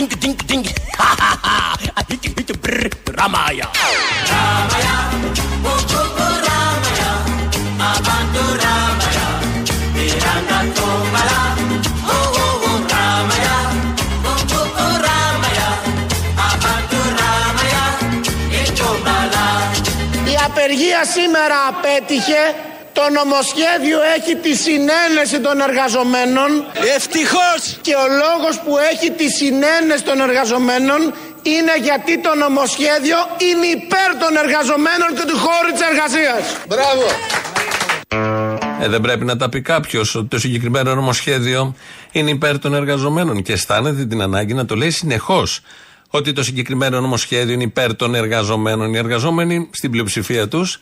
dink 0.00 0.16
dink 0.18 0.40
dink. 0.48 0.66
Ha 0.96 1.08
ha 1.20 1.32
ha. 1.44 1.76
A 1.96 2.02
hit 2.08 2.24
hit 2.24 2.50
brr. 2.62 2.88
Ramaya. 3.18 3.68
Ramaya. 4.32 4.96
Oh 5.60 5.76
oh 6.00 6.36
Ramaya. 6.46 7.12
Abantu 7.76 8.44
Ramaya. 8.64 9.26
Miranda 9.92 10.58
Tomala. 10.72 11.49
Η 20.70 20.72
απεργία 20.72 21.04
σήμερα 21.18 21.58
απέτυχε. 21.72 22.42
Το 22.98 23.04
νομοσχέδιο 23.18 23.98
έχει 24.16 24.34
τη 24.44 24.52
συνένεση 24.66 25.38
των 25.46 25.56
εργαζομένων. 25.68 26.50
Ευτυχώς! 26.96 27.60
Και 27.86 27.94
ο 28.04 28.06
λόγος 28.22 28.54
που 28.64 28.72
έχει 28.90 29.08
τη 29.20 29.26
συνένεση 29.40 30.02
των 30.10 30.20
εργαζομένων 30.26 31.00
είναι 31.54 31.74
γιατί 31.88 32.14
το 32.26 32.32
νομοσχέδιο 32.44 33.18
είναι 33.48 33.66
υπέρ 33.78 34.10
των 34.22 34.32
εργαζομένων 34.44 35.08
και 35.16 35.24
του 35.30 35.38
χώρου 35.44 35.70
της 35.74 35.82
εργασίας. 35.90 36.42
Μπράβο! 36.70 37.06
Ε, 38.82 38.88
δεν 38.88 39.00
πρέπει 39.00 39.24
να 39.24 39.36
τα 39.36 39.48
πει 39.48 39.60
κάποιος 39.72 40.14
ότι 40.14 40.28
το 40.34 40.38
συγκεκριμένο 40.38 40.94
νομοσχέδιο 40.94 41.74
είναι 42.12 42.30
υπέρ 42.30 42.58
των 42.58 42.74
εργαζομένων 42.74 43.42
και 43.42 43.52
αισθάνεται 43.52 44.04
την 44.06 44.20
ανάγκη 44.22 44.54
να 44.54 44.64
το 44.64 44.74
λέει 44.74 44.90
συνεχώς. 44.90 45.60
Ότι 46.10 46.32
το 46.32 46.42
συγκεκριμένο 46.42 47.00
νομοσχέδιο 47.00 47.54
είναι 47.54 47.62
υπέρ 47.62 47.96
των 47.96 48.14
εργαζομένων. 48.14 48.94
Οι 48.94 48.98
εργαζόμενοι 48.98 49.68
στην 49.72 49.90
πλειοψηφία 49.90 50.48
τους 50.48 50.80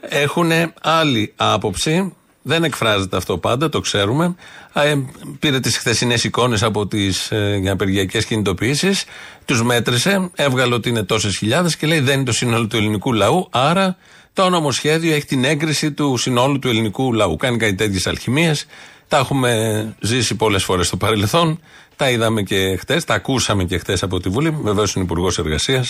έχουν 0.00 0.50
άλλη 0.80 1.32
άποψη. 1.36 2.12
Δεν 2.42 2.64
εκφράζεται 2.64 3.16
αυτό 3.16 3.38
πάντα, 3.38 3.68
το 3.68 3.80
ξέρουμε. 3.80 4.34
Ε, 4.72 4.94
πήρε 5.38 5.60
τις 5.60 5.78
χθεσινές 5.78 6.24
εικόνες 6.24 6.62
από 6.62 6.86
τις 6.86 7.30
ε, 7.30 7.62
απεργιακές 7.70 8.24
κινητοποιήσεις, 8.24 9.04
τους 9.44 9.62
μέτρησε, 9.62 10.30
έβγαλε 10.34 10.74
ότι 10.74 10.88
είναι 10.88 11.02
τόσες 11.02 11.36
χιλιάδες 11.36 11.76
και 11.76 11.86
λέει 11.86 12.00
δεν 12.00 12.14
είναι 12.14 12.24
το 12.24 12.32
σύνολο 12.32 12.66
του 12.66 12.76
ελληνικού 12.76 13.12
λαού. 13.12 13.48
Άρα 13.50 13.96
το 14.32 14.48
νομοσχέδιο 14.48 15.14
έχει 15.14 15.24
την 15.24 15.44
έγκριση 15.44 15.92
του 15.92 16.16
συνόλου 16.16 16.58
του 16.58 16.68
ελληνικού 16.68 17.12
λαού. 17.12 17.36
Κάνει 17.36 17.56
κάτι 17.56 17.74
τέτοιες 17.74 18.06
αλχημίες. 18.06 18.66
Τα 19.08 19.18
έχουμε 19.18 19.94
ζήσει 20.00 20.34
πολλές 20.34 20.64
φορές 20.64 20.86
στο 20.86 20.96
παρελθόν. 20.96 21.60
Τα 22.00 22.06
είδαμε 22.10 22.40
και 22.50 22.76
χτες, 22.80 23.04
τα 23.04 23.14
ακούσαμε 23.14 23.62
και 23.70 23.78
χτες 23.82 24.02
από 24.02 24.16
τη 24.22 24.28
Βουλή. 24.34 24.50
Βεβαίως 24.68 24.94
είναι 24.94 25.04
Υπουργός 25.04 25.38
Εργασίας, 25.38 25.86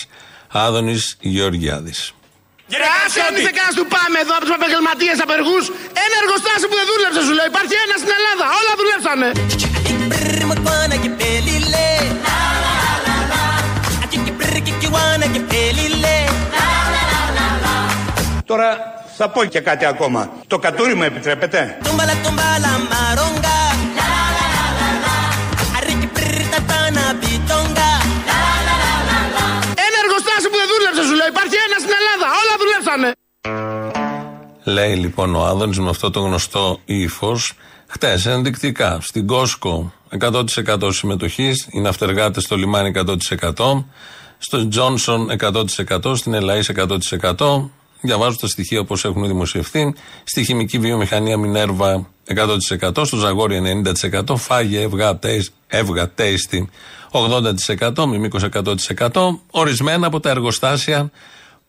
Άδωνης 0.65 1.17
Γεωργιάδης. 1.19 1.99
Άσε 3.03 3.19
αν 3.27 3.33
είσαι 3.37 3.53
κανένα 3.57 3.73
του 3.79 3.85
πάμε 3.95 4.17
εδώ 4.23 4.33
από 4.37 4.43
τους 4.45 4.55
επαγγελματίες 4.59 5.17
απεργούς. 5.25 5.65
Ένα 6.05 6.15
εργοστάσιο 6.23 6.67
που 6.69 6.77
δεν 6.79 6.87
δούλεψε 6.91 7.21
σου 7.27 7.33
λέω. 7.37 7.47
Υπάρχει 7.53 7.75
ένα 7.85 7.95
στην 8.01 8.11
Ελλάδα. 8.17 8.45
Όλα 8.59 8.71
δουλέψανε. 8.79 9.27
Brr 10.11 10.41
makwana 10.51 10.95
ke 11.03 11.09
pelile. 11.19 11.87
La 12.25 12.39
la 12.63 12.75
la 12.83 12.93
la 13.05 13.17
la. 13.31 13.43
Atiki 14.03 14.31
brr 14.39 14.55
kikiwana 14.65 15.27
ke 15.33 15.41
pelile. 15.51 16.17
La 16.55 16.69
la 16.93 17.03
la 17.11 17.21
la 17.37 17.47
la. 17.63 17.75
Τώρα 18.45 18.69
θα 19.17 19.29
πω 19.29 19.43
και 19.45 19.59
κάτι 19.59 19.85
ακόμα. 19.85 20.31
Το 20.47 20.57
κατούρι 20.59 20.95
μου 20.95 21.03
επιτρέπετε. 21.03 21.77
Tumbala 21.83 22.15
tumbala 22.23 22.71
Λέει 34.79 34.95
λοιπόν 34.95 35.35
ο 35.35 35.45
Άδωνης 35.45 35.79
με 35.79 35.89
αυτό 35.89 36.09
το 36.09 36.19
γνωστό 36.19 36.79
ύφος, 36.85 37.53
χτες 37.87 38.25
ενδεικτικά 38.25 38.97
στην 39.01 39.27
Κόσκο 39.27 39.93
100% 40.19 40.43
συμμετοχής, 40.91 41.67
οι 41.71 41.79
ναυτεργάτε 41.79 42.39
στο 42.39 42.55
λιμάνι 42.55 42.91
100%, 42.95 43.85
στον 44.37 44.69
Τζόνσον 44.69 45.29
100%, 45.39 46.15
στην 46.15 46.33
Ελαή 46.33 46.61
100%. 47.37 47.69
Διαβάζω 48.01 48.37
τα 48.37 48.47
στοιχεία 48.47 48.79
όπως 48.79 49.05
έχουν 49.05 49.27
δημοσιευθεί. 49.27 49.93
Στη 50.23 50.43
χημική 50.43 50.79
βιομηχανία 50.79 51.37
Μινέρβα 51.37 52.07
100%, 52.25 53.05
στο 53.05 53.17
Ζαγόρι 53.17 53.83
90%, 54.29 54.35
Φάγε, 54.35 54.79
Εύγα, 54.81 55.17
Τέισ- 55.17 55.53
Εύγα, 55.67 56.09
Τέιστη 56.09 56.69
80%, 57.11 58.07
Μιμίκος 58.07 58.43
100%. 58.43 59.39
Ορισμένα 59.51 60.07
από 60.07 60.19
τα 60.19 60.29
εργοστάσια 60.29 61.11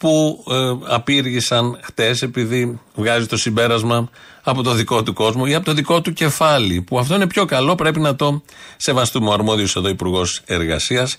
που 0.01 0.45
ε, 0.51 0.95
απήργησαν 0.95 1.79
χτες 1.83 2.23
επειδή 2.23 2.81
βγάζει 2.95 3.27
το 3.27 3.37
συμπέρασμα 3.37 4.09
από 4.43 4.63
το 4.63 4.73
δικό 4.73 5.03
του 5.03 5.13
κόσμο 5.13 5.45
ή 5.47 5.55
από 5.55 5.65
το 5.65 5.73
δικό 5.73 6.01
του 6.01 6.13
κεφάλι. 6.13 6.83
Που 6.83 6.99
αυτό 6.99 7.15
είναι 7.15 7.27
πιο 7.27 7.45
καλό, 7.45 7.75
πρέπει 7.75 8.01
να 8.01 8.17
το 8.17 8.43
σεβαστούμε. 8.77 9.29
Ο 9.29 9.33
αρμόδιος 9.33 9.77
εδώ 9.77 9.89
Υπουργός 9.89 10.43
Εργασίας. 10.47 11.19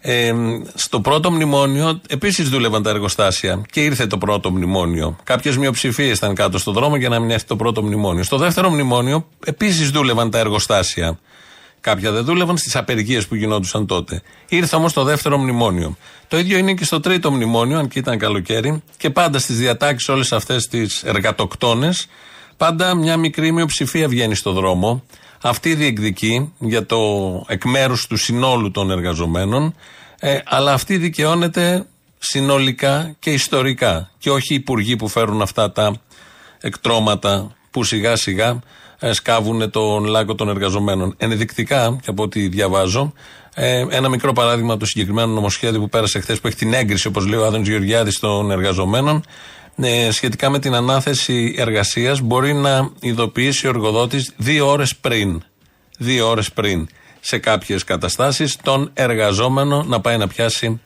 Ε, 0.00 0.32
στο 0.74 1.00
πρώτο 1.00 1.30
μνημόνιο 1.30 2.00
επίσης 2.08 2.48
δούλευαν 2.48 2.82
τα 2.82 2.90
εργοστάσια 2.90 3.62
και 3.70 3.84
ήρθε 3.84 4.06
το 4.06 4.18
πρώτο 4.18 4.50
μνημόνιο. 4.50 5.16
Κάποιες 5.24 5.56
μειοψηφίες 5.56 6.16
ήταν 6.16 6.34
κάτω 6.34 6.58
στον 6.58 6.74
δρόμο 6.74 6.96
για 6.96 7.08
να 7.08 7.20
μην 7.20 7.30
έρθει 7.30 7.46
το 7.46 7.56
πρώτο 7.56 7.82
μνημόνιο. 7.82 8.22
Στο 8.22 8.36
δεύτερο 8.36 8.70
μνημόνιο 8.70 9.26
επίσης 9.44 9.90
δούλευαν 9.90 10.30
τα 10.30 10.38
εργοστάσια. 10.38 11.18
Κάποια 11.82 12.10
δεν 12.12 12.24
δούλευαν 12.24 12.56
στις 12.56 12.76
απεργίες 12.76 13.26
που 13.26 13.34
γινόντουσαν 13.34 13.86
τότε. 13.86 14.22
Ήρθε 14.48 14.76
όμως 14.76 14.92
το 14.92 15.02
δεύτερο 15.02 15.38
μνημόνιο. 15.38 15.96
Το 16.28 16.38
ίδιο 16.38 16.58
είναι 16.58 16.74
και 16.74 16.84
στο 16.84 17.00
τρίτο 17.00 17.30
μνημόνιο, 17.32 17.78
αν 17.78 17.88
και 17.88 17.98
ήταν 17.98 18.18
καλοκαίρι, 18.18 18.82
και 18.96 19.10
πάντα 19.10 19.38
στις 19.38 19.58
διατάξεις 19.58 20.08
όλες 20.08 20.32
αυτές 20.32 20.68
τις 20.68 21.02
εργατοκτόνες, 21.02 22.06
πάντα 22.56 22.94
μια 22.94 23.16
μικρή 23.16 23.52
μειοψηφία 23.52 24.08
βγαίνει 24.08 24.34
στο 24.34 24.52
δρόμο. 24.52 25.04
Αυτή 25.42 25.74
διεκδικεί 25.74 26.52
για 26.58 26.86
το 26.86 26.98
εκ 27.46 27.64
μέρους 27.64 28.06
του 28.06 28.16
συνόλου 28.16 28.70
των 28.70 28.90
εργαζομένων, 28.90 29.74
ε, 30.18 30.38
αλλά 30.44 30.72
αυτή 30.72 30.96
δικαιώνεται 30.96 31.86
συνολικά 32.18 33.16
και 33.18 33.30
ιστορικά. 33.32 34.10
Και 34.18 34.30
όχι 34.30 34.52
οι 34.52 34.56
υπουργοί 34.56 34.96
που 34.96 35.08
φέρουν 35.08 35.42
αυτά 35.42 35.72
τα 35.72 36.00
εκτρώματα 36.60 37.56
που 37.70 37.84
σιγά 37.84 38.16
σιγά 38.16 38.48
ε, 38.48 38.58
σκάβουν 39.10 39.70
τον 39.70 40.04
λάκκο 40.04 40.34
των 40.34 40.48
εργαζομένων. 40.48 41.14
Ενδεικτικά, 41.16 41.98
και 42.02 42.10
από 42.10 42.22
ό,τι 42.22 42.48
διαβάζω, 42.48 43.12
ε, 43.54 43.84
ένα 43.90 44.08
μικρό 44.08 44.32
παράδειγμα 44.32 44.70
από 44.70 44.80
το 44.80 44.86
συγκεκριμένο 44.86 45.32
νομοσχέδιο 45.32 45.80
που 45.80 45.88
πέρασε 45.88 46.20
χθες, 46.20 46.40
που 46.40 46.46
έχει 46.46 46.56
την 46.56 46.72
έγκριση, 46.72 47.06
όπως 47.06 47.26
λέει 47.26 47.38
ο 47.40 47.46
Άδωνης 47.46 47.68
Γεωργιάδης, 47.68 48.18
των 48.18 48.50
εργαζομένων, 48.50 49.24
ε, 49.76 50.10
σχετικά 50.10 50.50
με 50.50 50.58
την 50.58 50.74
ανάθεση 50.74 51.54
εργασίας, 51.58 52.20
μπορεί 52.20 52.52
να 52.54 52.90
ειδοποιήσει 53.00 53.66
ο 53.66 53.68
εργοδότης 53.68 54.32
δύο 54.36 54.68
ώρες 54.68 54.96
πριν. 54.96 55.42
Δύο 55.98 56.28
ώρες 56.28 56.52
πριν 56.52 56.88
σε 57.20 57.38
κάποιες 57.38 57.84
καταστάσεις 57.84 58.56
τον 58.62 58.90
εργαζόμενο 58.94 59.82
να 59.82 60.00
πάει 60.00 60.16
να 60.16 60.28
πιάσει 60.28 60.80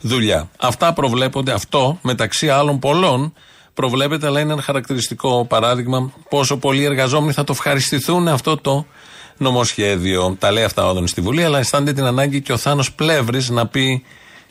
δουλειά. 0.00 0.50
Αυτά 0.58 0.92
προβλέπονται, 0.92 1.52
αυτό 1.52 1.98
μεταξύ 2.02 2.48
άλλων 2.48 2.78
πολλών 2.78 3.32
προβλέπεται, 3.80 4.26
αλλά 4.26 4.40
είναι 4.40 4.52
ένα 4.52 4.62
χαρακτηριστικό 4.62 5.44
παράδειγμα 5.48 6.12
πόσο 6.28 6.56
πολλοί 6.56 6.84
εργαζόμενοι 6.84 7.32
θα 7.32 7.44
το 7.44 7.52
ευχαριστηθούν 7.52 8.28
αυτό 8.28 8.56
το 8.56 8.86
νομοσχέδιο. 9.36 10.36
Τα 10.38 10.50
λέει 10.52 10.64
αυτά 10.64 10.86
ο 10.86 10.88
Άδωνης 10.88 11.10
στη 11.10 11.20
Βουλή, 11.20 11.44
αλλά 11.44 11.58
αισθάνεται 11.58 11.92
την 11.92 12.04
ανάγκη 12.04 12.40
και 12.40 12.52
ο 12.52 12.56
Θάνος 12.56 12.92
Πλεύρης 12.92 13.48
να 13.48 13.66
πει 13.66 14.04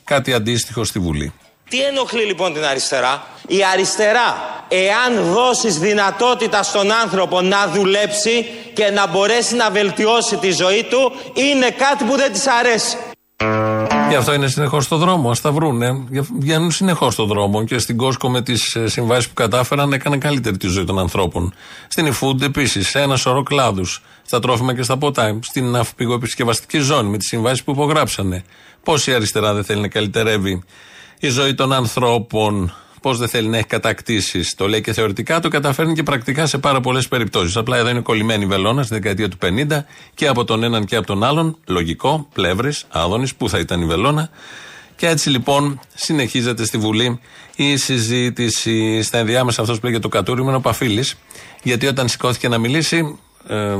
κάτι 0.04 0.34
αντίστοιχο 0.34 0.84
στη 0.84 1.00
Βουλή. 1.00 1.34
Τι 1.70 1.82
ενοχλεί 1.82 2.24
λοιπόν 2.24 2.54
την 2.54 2.66
αριστερά; 2.66 3.24
Η 3.48 3.60
αριστερά, 3.74 4.36
εάν 4.68 5.24
δώσεις 5.34 5.78
δυνατότητα 5.78 6.64
στον 6.64 6.92
άνθρωπο 6.92 7.42
να 7.42 7.68
δουλέψει 7.68 8.46
και 8.74 8.90
να 8.90 9.08
μπορέσει 9.08 9.56
να 9.56 9.70
βελτιώσει 9.70 10.36
τη 10.38 10.52
ζωή 10.52 10.84
του, 10.90 11.12
είναι 11.34 11.70
κάτι 11.70 12.04
που 12.04 12.16
δεν 12.16 12.32
της 12.32 12.48
αρέσει. 12.48 12.98
Γι' 14.10 14.16
αυτό 14.16 14.34
είναι 14.34 14.48
συνεχώς 14.48 14.84
στο 14.84 14.98
δρόμο. 14.98 15.30
Α 15.30 15.34
τα 15.42 15.52
βρούνε. 15.52 16.04
Βγαίνουν 16.40 16.72
συνεχώς 16.72 17.14
στο 17.14 17.26
δρόμο 17.26 17.64
και 17.64 17.78
στην 17.78 17.98
Κόσκο 17.98 18.30
με 18.30 18.42
τις 18.42 18.78
συμβάσεις 18.86 19.28
που 19.28 19.34
κατάφεραν 19.34 19.94
έκαναν 19.94 20.20
καλύτερη 20.20 20.58
τη 20.58 20.68
ζωή 20.68 20.84
των 20.84 21.00
ανθρώπων. 21.00 21.54
Στην 21.88 22.14
eFood 22.14 22.42
επίσης, 22.42 22.90
σε 22.90 23.02
ένα 23.02 23.16
σωρό 23.16 23.44
κλάδους. 23.44 24.04
Στα 24.26 24.40
τρόφιμα 24.40 24.76
και 24.76 24.84
στα 24.84 24.98
ποτά. 24.98 25.40
Στην 25.42 25.66
ναυπηγοεπισκευαστική 25.66 26.80
ζώνη 26.80 27.10
με 27.10 27.18
τις 27.18 27.28
συμβάσεις 27.28 27.64
που 27.64 27.72
υπογράψανε. 27.72 28.44
Πώς 28.84 29.08
η 29.08 29.14
αριστερά 29.14 29.54
δεν 29.54 29.64
θέλει 29.64 29.82
να 29.82 29.88
καλυτερεύει 29.88 30.64
η 31.20 31.30
ζωή 31.30 31.54
των 31.54 31.74
ανθρώπων. 31.74 32.74
Πώς 33.02 33.18
δεν 33.18 33.28
θέλει 33.28 33.48
να 33.48 33.58
έχει 33.58 33.68
κατακτήσεις. 33.68 34.56
Το 34.56 34.68
λέει 34.68 34.82
και 34.82 34.94
θεωρητικά, 34.94 35.40
το 35.40 35.48
καταφέρνει 35.48 35.94
και 35.94 36.04
πρακτικά 36.04 36.46
σε 36.46 36.58
πάρα 36.58 36.82
πολλές 36.82 37.08
περιπτώσεις. 37.08 37.56
Απλά 37.56 37.78
εδώ 37.78 37.90
είναι 37.90 38.00
κολλημένη 38.02 38.44
η 38.44 38.48
βελόνας 38.48 38.86
στη 38.86 38.94
δεκαετία 38.94 39.30
του 39.30 39.38
50 39.42 39.86
και 40.14 40.28
από 40.28 40.44
τον 40.44 40.64
έναν 40.64 40.86
και 40.86 40.96
από 40.96 41.08
τον 41.08 41.24
άλλον. 41.24 41.58
Λογικό, 41.66 42.28
πλεύρης, 42.34 42.86
άδωνης, 42.90 43.36
πού 43.36 43.50
θα 43.50 43.60
ήταν 43.60 43.82
η 43.82 43.86
βελόνα. 43.86 44.30
Και 44.96 45.08
έτσι 45.08 45.30
λοιπόν 45.30 45.80
συνεχίζεται 45.96 46.66
στη 46.66 46.78
Βουλή 46.78 47.20
η 47.56 47.78
συζήτηση. 47.78 49.02
Στα 49.02 49.18
ενδιάμεσα 49.18 49.62
αυτός 49.62 49.80
που 49.80 49.86
λέγεται 49.86 50.02
το 50.02 50.10
κατούριο 50.10 50.44
είναι 50.44 50.56
ο 50.56 50.62
Παφίλης. 50.62 51.16
Γιατί 51.64 51.88
όταν 51.88 52.08
σηκώθηκε 52.08 52.48
να 52.48 52.58
μιλήσει, 52.58 53.18
ε, 53.48 53.56
ε, 53.56 53.76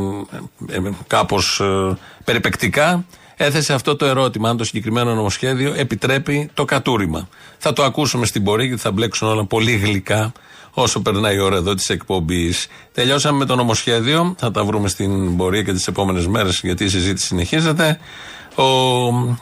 ε, 0.70 0.80
κάπως 1.08 1.60
ε, 1.60 1.98
περιπεκτικά, 2.24 3.06
έθεσε 3.42 3.74
αυτό 3.74 3.96
το 3.96 4.06
ερώτημα, 4.06 4.50
αν 4.50 4.58
το 4.58 4.64
συγκεκριμένο 4.64 5.14
νομοσχέδιο 5.14 5.74
επιτρέπει 5.76 6.50
το 6.54 6.66
κατούριμα. 6.66 7.30
Θα 7.58 7.74
το 7.74 7.84
ακούσουμε 7.84 8.26
στην 8.26 8.44
πορεία 8.44 8.66
γιατί 8.66 8.82
θα 8.82 8.92
μπλέξουν 8.92 9.28
όλα 9.28 9.46
πολύ 9.46 9.72
γλυκά 9.72 10.32
όσο 10.74 11.02
περνάει 11.02 11.36
η 11.36 11.40
ώρα 11.40 11.56
εδώ 11.56 11.74
της 11.74 11.90
εκπομπής. 11.90 12.68
Τελειώσαμε 12.94 13.38
με 13.38 13.46
το 13.46 13.56
νομοσχέδιο. 13.56 14.36
Θα 14.38 14.52
τα 14.52 14.64
βρούμε 14.64 14.88
στην 14.88 15.38
πορεία 15.38 15.64
και 15.64 15.74
τις 15.74 15.88
επόμενες 15.88 16.28
μέρες 16.28 16.60
γιατί 16.64 16.84
η 16.84 16.90
συζήτηση 16.90 17.26
συνεχίζεται. 17.26 18.00
Ο 18.56 18.66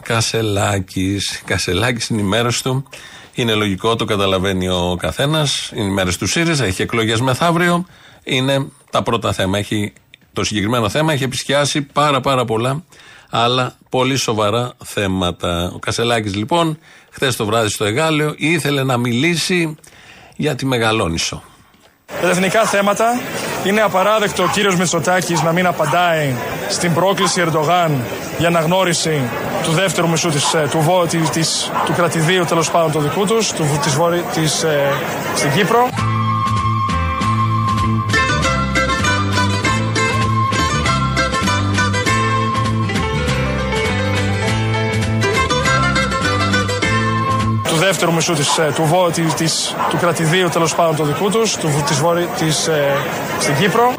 Κασελάκης. 0.04 1.42
Κασελάκης 1.46 2.08
είναι 2.08 2.22
η 2.22 2.26
μέρα 2.26 2.52
του. 2.64 2.88
Είναι 3.34 3.54
λογικό, 3.54 3.96
το 3.96 4.06
καταλαβαίνει 4.06 4.70
ο 4.70 4.96
καθένας. 5.00 5.72
Είναι 5.74 5.90
οι 5.90 5.92
μέρε 5.92 6.12
του 6.20 6.28
ΣΥΡΙΖΑ, 6.28 6.66
έχει 6.66 6.82
εκλογές 6.82 7.22
μεθαύριο. 7.22 7.86
Είναι 8.24 8.68
τα 8.92 9.04
πρώτα 9.04 9.34
θέματα. 9.34 9.58
Έχει, 9.58 9.94
το 10.34 10.44
συγκεκριμένο 10.44 10.90
θέμα 10.90 11.14
έχει 11.14 11.24
επισκιάσει 11.24 11.82
πάρα 11.82 12.22
πάρα 12.22 12.46
πολλά 12.46 12.84
άλλα 13.30 13.77
πολύ 13.90 14.16
σοβαρά 14.16 14.74
θέματα. 14.86 15.72
Ο 15.76 15.80
Κασελάκης 15.80 16.36
λοιπόν, 16.36 16.80
χθες 17.10 17.36
το 17.36 17.46
βράδυ 17.46 17.70
στο 17.70 17.86
Εγάλεο, 17.86 18.34
ήθελε 18.38 18.84
να 18.84 18.98
μιλήσει 18.98 19.76
για 20.36 20.56
τη 20.56 20.66
Μεγαλόνισο. 20.66 21.44
Τα 22.22 22.30
εθνικά 22.30 22.64
θέματα 22.64 23.20
είναι 23.66 23.82
απαράδεκτο 23.82 24.44
ο 24.44 24.48
κύριος 24.48 24.76
Μητσοτάκης 24.76 25.42
να 25.42 25.52
μην 25.52 25.66
απαντάει 25.66 26.36
στην 26.70 26.94
πρόκληση 26.94 27.42
Ερντογάν 27.42 28.04
για 28.38 28.48
αναγνώριση 28.48 29.22
του 29.64 29.72
δεύτερου 29.72 30.10
μισού 30.10 30.30
της, 30.30 30.54
ε, 30.54 30.68
του, 30.72 31.08
της, 31.32 31.72
του 31.86 31.94
κρατηδίου 31.94 32.46
τέλος 32.46 32.72
πάντων 32.72 32.92
του 32.92 33.00
δικού 33.00 33.26
τους, 33.26 33.52
του, 33.52 33.80
της, 33.84 33.98
της, 34.34 34.64
ε, 34.64 34.94
στην 35.36 35.52
Κύπρο. 35.52 35.90
Δεύτερου 48.00 48.16
μισού 48.16 48.34
της, 48.34 48.58
ε, 48.58 48.72
του, 48.76 49.12
της, 49.38 49.76
του 49.90 49.98
κρατηδίου 49.98 50.50
τέλος 50.50 50.76
πάντων 50.76 50.96
του 50.96 51.04
δικού 51.04 51.30
τους, 51.30 51.56
του, 51.56 51.84
της, 51.88 52.02
της, 52.38 52.68
ε, 52.68 52.96
στην 53.40 53.56
Κύπρο. 53.56 53.94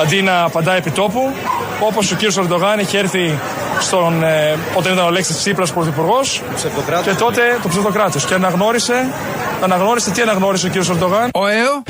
Αντί 0.00 0.22
να 0.22 0.42
απαντάει 0.42 0.76
επί 0.78 0.90
τόπου, 0.90 1.32
όπως 1.80 2.12
ο 2.12 2.14
κύριος 2.14 2.36
Ερντογάν 2.38 2.78
είχε 2.78 2.98
έρθει 2.98 3.38
στον, 3.80 4.22
ε, 4.22 4.56
όταν 4.74 4.92
ήταν 4.92 5.06
ο 5.06 5.10
Λέξης 5.10 5.36
Τσίπρας 5.36 5.72
πρωθυπουργός 5.72 6.42
και 7.02 7.14
τότε 7.14 7.58
το 7.62 7.68
ψευδοκράτος 7.68 8.24
και 8.24 8.34
αναγνώρισε, 8.34 9.06
αναγνώρισε, 9.62 10.10
τι 10.10 10.22
αναγνώρισε 10.22 10.66
ο 10.66 10.68
κύριος 10.68 10.90
Ερντογάν. 10.90 11.28
Ο 11.34 11.46
ΕΟ. 11.46 11.82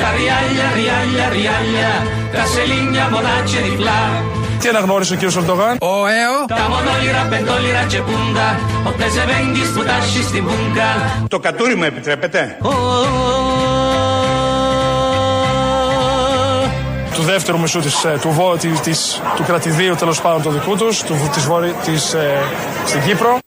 Τι 4.60 4.68
αναγνώρισε 4.68 5.12
ο 5.12 5.16
κύριος 5.16 5.36
Ερντογάν. 5.36 5.76
Ο 5.80 6.06
ΕΟ. 6.06 6.58
Το 11.28 11.38
κατούριμα 11.38 11.86
επιτρέπετε; 11.86 12.56
του 17.14 17.22
δεύτερου 17.22 17.60
μισού 17.60 17.80
της, 17.80 18.04
ε, 18.04 18.18
του, 18.20 18.58
της, 18.82 19.20
του 19.36 19.44
κρατηδίου 19.46 19.94
τέλος 19.94 20.20
πάντων 20.20 20.42
του 20.42 20.50
δικού 20.50 20.76
τους, 20.76 21.02
του, 21.02 21.14
της, 21.34 21.48
της, 21.84 22.12
ε, 22.12 22.42
στην 22.86 23.00
Κύπρο. 23.02 23.38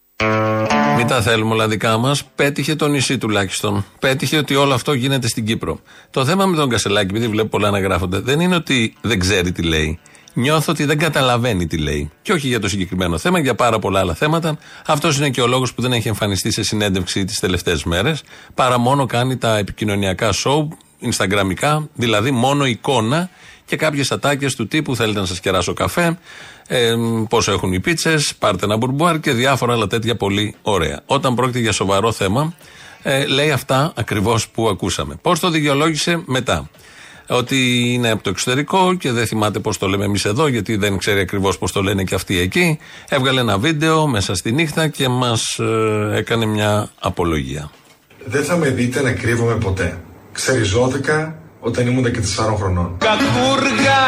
Μην 0.97 1.07
τα 1.07 1.21
θέλουμε 1.21 1.53
όλα 1.53 1.67
δικά 1.67 1.97
μας. 1.97 2.23
Πέτυχε 2.35 2.75
το 2.75 2.87
νησί 2.87 3.17
τουλάχιστον. 3.17 3.85
Πέτυχε 3.99 4.37
ότι 4.37 4.55
όλο 4.55 4.73
αυτό 4.73 4.93
γίνεται 4.93 5.27
στην 5.27 5.45
Κύπρο. 5.45 5.79
Το 6.09 6.25
θέμα 6.25 6.45
με 6.45 6.55
τον 6.55 6.69
Κασελάκη, 6.69 7.07
επειδή 7.09 7.27
βλέπω 7.27 7.47
πολλά 7.47 7.69
να 7.69 7.79
γράφονται, 7.79 8.19
δεν 8.19 8.39
είναι 8.39 8.55
ότι 8.55 8.95
δεν 9.01 9.19
ξέρει 9.19 9.51
τι 9.51 9.61
λέει. 9.61 9.99
Νιώθω 10.33 10.71
ότι 10.71 10.85
δεν 10.85 10.97
καταλαβαίνει 10.97 11.67
τι 11.67 11.77
λέει. 11.77 12.11
Και 12.21 12.33
όχι 12.33 12.47
για 12.47 12.59
το 12.59 12.67
συγκεκριμένο 12.67 13.17
θέμα, 13.17 13.39
για 13.39 13.55
πάρα 13.55 13.79
πολλά 13.79 13.99
άλλα 13.99 14.13
θέματα. 14.13 14.57
Αυτός 14.85 15.17
είναι 15.17 15.29
και 15.29 15.41
ο 15.41 15.47
λόγος 15.47 15.73
που 15.73 15.81
δεν 15.81 15.93
έχει 15.93 16.07
εμφανιστεί 16.07 16.51
σε 16.51 16.63
συνέντευξη 16.63 17.25
τις 17.25 17.39
τελευταίες 17.39 17.83
μέρες. 17.83 18.23
Παρά 18.53 18.77
μόνο 18.77 19.05
κάνει 19.05 19.37
τα 19.37 19.57
επικοινωνιακά 19.57 20.31
σοου, 20.31 20.77
Instagramικά, 21.01 21.87
δηλαδή 21.93 22.31
μόνο 22.31 22.65
εικόνα 22.65 23.29
και 23.65 23.75
κάποιες 23.75 24.11
ατάκες 24.11 24.55
του 24.55 24.67
τύπου 24.67 24.95
θέλετε 24.95 25.19
να 25.19 25.25
σας 25.25 25.39
κεράσω 25.39 25.73
καφέ, 25.73 26.17
ε, 26.67 26.93
πόσο 27.29 27.51
έχουν 27.51 27.73
οι 27.73 27.79
πίτσες, 27.79 28.35
πάρτε 28.39 28.65
ένα 28.65 28.77
μπουρμπουάρ 28.77 29.19
και 29.19 29.31
διάφορα 29.31 29.73
άλλα 29.73 29.87
τέτοια 29.87 30.15
πολύ 30.15 30.55
ωραία. 30.61 31.01
Όταν 31.05 31.35
πρόκειται 31.35 31.59
για 31.59 31.71
σοβαρό 31.71 32.11
θέμα, 32.11 32.53
ε, 33.03 33.25
λέει 33.25 33.51
αυτά 33.51 33.93
ακριβώς 33.95 34.49
που 34.49 34.67
ακούσαμε. 34.67 35.15
Πώς 35.21 35.39
το 35.39 35.49
δικαιολόγησε 35.49 36.23
μετά. 36.25 36.69
Ότι 37.27 37.89
είναι 37.93 38.11
από 38.11 38.23
το 38.23 38.29
εξωτερικό 38.29 38.95
και 38.95 39.11
δεν 39.11 39.27
θυμάται 39.27 39.59
πώς 39.59 39.77
το 39.77 39.87
λέμε 39.87 40.05
εμείς 40.05 40.25
εδώ, 40.25 40.47
γιατί 40.47 40.75
δεν 40.75 40.97
ξέρει 40.97 41.19
ακριβώς 41.19 41.57
πώς 41.57 41.71
το 41.71 41.81
λένε 41.81 42.03
και 42.03 42.15
αυτοί 42.15 42.39
εκεί. 42.39 42.79
Έβγαλε 43.09 43.39
ένα 43.39 43.57
βίντεο 43.57 44.07
μέσα 44.07 44.35
στη 44.35 44.51
νύχτα 44.51 44.87
και 44.87 45.09
μας 45.09 45.59
ε, 45.59 46.17
έκανε 46.17 46.45
μια 46.45 46.89
απολογία. 46.99 47.71
Δεν 48.25 48.43
θα 48.43 48.57
με 48.57 48.69
δείτε 48.69 49.01
να 49.01 49.11
κρύβομαι 49.11 49.55
ποτέ. 49.55 49.97
Ξεριζώθηκα 50.31 51.35
όταν 51.59 51.87
ήμουν 51.87 52.11
και 52.11 52.19
4 52.37 52.53
χρονών. 52.57 52.95
Κακούργα, 52.97 54.03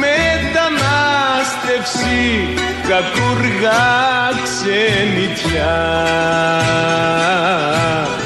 μετανάστευση, 0.00 2.54
κακούργα, 2.88 3.80
ξενιτιά. 4.44 5.76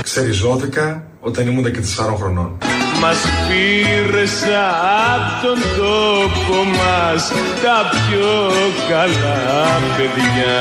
Ξεριζώθηκα 0.02 1.03
όταν 1.24 1.46
ήμουν 1.46 1.72
και 1.72 1.80
4 1.80 2.14
χρονών. 2.16 2.58
Μας 3.00 3.18
πήρες 3.48 4.42
από 4.42 5.46
τον 5.46 5.58
τόπο 5.76 6.56
μας 6.78 7.28
τα 7.62 7.90
πιο 7.90 8.30
καλά 8.88 9.66
παιδιά. 9.96 10.56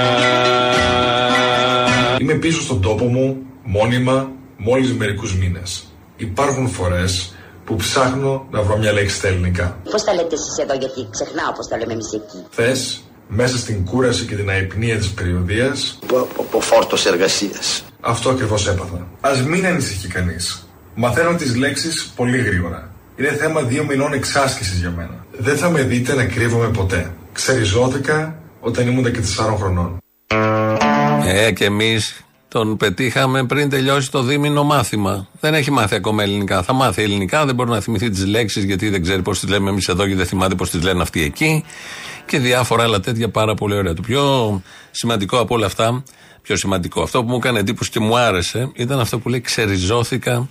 Είμαι 2.20 2.34
πίσω 2.34 2.62
στον 2.62 2.82
τόπο 2.82 3.06
μου, 3.06 3.38
μόνιμα, 3.64 4.32
μόλις 4.58 4.94
μερικούς 4.94 5.36
μήνες. 5.38 5.84
Υπάρχουν 6.18 6.70
φορές 6.70 7.36
που 7.66 7.76
ψάχνω 7.76 8.48
να 8.52 8.62
βρω 8.62 8.78
μια 8.78 8.92
λέξη 8.92 9.16
στα 9.16 9.28
ελληνικά. 9.28 9.78
Πώς 9.92 10.04
τα 10.04 10.14
λέτε 10.14 10.36
εσείς 10.36 10.58
εδώ, 10.58 10.74
γιατί 10.74 11.08
ξεχνάω 11.10 11.52
πώς 11.54 11.68
τα 11.68 11.78
λέμε 11.78 11.94
εμείς 11.94 12.14
εκεί. 12.14 12.46
Θες, 12.50 13.04
μέσα 13.28 13.58
στην 13.58 13.86
κούραση 13.86 14.26
και 14.26 14.36
την 14.36 14.50
αϊπνία 14.50 14.98
της 14.98 15.10
περιοδίας. 15.10 16.00
Από 16.40 16.62
φόρτο 16.62 16.98
εργασίας. 17.08 17.86
Αυτό 18.00 18.30
ακριβώς 18.30 18.68
έπαθα. 18.68 19.08
Α 19.22 19.32
μην 19.48 19.66
ανησυχεί 19.66 20.08
κανείς. 20.08 20.68
Μαθαίνω 20.96 21.36
τις 21.36 21.56
λέξεις 21.56 22.12
πολύ 22.16 22.38
γρήγορα. 22.38 22.92
Είναι 23.16 23.34
θέμα 23.34 23.62
δύο 23.62 23.86
μηνών 23.86 24.14
εξάσκησης 24.14 24.80
για 24.80 24.92
μένα. 24.92 25.26
Δεν 25.38 25.58
θα 25.58 25.70
με 25.70 25.82
δείτε 25.82 26.14
να 26.14 26.26
κρύβομαι 26.26 26.68
ποτέ. 26.68 27.14
Ξεριζώθηκα 27.34 28.36
όταν 28.60 28.88
ήμουν 28.88 29.12
και 29.12 29.22
4 29.22 29.56
χρονών. 29.58 29.98
Ε, 31.26 31.52
και 31.52 31.66
εμείς 31.66 32.24
τον 32.48 32.78
πετύχαμε 32.78 33.46
πριν 33.46 33.70
τελειώσει 33.70 34.12
το 34.12 34.22
δίμηνο 34.22 34.64
μάθημα. 34.64 35.28
Δεν 35.40 35.54
έχει 35.54 35.72
μάθει 35.72 35.96
ακόμα 35.96 36.24
ελληνικά. 36.24 36.64
Θα 36.64 36.74
μάθει 36.74 37.02
ελληνικά, 37.02 37.46
δεν 37.46 37.56
μπορεί 37.56 37.70
να 37.70 37.80
θυμηθεί 37.80 38.10
τις 38.10 38.26
λέξεις 38.26 38.64
γιατί 38.64 38.90
δεν 38.90 39.02
ξέρει 39.02 39.22
πώς 39.22 39.40
τις 39.40 39.50
λέμε 39.50 39.70
εμείς 39.70 39.88
εδώ 39.88 40.08
και 40.08 40.16
δεν 40.16 40.26
θυμάται 40.26 40.56
πώς 40.56 40.70
τις 40.70 40.84
λένε 40.84 41.02
αυτοί 41.02 41.22
εκεί. 41.22 41.64
Και 42.34 42.40
διάφορα 42.40 42.84
άλλα 42.84 43.00
τέτοια 43.00 43.30
πάρα 43.30 43.54
πολύ 43.54 43.76
ωραία. 43.76 43.94
Το 43.94 44.02
πιο 44.02 44.62
σημαντικό 44.92 45.40
από 45.40 45.56
όλα 45.56 45.66
αυτά, 45.66 46.04
πιο 46.42 46.56
σημαντικό, 46.56 47.02
αυτό 47.02 47.24
που 47.24 47.30
μου 47.30 47.36
έκανε 47.36 47.60
εντύπωση 47.60 47.90
και 47.90 48.00
μου 48.00 48.18
άρεσε, 48.18 48.72
ήταν 48.74 49.00
αυτό 49.00 49.20
που 49.20 49.30
λέει 49.30 49.42
Ξεριζώθηκα 49.42 50.50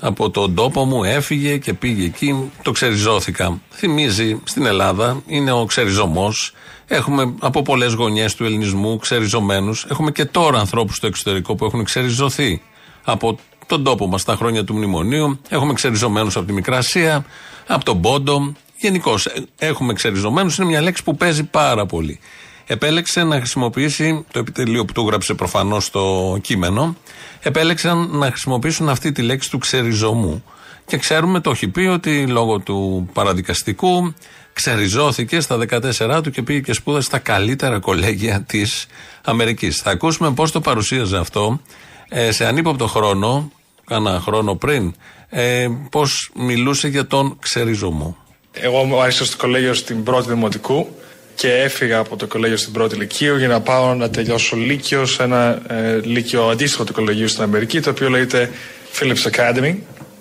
από 0.00 0.30
τον 0.30 0.54
τόπο 0.54 0.84
μου, 0.84 1.04
έφυγε 1.04 1.56
και 1.56 1.72
πήγε 1.72 2.04
εκεί. 2.04 2.50
Το 2.62 2.70
ξεριζώθηκα. 2.70 3.60
Θυμίζει 3.70 4.40
στην 4.44 4.66
Ελλάδα, 4.66 5.22
είναι 5.26 5.52
ο 5.52 5.64
ξεριζωμός 5.64 6.52
Έχουμε 6.86 7.34
από 7.40 7.62
πολλές 7.62 7.92
γωνιές 7.92 8.34
του 8.34 8.44
ελληνισμού 8.44 8.98
ξεριζωμένους. 8.98 9.86
Έχουμε 9.88 10.10
και 10.10 10.24
τώρα 10.24 10.58
ανθρώπους 10.58 10.96
στο 10.96 11.06
εξωτερικό 11.06 11.54
που 11.54 11.64
έχουν 11.64 11.84
ξεριζωθεί 11.84 12.62
από 13.04 13.38
τον 13.66 13.84
τόπο 13.84 14.06
μας 14.06 14.24
τα 14.24 14.36
χρόνια 14.36 14.64
του 14.64 14.74
μνημονίου. 14.74 15.40
Έχουμε 15.48 15.72
ξεριζωμένους 15.72 16.36
από 16.36 16.46
τη 16.46 16.52
Μικρασία, 16.52 17.24
από 17.66 17.84
τον 17.84 18.00
Πόντο. 18.00 18.52
Γενικώ 18.82 19.14
έχουμε 19.58 19.92
ξεριζωμένους. 19.92 20.56
Είναι 20.56 20.66
μια 20.66 20.80
λέξη 20.80 21.02
που 21.02 21.16
παίζει 21.16 21.44
πάρα 21.44 21.86
πολύ. 21.86 22.20
Επέλεξε 22.66 23.24
να 23.24 23.36
χρησιμοποιήσει 23.36 24.24
το 24.32 24.38
επιτελείο 24.38 24.84
που 24.84 24.92
του 24.92 25.06
γράψε 25.06 25.34
προφανώς 25.34 25.84
στο 25.84 26.38
κείμενο. 26.40 26.96
Επέλεξαν 27.40 28.08
να 28.12 28.26
χρησιμοποιήσουν 28.26 28.88
αυτή 28.88 29.12
τη 29.12 29.22
λέξη 29.22 29.50
του 29.50 29.58
ξεριζωμού. 29.58 30.44
Και 30.86 30.96
ξέρουμε, 30.96 31.40
το 31.40 31.50
έχει 31.50 31.68
πει, 31.68 31.80
ότι 31.80 32.26
λόγω 32.26 32.58
του 32.58 33.08
παραδικαστικού 33.12 34.14
ξεριζώθηκε 34.52 35.40
στα 35.40 35.58
14 35.68 36.20
του 36.22 36.30
και 36.30 36.42
πήγε 36.42 36.60
και 36.60 36.72
σπούδασε 36.72 37.06
στα 37.06 37.18
καλύτερα 37.18 37.78
κολέγια 37.78 38.42
της 38.42 38.86
Αμερικής. 39.24 39.76
Θα 39.76 39.90
ακούσουμε 39.90 40.32
πώς 40.32 40.50
το 40.52 40.60
παρουσίαζε 40.60 41.16
αυτό 41.16 41.60
ε, 42.08 42.32
σε 42.32 42.46
ανύποπτο 42.46 42.86
χρόνο, 42.86 43.52
κάνα 43.84 44.20
χρόνο 44.20 44.54
πριν, 44.54 44.94
ε, 45.28 45.68
πώς 45.90 46.30
μιλούσε 46.34 46.88
για 46.88 47.06
τον 47.06 47.38
ξεριζωμό. 47.40 48.21
Εγώ 48.52 48.84
μου 48.84 49.00
άρχισα 49.00 49.24
στο 49.24 49.36
κολέγιο 49.36 49.74
στην 49.74 50.02
πρώτη 50.02 50.28
δημοτικού 50.28 50.88
και 51.34 51.52
έφυγα 51.52 51.98
από 51.98 52.16
το 52.16 52.26
κολέγιο 52.26 52.56
στην 52.56 52.72
πρώτη 52.72 52.96
λυκείου 52.96 53.36
για 53.36 53.48
να 53.48 53.60
πάω 53.60 53.94
να 53.94 54.10
τελειώσω 54.10 54.56
λύκειο 54.56 55.06
σε 55.06 55.22
ένα 55.22 55.62
ε, 55.68 56.00
λύκειο 56.02 56.48
αντίστοιχο 56.48 56.84
του 56.84 56.92
κολεγίου 56.92 57.28
στην 57.28 57.42
Αμερική, 57.42 57.80
το 57.80 57.90
οποίο 57.90 58.08
λέγεται 58.08 58.50
Phillips 58.98 59.30
Academy, 59.30 59.74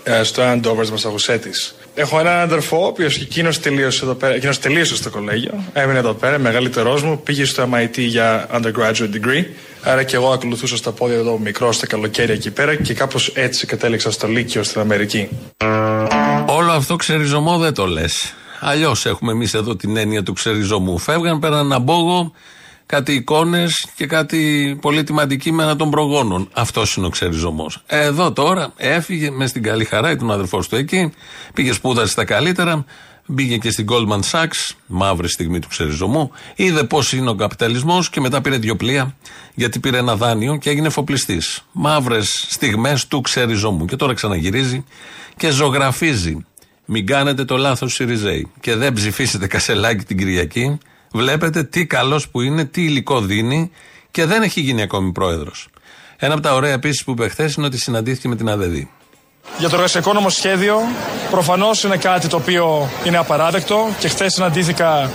ε, 0.04 0.24
στο 0.24 0.44
Andover, 0.44 0.84
Massachusetts. 0.84 1.74
Έχω 1.96 2.20
έναν 2.20 2.40
αδερφό, 2.40 2.84
ο 2.84 2.86
οποίος 2.86 3.18
εκείνος 3.18 3.60
τελείωσε, 3.60 4.06
εδώ 4.06 4.14
πέρα, 4.14 4.34
εκείνος 4.34 4.60
τελείωσε 4.60 4.96
στο 4.96 5.10
κολέγιο. 5.10 5.64
Έμεινε 5.74 6.00
εδώ 6.00 6.14
πέρα, 6.14 6.40
μεγαλύτερός 6.40 7.04
μου. 7.04 7.22
Πήγε 7.22 7.46
στο 7.46 7.70
MIT 7.74 7.98
για 7.98 8.48
undergraduate 8.54 9.10
degree. 9.14 9.46
Άρα 9.84 10.04
και 10.04 10.16
εγώ 10.16 10.32
ακολουθούσα 10.32 10.78
στα 10.78 10.92
πόδια 10.92 11.18
εδώ 11.18 11.38
μικρό 11.38 11.72
στα 11.72 11.88
καλοκαίρια 11.88 12.34
εκεί 12.34 12.52
πέρα 12.52 12.76
και 12.76 12.94
κάπως 12.94 13.32
έτσι 13.34 13.66
κατέληξα 13.66 14.12
στο 14.12 14.28
Λύκειο 14.28 14.64
στην 14.64 14.82
Αμερική. 14.82 15.30
Όλο 16.72 16.80
αυτό 16.80 16.96
ξεριζωμό 16.96 17.58
δεν 17.58 17.74
το 17.74 17.86
λες. 17.86 18.34
Αλλιώς 18.60 19.06
έχουμε 19.06 19.32
εμείς 19.32 19.54
εδώ 19.54 19.76
την 19.76 19.98
έννοια 19.98 20.24
του 20.24 20.34
ξεριζωμού. 20.34 20.98
Φεύγαν, 20.98 21.40
πέραν 21.40 21.66
ένα 21.66 21.80
μπόγο, 21.80 22.32
κάτι 22.86 23.14
εικόνες 23.14 23.88
και 23.96 24.06
κάτι 24.06 24.78
πολύτιμα 24.82 25.22
αντικείμενα 25.22 25.76
των 25.76 25.90
προγόνων. 25.90 26.50
Αυτός 26.54 26.96
είναι 26.96 27.06
ο 27.06 27.10
ξεριζωμός. 27.10 27.84
Εδώ 27.86 28.32
τώρα 28.32 28.74
έφυγε 28.78 29.32
με 29.32 29.48
στην 29.48 29.64
καλή 29.64 29.86
χαρά, 29.86 30.12
ήταν 30.12 30.30
ο 30.30 30.34
αδερφός 30.34 30.68
του 30.68 30.76
εκεί, 30.76 31.14
πήγε 31.54 31.74
σπούδασε 31.74 32.12
στα 32.12 32.26
καλύτερα, 32.26 32.86
μπήκε 33.26 33.58
και 33.58 33.72
στην 33.72 33.88
Goldman 33.90 34.20
Sachs, 34.32 34.76
μαύρη 34.86 35.30
στιγμή 35.30 35.60
του 35.60 35.68
ξεριζωμού, 35.68 36.32
είδε 36.56 36.84
πώς 36.84 37.14
είναι 37.14 37.30
ο 37.30 37.36
καπιταλισμός 37.36 38.10
και 38.10 38.20
μετά 38.20 38.42
πήρε 38.42 38.58
δύο 38.58 38.76
πλοία, 38.76 39.16
γιατί 39.54 39.80
πήρε 39.80 39.98
ένα 39.98 40.16
δάνειο 40.16 40.58
και 40.58 40.70
έγινε 40.70 40.90
φοπλιστής. 40.90 41.66
Μαύρες 41.72 42.46
στιγμές 42.50 43.08
του 43.08 43.22
ξεριζωμού. 43.22 43.86
Και 43.86 43.96
τώρα 43.96 44.14
ξαναγυρίζει 44.14 44.86
και 45.38 45.50
ζωγραφίζει. 45.50 46.46
Μην 46.94 47.06
κάνετε 47.06 47.46
το 47.46 47.58
λάθος 47.58 47.94
Σιριζέη 47.94 48.52
και 48.60 48.76
δεν 48.76 48.94
ψηφίσετε 48.94 49.48
κασελάκι 49.48 50.04
την 50.04 50.18
Κυριακή. 50.18 50.78
Βλέπετε 51.12 51.64
τι 51.64 51.86
καλός 51.86 52.30
που 52.30 52.42
είναι, 52.42 52.66
τι 52.66 52.84
υλικό 52.84 53.22
δίνει 53.22 53.72
και 54.12 54.26
δεν 54.26 54.42
έχει 54.42 54.62
γίνει 54.62 54.82
ακόμη 54.82 55.12
πρόεδρος. 55.12 55.68
Ένα 56.18 56.34
από 56.34 56.42
τα 56.42 56.54
ωραία 56.54 56.72
επίσης 56.72 57.04
που 57.04 57.12
είπε 57.12 57.28
χθες 57.28 57.54
είναι 57.54 57.66
ότι 57.66 57.78
συναντήθηκε 57.78 58.28
με 58.28 58.36
την 58.36 58.50
ΑΔΔ. 58.50 58.76
Για 59.58 59.70
το 59.70 59.76
εργασιακό 59.76 60.14
νομοσχέδιο, 60.14 60.78
προφανώς 61.32 61.84
είναι 61.84 61.98
κάτι 61.98 62.28
το 62.28 62.36
οποίο 62.36 62.90
είναι 63.06 63.18
απαράδεκτο 63.18 63.90
και 64.00 64.08
χθες 64.08 64.34
συναντήθηκα 64.34 65.12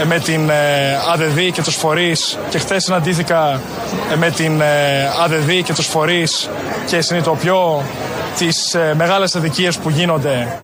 ε, 0.00 0.04
με 0.04 0.20
την 0.20 0.50
ε, 0.50 0.94
ΑΔΔ 1.12 1.38
και 1.52 1.62
τους 1.62 1.76
φορείς 1.76 2.38
και 2.50 2.58
χθες 2.58 2.82
συναντήθηκα 2.84 3.60
ε, 4.12 4.16
με 4.16 4.30
την 4.30 4.62
ΑΔΔ 5.22 5.50
και 5.64 5.72
τους 5.72 5.86
φορείς 5.86 6.48
και 6.86 7.00
συνειδητοποιώ 7.00 7.84
τις 8.38 8.76
μεγάλες 8.96 9.36
αδικίες 9.36 9.78
που 9.78 9.90
γίνονται. 9.90 10.60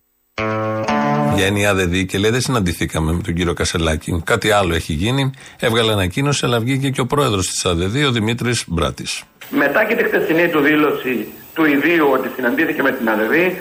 Βγαίνει 1.33 1.61
η 1.61 1.65
ΑΔΔ 1.65 1.95
και 2.07 2.17
λέει: 2.17 2.31
Δεν 2.31 2.41
συναντηθήκαμε 2.41 3.11
με 3.11 3.21
τον 3.21 3.33
κύριο 3.33 3.53
Κασελάκη. 3.53 4.21
Κάτι 4.25 4.51
άλλο 4.51 4.73
έχει 4.75 4.93
γίνει. 4.93 5.31
Έβγαλε 5.59 5.91
ανακοίνωση, 5.91 6.45
αλλά 6.45 6.59
βγήκε 6.59 6.89
και 6.89 7.01
ο 7.01 7.05
πρόεδρος 7.05 7.47
της 7.47 7.65
ΑΔΔ, 7.65 8.05
ο 8.07 8.11
Δημήτρης 8.11 8.63
Μπράτης. 8.67 9.23
Μετά 9.49 9.85
και 9.85 9.95
τη 9.95 10.03
χθεσινή 10.03 10.47
του 10.47 10.59
δήλωση 10.59 11.27
του 11.53 11.65
ιδίου 11.65 12.07
ότι 12.11 12.29
συναντήθηκε 12.35 12.81
με 12.81 12.91
την 12.91 13.09
ΑΔΔ, 13.09 13.31
ε, 13.33 13.51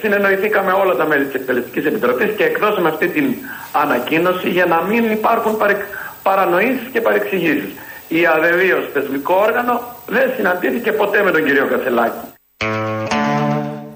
συνεννοηθήκαμε 0.00 0.72
όλα 0.72 0.94
τα 0.94 1.06
μέλη 1.06 1.24
της 1.24 1.34
Εκτελεστικής 1.34 1.84
Επιτροπής 1.84 2.30
και 2.36 2.44
εκδώσαμε 2.44 2.88
αυτή 2.88 3.08
την 3.08 3.34
ανακοίνωση 3.72 4.48
για 4.48 4.66
να 4.66 4.82
μην 4.82 5.10
υπάρχουν 5.10 5.56
παρε, 5.56 5.76
παρανοήσεις 6.22 6.88
και 6.92 7.00
παρεξηγήσεις. 7.00 7.70
Η 8.08 8.26
ΑΔΔ 8.26 8.60
ως 8.78 8.90
θεσμικό 8.92 9.34
όργανο 9.46 9.96
δεν 10.06 10.30
συναντήθηκε 10.36 10.92
ποτέ 10.92 11.22
με 11.22 11.30
τον 11.30 11.44
κύριο 11.44 11.66
Κασελάκη. 11.66 12.26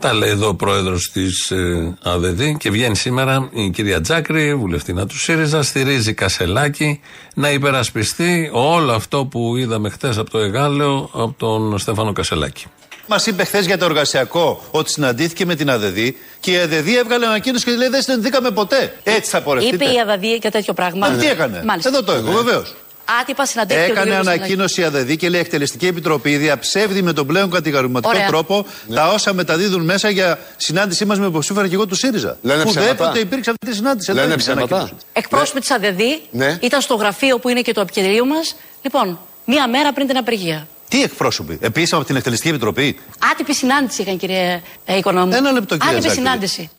Τα 0.02 0.12
λέει 0.14 0.30
εδώ 0.30 0.48
ο 0.48 0.54
πρόεδρος 0.54 1.10
της 1.12 1.50
ε, 1.50 1.94
ΑΔΔ 2.02 2.40
και 2.58 2.70
βγαίνει 2.70 2.96
σήμερα 2.96 3.48
η 3.52 3.70
κυρία 3.70 4.00
Τζάκρη, 4.00 4.54
βουλευτήνα 4.54 5.06
του 5.06 5.18
ΣΥΡΙΖΑ, 5.18 5.62
στηρίζει 5.62 6.14
Κασελάκη 6.14 7.00
να 7.34 7.50
υπερασπιστεί 7.50 8.50
όλο 8.52 8.92
αυτό 8.92 9.24
που 9.26 9.56
είδαμε 9.56 9.90
χθε 9.90 10.12
από 10.16 10.30
το 10.30 10.38
Εγάλεο 10.38 11.10
από 11.12 11.34
τον 11.38 11.78
Στέφανο 11.78 12.12
Κασελάκη. 12.12 12.64
Μας 13.06 13.26
είπε 13.26 13.44
χθες 13.44 13.66
για 13.66 13.78
το 13.78 13.84
εργασιακό 13.84 14.62
ότι 14.70 14.90
συναντήθηκε 14.90 15.46
με 15.46 15.54
την 15.54 15.70
ΑΔΔ 15.70 15.98
και 16.40 16.50
η 16.50 16.56
ΑΔΔ 16.56 16.88
έβγαλε 16.88 17.26
ανακοίνωση 17.26 17.64
και 17.64 17.70
λέει 17.70 17.88
Δεν 17.88 18.02
συναντηθήκαμε 18.02 18.50
ποτέ. 18.50 18.96
Έτσι 19.02 19.30
θα 19.30 19.42
πορευτείτε. 19.42 19.84
Είπε 19.84 19.94
η 19.94 20.00
ΑΔΔ 20.00 20.38
και 20.40 20.50
τέτοιο 20.50 20.72
πράγμα. 20.72 21.10
τι 21.10 21.26
έκανε; 21.26 21.62
Μάλιστα. 21.64 21.88
Εδώ 21.88 22.02
το 22.02 22.12
έχω, 22.12 22.32
βεβαίως. 22.32 22.74
Άτυπα 23.20 23.46
συναντήθηκε 23.46 23.90
ο 23.90 23.92
Έκανε 23.92 24.04
κύριος 24.10 24.26
ανακοίνωση 24.26 24.80
η 24.80 24.84
ΑΔΔ 24.84 25.10
και 25.12 25.28
λέει: 25.28 25.40
Εκτελεστική 25.40 25.86
Επιτροπή 25.86 26.36
διαψεύδει 26.36 27.02
με 27.02 27.12
τον 27.12 27.26
πλέον 27.26 27.50
κατηγορηματικό 27.50 28.14
Ωραία. 28.14 28.26
τρόπο 28.26 28.66
τα 28.94 29.08
όσα 29.08 29.32
μεταδίδουν 29.32 29.84
μέσα 29.84 30.10
για 30.10 30.38
συνάντησή 30.56 31.04
μας 31.04 31.18
με 31.18 31.26
υποψήφιο 31.26 31.60
αρχηγό 31.62 31.86
του 31.86 31.94
ΣΥΡΙΖΑ. 31.94 32.36
Λένε 32.42 32.60
Ουδέποτε 32.66 32.92
ψέματα. 32.94 33.18
υπήρξε 33.18 33.50
αυτή 33.50 33.66
τη 33.66 33.74
συνάντηση. 33.74 34.10
Εδώ 34.10 34.20
Λένε 34.20 34.32
είναι 34.32 34.42
η 34.42 34.44
ψέματα. 34.44 34.76
ανακοίνωση. 34.76 35.04
Εκπρόσωποι 35.12 35.60
της 35.60 35.70
ΑΔΔ 35.70 36.00
Ναι. 36.30 36.58
ήταν 36.60 36.80
στο 36.80 36.94
γραφείο 36.94 37.38
που 37.38 37.48
είναι 37.48 37.60
και 37.60 37.72
το 37.72 37.80
επικεντρίο 37.80 38.24
μας. 38.26 38.54
Λοιπόν, 38.82 39.18
μία 39.44 39.68
μέρα 39.68 39.92
πριν 39.92 40.06
την 40.06 40.16
απεργία. 40.16 40.66
Τι 40.88 41.02
εκπρόσωποι, 41.02 41.58
επίσημα 41.60 41.98
από 41.98 42.06
την 42.06 42.16
Εκτελεστική 42.16 42.50
Επιτροπή; 42.50 42.98
Άτυπη 43.32 43.54
συνάντηση 43.54 44.02
είχαν, 44.02 44.16
κύριε 44.16 44.60
ε, 44.84 44.96
Οικονόμου. 44.96 45.32
Ένα 45.34 45.52
λεπτό, 45.52 45.76
κύριε 45.76 45.92
Άτυπη 45.96 46.08
Ζάκη. 46.08 46.20
συνάντηση. 46.20 46.70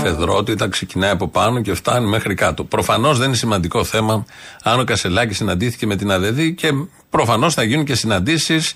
Η 0.00 0.02
φεδρότητα 0.02 0.68
ξεκινάει 0.68 1.10
από 1.10 1.28
πάνω 1.28 1.60
και 1.60 1.74
φτάνει 1.74 2.06
μέχρι 2.06 2.34
κάτω. 2.34 2.64
Προφανώς 2.64 3.18
δεν 3.18 3.26
είναι 3.26 3.36
σημαντικό 3.36 3.84
θέμα 3.84 4.24
αν 4.62 4.80
ο 4.80 4.84
Κασελάκης 4.84 5.36
συναντήθηκε 5.36 5.86
με 5.86 5.96
την 5.96 6.10
ΑΔΔ 6.10 6.38
και 6.56 6.72
προφανώς 7.10 7.54
θα 7.54 7.62
γίνουν 7.62 7.84
και 7.84 7.94
συναντήσεις. 7.94 8.74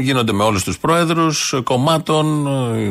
Γίνονται 0.00 0.32
με 0.32 0.42
όλους 0.44 0.64
τους 0.64 0.78
πρόεδρους 0.78 1.54
κομμάτων, 1.64 2.48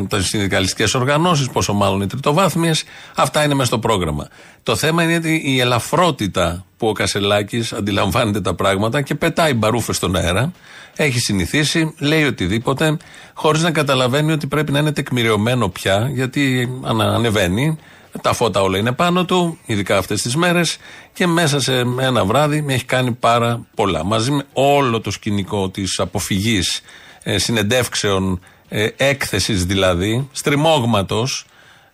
τα 0.09 0.21
συνδικαλιστικές 0.21 0.93
οργανώσεις, 0.93 1.49
πόσο 1.49 1.73
μάλλον 1.73 2.01
οι 2.01 2.07
τριτοβάθμιες. 2.07 2.83
Αυτά 3.15 3.43
είναι 3.43 3.53
μέσα 3.53 3.65
στο 3.67 3.79
πρόγραμμα. 3.79 4.27
Το 4.63 4.75
θέμα 4.75 5.03
είναι 5.03 5.15
ότι 5.15 5.41
η 5.45 5.59
ελαφρότητα 5.59 6.65
που 6.77 6.87
ο 6.87 6.91
Κασελάκης 6.91 7.73
αντιλαμβάνεται 7.73 8.41
τα 8.41 8.53
πράγματα 8.53 9.01
και 9.01 9.15
πετάει 9.15 9.53
μπαρούφες 9.53 9.95
στον 9.95 10.15
αέρα. 10.15 10.51
Έχει 10.95 11.19
συνηθίσει, 11.19 11.93
λέει 11.99 12.23
οτιδήποτε, 12.23 12.97
χωρίς 13.33 13.61
να 13.61 13.71
καταλαβαίνει 13.71 14.31
ότι 14.31 14.47
πρέπει 14.47 14.71
να 14.71 14.79
είναι 14.79 14.91
τεκμηριωμένο 14.91 15.69
πια, 15.69 16.09
γιατί 16.13 16.69
ανα- 16.83 17.13
ανεβαίνει. 17.13 17.77
Τα 18.21 18.33
φώτα 18.33 18.61
όλα 18.61 18.77
είναι 18.77 18.91
πάνω 18.91 19.25
του, 19.25 19.57
ειδικά 19.65 19.97
αυτές 19.97 20.21
τις 20.21 20.35
μέρες, 20.35 20.77
και 21.13 21.27
μέσα 21.27 21.59
σε 21.59 21.79
ένα 21.99 22.25
βράδυ 22.25 22.65
έχει 22.67 22.85
κάνει 22.85 23.11
πάρα 23.11 23.65
πολλά. 23.75 24.03
Μαζί 24.03 24.31
με 24.31 24.43
όλο 24.53 25.01
το 25.01 25.11
σκηνικό 25.11 25.69
της 25.69 25.99
αποφυγής 25.99 26.81
ε, 27.23 27.37
συνεντεύξεων, 27.37 28.39
ε, 28.69 28.87
έκθεσης 28.97 29.65
δηλαδή, 29.65 30.29
στριμώγματος 30.31 31.45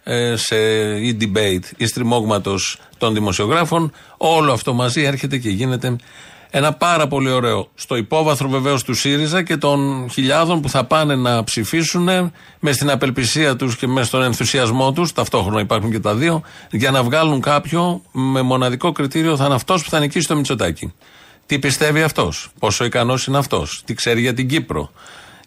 ε, 0.04 0.36
σε 0.36 0.56
e-debate 0.96 1.64
ή 1.78 1.86
στριμώγματος 1.86 2.80
των 2.98 3.14
δημοσιογράφων, 3.14 3.92
όλο 4.18 4.52
αυτό 4.52 4.74
μαζί 4.74 5.02
έρχεται 5.02 5.38
και 5.38 5.50
γίνεται 5.50 5.96
ένα 6.50 6.74
πάρα 6.74 7.08
πολύ 7.08 7.32
ωραίο. 7.32 7.70
Στο 7.76 7.96
υπόβαθρο 7.96 8.50
βεβαίως 8.50 8.84
του 8.84 8.94
ΣΥΡΙΖΑ 8.94 9.44
και 9.44 9.58
των 9.58 10.10
χιλιάδων 10.12 10.62
που 10.62 10.70
θα 10.70 10.84
πάνε 10.84 11.16
να 11.16 11.44
ψηφίσουν 11.44 12.10
με 12.60 12.72
στην 12.72 12.90
απελπισία 12.90 13.56
τους 13.56 13.78
και 13.78 13.88
με 13.88 14.04
στον 14.04 14.24
ενθουσιασμό 14.24 14.92
τους, 14.92 15.14
ταυτόχρονα 15.14 15.60
υπάρχουν 15.60 15.92
και 15.92 16.00
τα 16.00 16.16
δύο, 16.16 16.42
για 16.72 16.92
να 16.92 17.04
βγάλουν 17.04 17.42
κάποιο 17.42 18.02
με 18.12 18.42
μοναδικό 18.42 18.92
κριτήριο 18.92 19.38
θα 19.38 19.46
είναι 19.46 19.56
αυτός 19.56 19.84
που 19.84 19.90
θα 19.90 20.00
νικήσει 20.00 20.28
το 20.28 20.36
Μητσοτάκι. 20.36 20.94
Τι 21.46 21.60
πιστεύει 21.60 22.02
αυτός, 22.02 22.50
πόσο 22.60 22.86
ικανός 22.86 23.26
είναι 23.26 23.38
αυτός, 23.38 23.82
τι 23.86 23.94
ξέρει 23.94 24.22
για 24.22 24.34
την 24.34 24.48
Κύπρο, 24.48 24.92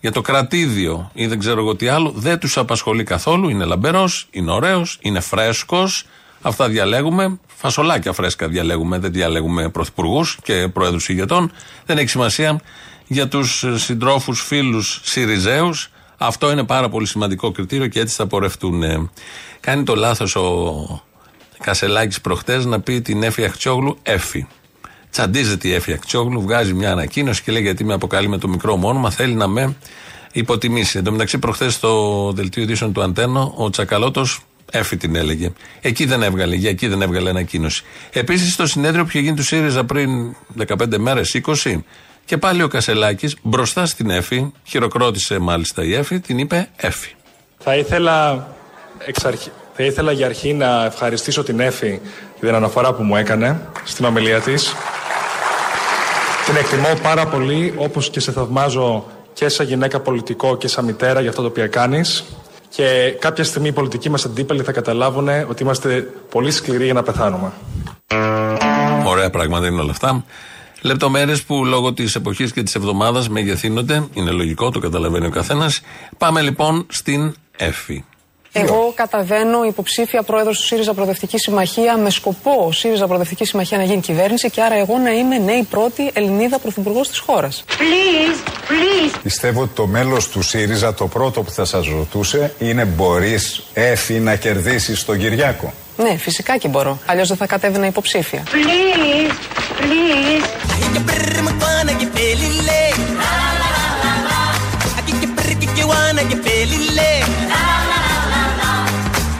για 0.01 0.13
το 0.13 0.21
κρατήδιο 0.21 1.11
ή 1.13 1.27
δεν 1.27 1.39
ξέρω 1.39 1.61
εγώ 1.61 1.77
τι 1.77 1.89
άλλο, 1.89 2.13
δεν 2.17 2.39
τους 2.39 2.57
απασχολεί 2.57 3.05
καθόλου. 3.05 3.49
Είναι 3.49 3.65
λαμπερός, 3.65 4.29
είναι 4.31 4.51
ωραίος, 4.51 4.99
είναι 5.01 5.21
φρέσκος. 5.21 6.07
Αυτά 6.43 6.69
διαλέγουμε. 6.69 7.39
Φασολάκια 7.63 8.13
φρέσκα 8.13 8.49
διαλέγουμε. 8.49 8.99
Δεν 8.99 9.13
διαλέγουμε 9.13 9.69
πρωθυπουργούς 9.69 10.39
και 10.43 10.69
πρόεδρους 10.69 11.09
ηγετών. 11.09 11.53
Δεν 11.87 11.99
έχει 11.99 12.09
σημασία 12.09 12.61
για 13.07 13.29
τους 13.29 13.65
συντρόφους, 13.75 14.41
φίλους 14.41 15.01
Σιριζέους. 15.05 15.91
Αυτό 16.17 16.51
είναι 16.51 16.65
πάρα 16.65 16.89
πολύ 16.89 17.07
σημαντικό 17.07 17.51
κριτήριο 17.51 17.87
και 17.87 18.01
έτσι 18.01 18.15
θα 18.15 18.27
πορευτούν. 18.27 18.83
Ε, 18.83 19.11
Κάνει 19.61 19.83
το 19.83 19.95
λάθος 19.95 20.37
ο 20.37 21.03
Κασελάκης 21.63 22.21
προχτές 22.21 22.65
να 22.65 22.81
πει 22.81 23.01
την 23.01 23.23
Έφη 23.23 23.45
Αχτσιόγλου 23.45 23.99
Έφη. 24.03 24.47
Τσαντίζεται 25.11 25.69
η 25.69 25.73
Έφη 25.73 25.93
Αχτσιόγλου, 25.93 26.43
βγάζει 26.43 26.75
μια 26.75 26.93
ανακοίνωση 26.93 27.43
και 27.43 27.53
λέει 27.53 27.63
γιατί 27.63 27.85
με 27.85 27.95
αποκαλεί 27.95 28.29
με 28.29 28.39
το 28.39 28.49
μικρό 28.49 28.77
μου 28.77 28.89
όνομα, 28.89 29.11
θέλει 29.11 29.35
να 29.35 29.47
με 29.47 29.77
υποτιμήσει. 30.33 30.99
Εν 30.99 31.05
τω 31.05 31.13
μεταξύ, 31.13 31.39
προχθέ 31.39 31.69
στο 31.69 32.33
δελτίο 32.35 32.63
ειδήσεων 32.63 32.93
του 32.93 33.03
Αντένο, 33.03 33.55
ο 33.57 33.71
Τσακαλώτος 33.71 34.41
Έφη 34.75 34.97
την 34.97 35.17
έλεγε. 35.17 35.53
Εκεί 35.81 36.05
δεν 36.05 36.23
έβγαλε, 36.23 36.55
για 36.55 36.71
εκεί 36.71 36.87
δεν 36.89 37.03
έβγαλε 37.03 37.31
ανακοίνωση. 37.31 37.85
Επίσης, 38.13 38.53
στο 38.53 38.67
συνέδριο 38.67 39.03
που 39.03 39.09
είχε 39.09 39.19
γίνει 39.19 39.37
του 39.37 39.43
ΣΥΡΙΖΑ 39.43 39.85
πριν 39.85 40.37
15 40.67 40.99
μέρες, 40.99 41.41
20, 41.65 41.85
και 42.25 42.37
πάλι 42.39 42.63
ο 42.63 42.69
Κασελάκης 42.69 43.37
μπροστά 43.43 43.87
στην 43.87 44.11
Έφη, 44.11 44.53
χειροκρότησε 44.65 45.39
μάλιστα 45.39 45.85
η 45.85 45.95
Έφη, 45.95 46.21
την 46.21 46.39
είπε 46.39 46.69
Έφη. 46.77 47.15
Θα 47.59 47.77
ήθελα, 47.77 48.49
εξ 49.07 49.25
αρχή, 49.25 49.51
θα 49.77 49.83
ήθελα 49.83 50.13
για 50.13 50.27
αρχή 50.27 50.53
να 50.53 50.85
ευχαριστήσω 50.85 51.43
την 51.43 51.61
Έφη 51.61 52.01
για 52.39 52.49
την 52.49 52.55
αναφορά 52.55 52.93
που 52.93 53.03
μου 53.03 53.17
έκανε 53.17 53.61
στην 53.85 54.05
ομιλία 54.05 54.41
της. 54.41 54.75
Την 56.47 56.57
εκτιμώ 56.57 56.89
πάρα 57.03 57.27
πολύ, 57.27 57.75
όπως 57.77 58.11
και 58.11 58.21
σε 58.21 58.33
θαυμάζω 58.33 59.07
και 59.33 59.49
σαν 59.49 59.67
γυναίκα 59.67 60.01
πολιτικό 60.01 60.57
και 60.57 60.69
σαν 60.69 60.85
μητέρα 60.85 61.21
για 61.21 61.31
αυτό 61.31 61.43
το 61.43 61.49
οποίο 61.49 61.69
κάνεις. 61.69 62.25
Και 62.75 63.17
κάποια 63.19 63.45
στιγμή 63.45 63.69
οι 63.69 63.73
πολιτικοί 63.73 64.11
μας 64.11 64.25
αντίπαλοι 64.25 64.63
θα 64.63 64.73
καταλάβουν 64.73 65.29
ότι 65.49 65.63
είμαστε 65.63 66.13
πολύ 66.31 66.51
σκληροί 66.51 66.85
για 66.85 66.95
να 66.95 67.03
πεθάνουμε. 67.03 67.53
Ωραία 69.07 69.31
πράγματα 69.31 69.67
είναι 69.67 69.81
όλα 69.81 69.91
αυτά. 69.91 70.25
Λεπτομέρειες 70.81 71.43
που 71.43 71.65
λόγω 71.65 71.93
της 71.93 72.15
εποχής 72.15 72.53
και 72.53 72.63
της 72.63 72.75
εβδομάδας 72.75 73.29
μεγεθύνονται. 73.29 74.09
Είναι 74.13 74.31
λογικό, 74.31 74.71
το 74.71 74.79
καταλαβαίνει 74.79 75.27
ο 75.27 75.31
καθένας. 75.31 75.81
Πάμε 76.19 76.41
λοιπόν 76.41 76.87
στην 76.89 77.35
Εφη. 77.57 78.05
Εγώ 78.53 78.93
καταβαίνω 78.95 79.65
υποψήφια 79.65 80.23
πρόεδρος 80.23 80.59
του 80.59 80.65
ΣΥΡΙΖΑ 80.65 80.95
Προοδευτική 80.95 81.39
Συμμαχία 81.39 81.97
με 81.97 82.11
σκοπό 82.11 82.65
ο 82.67 82.73
ΣΥΡΙΖΑ 82.73 83.07
Προοδευτική 83.07 83.45
Συμμαχία 83.45 83.79
να 83.79 83.85
γίνει 83.85 84.01
κυβέρνηση 84.01 84.51
και 84.51 84.63
άρα 84.63 84.75
εγώ 84.75 84.99
να 84.99 85.11
είμαι 85.11 85.39
νέη 85.39 85.63
πρώτη 85.71 86.11
Ελληνίδα 86.13 86.59
πρωθυπουργός 86.59 87.09
της 87.09 87.19
χώρας. 87.19 87.65
Please, 87.69 88.49
please. 88.49 89.19
Πιστεύω 89.23 89.61
ότι 89.61 89.75
το 89.75 89.87
μέλος 89.87 90.29
του 90.29 90.43
ΣΥΡΙΖΑ 90.43 90.95
το 90.95 91.07
πρώτο 91.07 91.43
που 91.43 91.51
θα 91.51 91.65
σας 91.65 91.87
ρωτούσε 91.87 92.55
είναι 92.59 92.85
μπορείς 92.85 93.63
Έφη 93.73 94.15
να 94.15 94.37
κερδίσεις 94.37 95.05
τον 95.05 95.19
Κυριάκο. 95.19 95.73
Ναι, 95.97 96.17
φυσικά 96.17 96.57
και 96.57 96.69
μπορώ. 96.69 96.99
Αλλιώς 97.07 97.29
δεν 97.29 97.37
θα 97.37 97.47
κατέβαινα 97.47 97.87
υποψήφια. 97.87 98.43
Please, 98.53 99.33
please. 99.81 100.23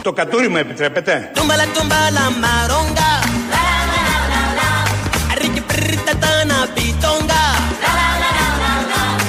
Το 0.03 0.13
κατούρι 0.13 0.49
μου 0.49 0.57
επιτρέπετε. 0.57 1.31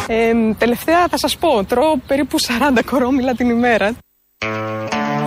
Ε, 0.06 0.32
τελευταία 0.58 1.08
θα 1.08 1.18
σας 1.18 1.36
πω, 1.36 1.64
τρώω 1.64 1.98
περίπου 2.06 2.36
40 2.40 2.82
κορόμιλα 2.90 3.34
την 3.34 3.50
ημέρα. 3.50 3.96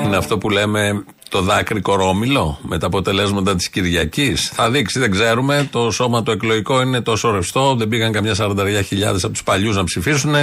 Είναι 0.06 0.18
αυτό 0.18 0.38
που 0.38 0.50
λέμε 0.50 1.06
το 1.30 1.42
δάκρυ 1.42 1.82
κορόμιλο 1.82 2.60
με 2.62 2.80
τα 2.80 2.88
αποτελέσματα 2.88 3.56
της 3.56 3.70
Κυριακής. 3.70 4.50
Θα 4.54 4.70
δείξει, 4.70 5.00
δεν 5.00 5.12
ξέρουμε. 5.12 5.68
Το 5.72 5.92
σώμα 5.92 6.24
το 6.24 6.32
εκλογικό 6.32 6.82
είναι 6.82 7.02
τόσο 7.02 7.32
ρευστό. 7.32 7.76
Δεν 7.76 7.88
πήγαν 7.88 8.12
καμιά 8.12 8.36
40.000 8.38 8.54
από 9.04 9.30
τους 9.30 9.44
παλιούς 9.44 9.76
να 9.76 9.84
ψηφίσουν. 9.84 10.36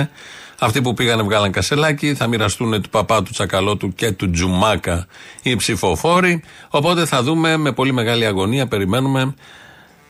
Αυτοί 0.65 0.83
που 0.83 0.95
πήγανε 0.95 1.23
βγάλαν 1.23 1.53
κασελάκι. 1.53 2.15
Θα 2.15 2.27
μοιραστούν 2.27 2.83
του 2.83 2.89
παπά 2.89 3.23
του 3.23 3.31
Τσακαλώτου 3.33 3.95
και 3.95 4.13
του 4.13 4.31
Τζουμάκα 4.31 5.07
οι 5.43 5.57
ψηφοφόροι. 5.57 6.43
Οπότε 6.69 7.07
θα 7.07 7.23
δούμε 7.23 7.57
με 7.57 7.73
πολύ 7.73 7.93
μεγάλη 7.93 8.27
αγωνία. 8.27 8.67
Περιμένουμε 8.67 9.35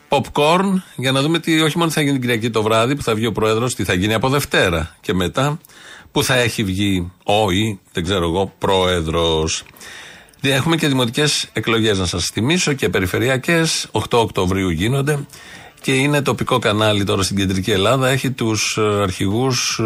popcorn 0.09 0.81
για 0.95 1.11
να 1.11 1.21
δούμε 1.21 1.39
τι 1.39 1.61
όχι 1.61 1.77
μόνο 1.77 1.91
θα 1.91 2.01
γίνει 2.01 2.11
την 2.11 2.21
Κυριακή 2.21 2.49
το 2.49 2.63
βράδυ 2.63 2.95
που 2.95 3.03
θα 3.03 3.15
βγει 3.15 3.25
ο 3.25 3.31
Πρόεδρος, 3.31 3.75
τι 3.75 3.83
θα 3.83 3.93
γίνει 3.93 4.13
από 4.13 4.29
Δευτέρα 4.29 4.95
και 5.01 5.13
μετά 5.13 5.59
που 6.11 6.23
θα 6.23 6.35
έχει 6.35 6.63
βγει 6.63 7.11
ο 7.23 7.51
ή 7.51 7.79
δεν 7.91 8.03
ξέρω 8.03 8.23
εγώ 8.25 8.53
πρόεδρος. 8.57 9.63
Έχουμε 10.41 10.75
και 10.75 10.87
δημοτικές 10.87 11.49
εκλογές 11.53 11.99
να 11.99 12.05
σας 12.05 12.25
θυμίσω 12.25 12.73
και 12.73 12.89
περιφερειακές. 12.89 13.87
8 13.91 14.01
Οκτωβρίου 14.09 14.69
γίνονται 14.69 15.25
και 15.81 15.93
είναι 15.93 16.21
τοπικό 16.21 16.59
κανάλι 16.59 17.03
τώρα 17.03 17.23
στην 17.23 17.37
κεντρική 17.37 17.71
Ελλάδα. 17.71 18.07
Έχει 18.07 18.31
τους 18.31 18.77
αρχηγούς 19.01 19.81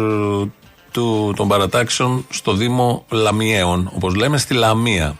του, 0.92 1.32
των 1.36 1.48
παρατάξεων 1.48 2.26
στο 2.30 2.52
Δήμο 2.52 3.04
Λαμιαίων, 3.10 3.90
όπως 3.94 4.14
λέμε, 4.14 4.38
στη 4.38 4.54
Λαμία. 4.54 5.16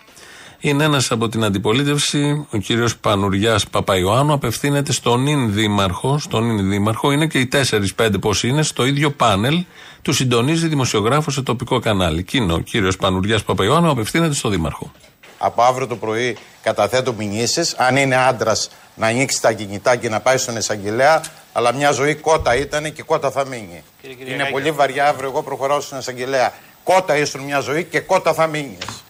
Είναι 0.62 0.84
ένας 0.84 1.10
από 1.10 1.28
την 1.28 1.44
αντιπολίτευση, 1.44 2.46
ο 2.50 2.58
κύριος 2.58 2.96
Πανουριάς 2.96 3.68
Παπαϊωάννου, 3.68 4.32
απευθύνεται 4.32 4.92
στον 4.92 5.26
Ιν 5.26 5.52
Δήμαρχο. 5.52 6.18
Στον 6.18 6.50
Ιν 6.50 6.68
Δήμαρχο 6.68 7.12
είναι 7.12 7.26
και 7.26 7.38
οι 7.38 7.48
4-5 7.96 8.18
πώς 8.20 8.42
είναι, 8.42 8.62
στο 8.62 8.84
ίδιο 8.84 9.10
πάνελ. 9.10 9.64
Του 10.02 10.12
συντονίζει 10.12 10.68
δημοσιογράφος 10.68 11.34
σε 11.34 11.42
τοπικό 11.42 11.78
κανάλι. 11.78 12.18
Εκείνο, 12.18 12.54
ο 12.54 12.58
κύριος 12.58 12.96
Πανουριάς 12.96 13.42
Παπαϊωάννου, 13.42 13.90
απευθύνεται 13.90 14.34
στο 14.34 14.48
Δήμαρχο. 14.48 14.92
Από 15.38 15.62
αύριο 15.62 15.86
το 15.86 15.96
πρωί 15.96 16.36
καταθέτω 16.62 17.12
μηνύσεις. 17.12 17.74
Αν 17.74 17.96
είναι 17.96 18.16
άντρας, 18.16 18.70
να 19.00 19.06
ανοίξει 19.06 19.42
τα 19.42 19.52
κινητά 19.52 19.96
και 19.96 20.08
να 20.08 20.20
πάει 20.20 20.36
στον 20.36 20.56
εισαγγελέα. 20.56 21.22
Αλλά 21.52 21.72
μια 21.72 21.90
ζωή 21.90 22.14
κότα 22.14 22.56
ήταν 22.56 22.92
και 22.92 23.02
κότα 23.02 23.30
θα 23.30 23.46
μείνει. 23.46 23.82
είναι 24.26 24.48
πολύ 24.50 24.70
βαριά. 24.70 25.08
Αύριο 25.08 25.28
εγώ 25.28 25.42
προχωράω 25.42 25.80
στον 25.80 25.98
εισαγγελέα. 25.98 26.52
Κότα 26.84 27.16
ήσουν 27.16 27.40
μια 27.40 27.60
ζωή 27.60 27.84
και 27.84 28.00
κότα 28.00 28.34
θα 28.34 28.46
μείνεις. 28.46 29.04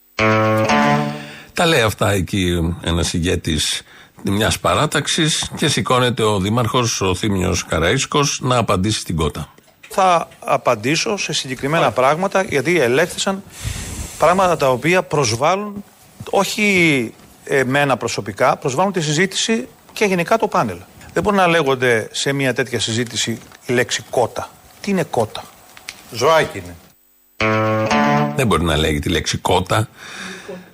Τα 1.53 1.67
λέει 1.67 1.81
αυτά 1.81 2.11
εκεί 2.11 2.75
ένας 2.85 3.13
ηγέτης 3.13 3.83
μιας 4.23 4.59
παράταξης 4.59 5.51
και 5.57 5.69
σηκώνεται 5.69 6.23
ο 6.23 6.39
Δήμαρχος, 6.39 7.01
ο 7.01 7.15
Θήμιος 7.15 7.65
Καραίσκο, 7.65 8.21
να 8.41 8.57
απαντήσει 8.57 9.01
στην 9.01 9.17
κότα. 9.17 9.55
Θα 9.89 10.29
απαντήσω 10.39 11.17
σε 11.17 11.33
συγκεκριμένα 11.33 11.91
πράγματα 11.91 12.43
γιατί 12.43 12.81
ελέγχθησαν 12.81 13.43
πράγματα 14.19 14.57
τα 14.57 14.71
οποία 14.71 15.03
προσβάλλουν 15.03 15.85
όχι 16.31 17.13
εμένα 17.45 17.97
προσωπικά, 17.97 18.57
προσβάλλουν 18.57 18.93
τη 18.93 19.01
συζήτηση 19.01 19.69
και 19.93 20.05
γενικά 20.05 20.39
το 20.39 20.49
πάνελ. 20.49 20.77
Δεν 21.13 21.23
μπορεί 21.23 21.37
να 21.37 21.47
λέγονται 21.47 22.09
σε 22.13 22.33
μια 22.33 22.55
τέτοια 22.55 22.81
συζήτηση 22.81 23.39
η 23.67 23.73
λέξη 23.73 24.03
κότα. 24.11 24.51
Τι 24.81 24.91
είναι 24.91 25.03
κότα; 25.03 25.45
Ζωάκι 26.11 26.59
είναι. 26.59 26.77
Δεν 28.37 28.47
μπορεί 28.47 28.63
να 28.63 28.77
λέγει 28.77 28.99
τη 28.99 29.09
λέξη 29.09 29.39
κότα. 29.39 29.89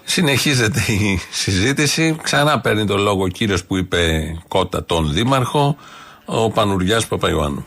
Συνεχίζεται 0.05 0.81
η 0.93 1.21
συζήτηση. 1.31 2.17
Ξανά 2.23 2.61
παίρνει 2.61 2.87
το 2.87 2.97
λόγο 2.97 3.23
ο 3.23 3.29
κύριος 3.29 3.65
που 3.65 3.77
είπε 3.77 4.23
κότα 4.49 4.85
τον 4.85 5.13
δήμαρχο, 5.13 5.77
ο 6.25 6.51
Πανουριάς 6.51 7.07
Παπαϊωάννου. 7.07 7.67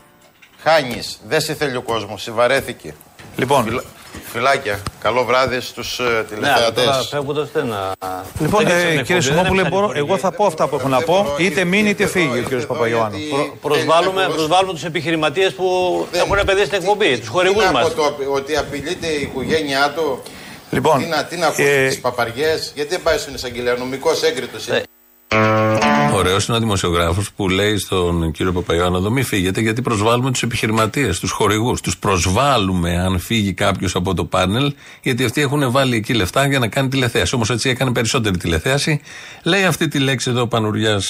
Χάνεις, 0.62 1.20
δεν 1.28 1.40
σε 1.40 1.54
θέλει 1.54 1.76
ο 1.76 1.82
κόσμος, 1.82 2.22
σε 2.22 2.30
βαρέθηκε. 2.30 2.94
Λοιπόν, 3.36 3.64
Φιλα... 3.64 3.82
Φιλάκια. 4.32 4.78
Καλό 5.00 5.24
βράδυ 5.24 5.60
στους 5.60 6.00
uh, 6.02 6.24
τηλεθεατές. 6.28 7.14
Λοιπόν, 8.40 8.66
ε, 8.66 9.02
κύριε 9.02 9.20
Σιμόπουλε, 9.20 9.68
μπορώ, 9.68 9.92
εγώ 9.94 10.18
θα 10.18 10.30
πω 10.30 10.44
αυτά 10.44 10.68
που 10.68 10.76
έχω 10.76 10.88
να 10.88 11.00
πω. 11.00 11.34
Είτε 11.38 11.64
μείνει 11.64 11.88
είτε 11.88 12.06
φύγει 12.06 12.38
ο 12.38 12.42
κύριος 12.42 12.66
Παπαγιώαννου. 12.66 13.18
Προ, 13.30 13.70
προσβάλλουμε, 13.70 14.28
προσβάλλουμε 14.34 14.72
τους 14.72 14.84
επιχειρηματίες 14.84 15.52
που 15.52 15.66
έχουν 16.12 16.38
επενδύσει 16.38 16.66
στην 16.66 16.78
εκπομπή, 16.78 17.18
τους 17.18 17.28
χορηγούς 17.28 17.70
μας. 17.70 17.92
Ότι 18.32 18.56
απειλείται 18.56 19.06
η 19.06 19.20
οικογένειά 19.20 19.92
του. 19.96 20.22
Λοιπόν, 20.70 20.98
τι 20.98 21.06
να, 21.06 21.24
τι 21.24 21.36
να 21.36 21.46
ακούσει 21.46 21.62
ε, 21.62 21.88
τι 21.88 21.96
παπαριές, 21.96 22.72
γιατί 22.74 22.90
δεν 22.90 23.02
πάει 23.02 23.18
στον 23.18 23.34
εισαγγελέα, 23.34 23.74
νομικός 23.74 24.22
έγκριτος 24.22 24.66
είναι. 24.66 24.82
Ωραίος 26.20 26.46
είναι 26.46 26.56
ο 26.56 26.60
δημοσιογράφος 26.60 27.32
που 27.32 27.48
λέει 27.48 27.78
στον 27.78 28.30
κύριο 28.30 28.52
Παπαϊωάννου 28.52 28.96
εδώ 28.96 29.10
μην 29.10 29.24
φύγετε 29.24 29.60
γιατί 29.60 29.82
προσβάλλουμε 29.82 30.30
τους 30.30 30.42
επιχειρηματίες, 30.42 31.18
τους 31.18 31.30
χορηγούς. 31.30 31.80
Τους 31.80 31.98
προσβάλλουμε 31.98 33.00
αν 33.00 33.18
φύγει 33.18 33.52
κάποιος 33.52 33.94
από 33.94 34.14
το 34.14 34.24
πάνελ, 34.24 34.74
γιατί 35.02 35.24
αυτοί 35.24 35.40
έχουν 35.40 35.70
βάλει 35.70 35.96
εκεί 35.96 36.14
λεφτά 36.14 36.46
για 36.46 36.58
να 36.58 36.68
κάνει 36.68 36.88
τηλεθέαση. 36.88 37.34
Όμως 37.34 37.50
έτσι 37.50 37.68
έκανε 37.68 37.92
περισσότερη 37.92 38.36
τηλεθέαση. 38.36 39.00
Λέει 39.42 39.64
αυτή 39.64 39.88
τη 39.88 39.98
λέξη 39.98 40.30
εδώ 40.30 40.40
ο 40.40 40.46
Πανουριά 40.46 41.00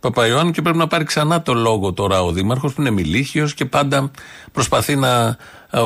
Παπαϊωάννου 0.00 0.50
και 0.52 0.62
πρέπει 0.62 0.78
να 0.78 0.86
πάρει 0.86 1.04
ξανά 1.04 1.42
το 1.42 1.54
λόγο 1.54 1.92
τώρα 1.92 2.22
ο 2.22 2.32
Δήμαρχος 2.32 2.72
που 2.74 2.80
είναι 2.80 2.90
μιλίχιο 2.90 3.48
και 3.54 3.64
πάντα 3.64 4.10
προσπαθεί 4.52 4.96
να 4.96 5.36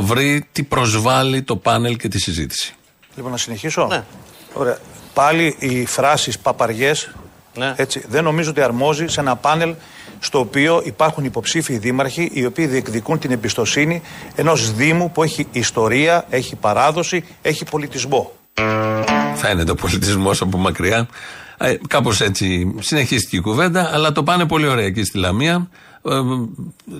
βρει 0.00 0.48
τι 0.52 0.62
προσβάλλει 0.62 1.42
το 1.42 1.56
πάνελ 1.56 1.96
και 1.96 2.08
τη 2.08 2.18
συζήτηση. 2.18 2.74
Λοιπόν, 3.16 3.30
να 3.30 3.36
συνεχίσω. 3.36 3.86
Ναι. 3.86 4.04
Ωραία. 4.52 4.78
Πάλι 5.14 5.56
οι 5.58 5.86
φράσεις 5.86 6.38
παπαριές 6.38 7.10
ναι. 7.56 7.72
Έτσι, 7.76 8.04
δεν 8.08 8.24
νομίζω 8.24 8.50
ότι 8.50 8.60
αρμόζει 8.60 9.06
σε 9.06 9.20
ένα 9.20 9.36
πάνελ 9.36 9.74
στο 10.18 10.38
οποίο 10.38 10.82
υπάρχουν 10.84 11.24
υποψήφιοι 11.24 11.78
δήμαρχοι 11.78 12.30
οι 12.32 12.44
οποίοι 12.44 12.66
διεκδικούν 12.66 13.18
την 13.18 13.30
εμπιστοσύνη 13.30 14.02
ενός 14.34 14.74
Δήμου 14.74 15.10
που 15.10 15.22
έχει 15.22 15.46
ιστορία, 15.52 16.26
έχει 16.30 16.56
παράδοση, 16.56 17.24
έχει 17.42 17.64
πολιτισμό. 17.64 18.32
Φαίνεται 19.34 19.70
ο 19.70 19.74
πολιτισμό 19.74 20.30
από 20.40 20.58
μακριά. 20.58 21.08
Ε, 21.58 21.74
Κάπως 21.88 22.20
έτσι 22.20 22.74
συνεχίστηκε 22.78 23.36
η 23.36 23.40
κουβέντα, 23.40 23.90
αλλά 23.92 24.12
το 24.12 24.22
πάνε 24.22 24.46
πολύ 24.46 24.66
ωραία 24.66 24.84
εκεί 24.84 25.04
στη 25.04 25.18
Λαμία. 25.18 25.68
Ε, 26.04 26.12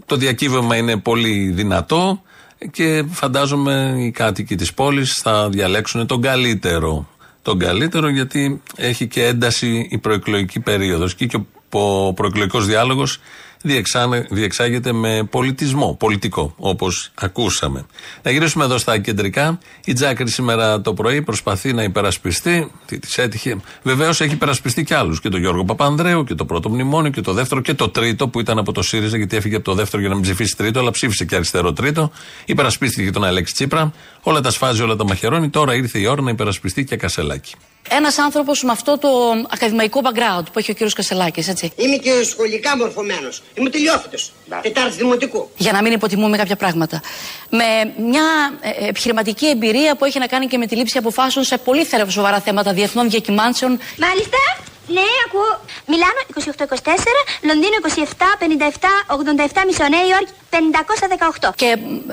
το 0.07 0.17
διακύβευμα 0.17 0.77
είναι 0.77 0.97
πολύ 0.97 1.51
δυνατό 1.51 2.23
και 2.71 3.05
φαντάζομαι 3.11 3.95
οι 3.99 4.11
κάτοικοι 4.11 4.55
της 4.55 4.75
πόλης 4.75 5.21
θα 5.23 5.49
διαλέξουν 5.49 6.07
τον 6.07 6.21
καλύτερο 6.21 7.09
τον 7.47 7.59
καλύτερο 7.59 8.09
γιατί 8.09 8.63
έχει 8.77 9.07
και 9.07 9.25
ένταση 9.25 9.89
η 9.91 9.99
προεκλογική 9.99 10.61
περίοδος 10.61 11.15
και, 11.15 11.27
και 11.27 11.39
ο 11.71 12.13
προεκλογικός 12.13 12.67
διάλογος 12.67 13.21
διεξάγεται 14.31 14.93
με 14.93 15.27
πολιτισμό, 15.31 15.97
πολιτικό, 15.99 16.55
όπως 16.57 17.11
ακούσαμε. 17.15 17.87
Να 18.23 18.31
γυρίσουμε 18.31 18.65
εδώ 18.65 18.79
στα 18.79 18.99
κεντρικά. 18.99 19.59
Η 19.85 19.93
Τζάκρη 19.93 20.31
σήμερα 20.31 20.81
το 20.81 20.95
πρωί 20.95 21.23
προσπαθεί 21.23 21.73
να 21.73 21.83
υπερασπιστεί. 21.83 22.71
Τι 22.87 22.99
της 22.99 23.19
έτυχε. 23.19 23.57
Βεβαίως 23.83 24.21
έχει 24.21 24.33
υπερασπιστεί 24.33 24.85
κι 24.85 24.95
άλλους. 24.95 25.21
Και 25.21 25.29
τον 25.29 25.41
Γιώργο 25.41 25.65
Παπανδρέου 25.65 26.25
και 26.25 26.35
το 26.35 26.45
πρώτο 26.45 26.69
μνημόνιο 26.69 27.11
και 27.11 27.21
το 27.21 27.33
δεύτερο 27.33 27.61
και 27.61 27.75
το 27.75 27.89
τρίτο 27.89 28.29
που 28.29 28.41
ήταν 28.41 28.59
από 28.59 28.73
το 28.73 28.83
ΣΥΡΙΖΑ 28.83 29.17
γιατί 29.17 29.37
έφυγε 29.37 29.57
από 29.57 29.65
το 29.65 29.75
δεύτερο 29.75 30.01
για 30.01 30.09
να 30.09 30.15
μην 30.15 30.25
ψηφίσει 30.25 30.57
τρίτο, 30.57 30.81
αλλά 30.81 30.91
ψήφισε 30.91 31.25
και 31.25 31.35
αριστερό 31.35 31.73
τρίτο. 31.73 32.11
Υπερασπίστηκε 32.45 33.11
τον 33.11 33.25
Αλέξη 33.25 33.55
Τσίπρα. 33.55 33.93
Όλα 34.29 34.41
τα 34.41 34.51
σφάζει, 34.51 34.83
όλα 34.83 34.97
τα 34.97 35.05
μαχαιρώνει. 35.05 35.49
Τώρα 35.49 35.75
ήρθε 35.75 35.99
η 35.99 36.07
ώρα 36.07 36.23
να 36.23 36.31
υπερασπιστεί 36.31 36.85
και 36.85 36.97
Κασελάκη. 36.97 37.55
Ένας 37.89 38.19
άνθρωπος 38.19 38.63
με 38.63 38.73
αυτό 38.73 38.99
το 38.99 39.09
ακαδημαϊκό 39.51 40.01
background 40.05 40.45
που 40.53 40.59
έχει 40.59 40.71
ο 40.71 40.75
κύριος 40.75 40.93
Κασελάκης, 40.93 41.49
έτσι. 41.49 41.73
Είμαι 41.77 41.97
και 41.97 42.11
σχολικά 42.23 42.77
μορφωμένος. 42.77 43.43
Είμαι 43.55 43.71
τελειόφυτος. 43.71 44.33
Τετάρτη 44.63 44.97
δημοτικού. 44.97 45.51
Για 45.57 45.73
να 45.73 45.83
μην 45.83 45.93
υποτιμούμε 45.93 46.37
κάποια 46.37 46.57
πράγματα. 46.57 47.01
Με 47.51 47.65
μια 48.11 48.23
ε, 48.61 48.89
επιχειρηματική 48.89 49.47
εμπειρία 49.47 49.97
που 49.97 50.05
έχει 50.05 50.19
να 50.19 50.27
κάνει 50.27 50.47
και 50.47 50.59
με 50.59 50.67
τη 50.67 50.77
λήψη 50.77 50.99
αποφάσεων 50.99 51.45
σε 51.45 51.59
πολύ 51.59 51.87
σοβαρά 52.09 52.41
θέματα 52.41 52.73
διεθνών 52.73 53.11
διακυμάνσεων. 53.11 53.79
Μάλιστα. 53.99 54.39
Ναι, 54.89 55.07
ακούω. 55.27 55.53
Μιλάνο 55.87 56.21
28-24, 56.27 56.99
Λονδίνο 57.49 57.77
27-57-87, 59.55 59.63
μισό, 59.67 59.89
Νέα 59.89 60.07
Υόρκη 60.11 60.33
518. 61.41 61.51
Και 61.55 61.67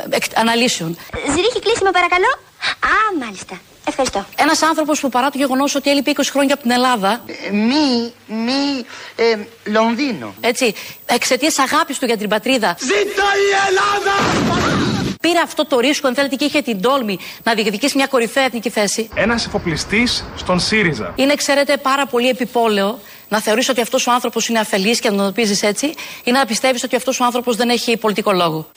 ε, 0.10 0.18
αναλύσεων. 0.36 0.98
Ζηρίχη 1.36 1.60
κλείσιμο 1.60 1.92
παρακαλώ. 1.92 2.32
Α, 2.80 3.26
μάλιστα. 3.26 3.62
Ευχαριστώ. 3.88 4.26
Ένας 4.36 4.62
άνθρωπος 4.62 5.00
που 5.00 5.10
παρά 5.10 5.30
το 5.30 5.38
γεγονός 5.38 5.76
ότι 5.76 5.90
έλειπε 5.90 6.12
20 6.16 6.22
χρόνια 6.32 6.54
από 6.54 6.64
την 6.64 6.72
Ελλάδα. 6.72 7.24
Ε, 7.48 7.52
μη, 7.52 8.14
μη, 8.28 8.86
ε, 9.16 9.38
Λονδίνο. 9.64 10.34
Έτσι. 10.42 10.74
Εξαιτίας 11.06 11.60
αγάπης 11.60 11.98
του 12.00 12.06
για 12.06 12.18
την 12.18 12.30
πατρίδα. 12.30 12.76
Ζήτω 12.80 12.96
η 12.96 13.50
Ελλάδα! 13.68 15.03
Πήρε 15.26 15.40
αυτό 15.44 15.66
το 15.66 15.80
ρίσκο, 15.80 16.08
αν 16.08 16.14
θέλετε, 16.16 16.36
και 16.36 16.46
είχε 16.46 16.62
την 16.62 16.82
τόλμη 16.82 17.18
να 17.44 17.54
διεκδικήσει 17.54 17.98
μια 17.98 18.08
κορυφαία 18.08 18.44
εθνική 18.44 18.70
θέση. 18.70 19.10
Ένας 19.16 19.46
εφοπλιστής 19.46 20.24
στον 20.36 20.60
ΣΥΡΙΖΑ. 20.60 21.12
Είναι, 21.16 21.36
ξέρετε, 21.36 21.78
πάρα 21.78 22.06
πολύ 22.06 22.28
επιπόλαιο 22.30 23.00
να 23.30 23.42
θεωρήσει 23.42 23.72
ότι 23.72 23.82
αυτός 23.82 24.08
ο 24.08 24.12
άνθρωπος 24.12 24.48
είναι 24.48 24.60
αφελής 24.60 25.00
και 25.00 25.10
να 25.10 25.16
τον 25.16 25.26
αντιμετωπίζει 25.26 25.68
έτσι, 25.68 25.94
ή 26.24 26.32
να 26.32 26.46
πιστεύεις 26.46 26.84
ότι 26.84 26.96
αυτός 26.96 27.20
ο 27.20 27.24
άνθρωπος 27.24 27.56
δεν 27.56 27.70
έχει 27.70 27.98
πολιτικό 27.98 28.32
λόγο. 28.32 28.68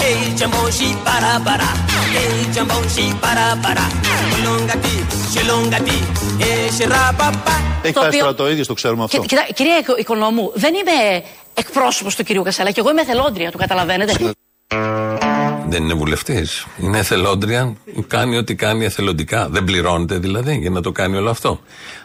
Hey, 0.00 0.40
jamboshi 0.40 0.90
para 1.08 1.32
para. 1.48 1.68
Hey, 2.14 2.34
jamboshi 2.56 3.06
para 3.24 3.46
para. 3.64 3.84
Shilongati, 4.32 4.94
shilongati. 5.32 5.98
Hey, 6.42 6.64
shirapapa. 6.78 7.54
Έχει 7.82 7.92
Το 7.92 8.00
πάει 8.00 8.08
οποίο- 8.08 8.30
στρατοίδιο, 8.30 8.66
το 8.66 8.74
ξέρουμε 8.74 9.04
αυτό. 9.04 9.20
Και- 9.20 9.26
κοιτά, 9.26 9.46
κυρία 9.54 9.78
Οικο- 9.78 9.96
Οικονόμου, 9.96 10.50
δεν 10.54 10.74
είμαι 10.74 11.22
εκπρόσωπος 11.54 12.14
του 12.16 12.22
κυρίου 12.24 12.42
Κασέλα 12.42 12.70
και 12.70 12.80
εγώ 12.80 12.90
είμαι 12.90 13.00
εθελόντρια, 13.00 13.50
το 13.50 13.58
καταλαβαίνετε. 13.58 14.12
Δεν 15.68 15.82
είναι 15.82 15.94
βουλευτής. 15.94 16.66
Είναι 16.82 16.98
εθελόντρια. 16.98 17.76
Κάνει 18.06 18.36
ό,τι 18.36 18.54
κάνει 18.54 18.84
εθελοντικά. 18.84 19.48
Δεν 19.48 19.64
πληρώνεται 19.64 20.18
δηλαδή 20.18 20.56
για 20.56 20.70
να 20.70 20.80
το 20.80 20.92
κάνει 20.92 21.16
όλο 21.16 21.30
αυτό. 21.30 21.60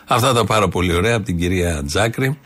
Αυτά 0.06 0.34
τα 0.34 0.46
πάρα 0.46 0.68
πολύ 0.68 0.94
ωραία 0.94 1.16
από 1.16 1.26
την 1.26 1.38
κυρία 1.38 1.84
Τζάκρη. 1.86 2.40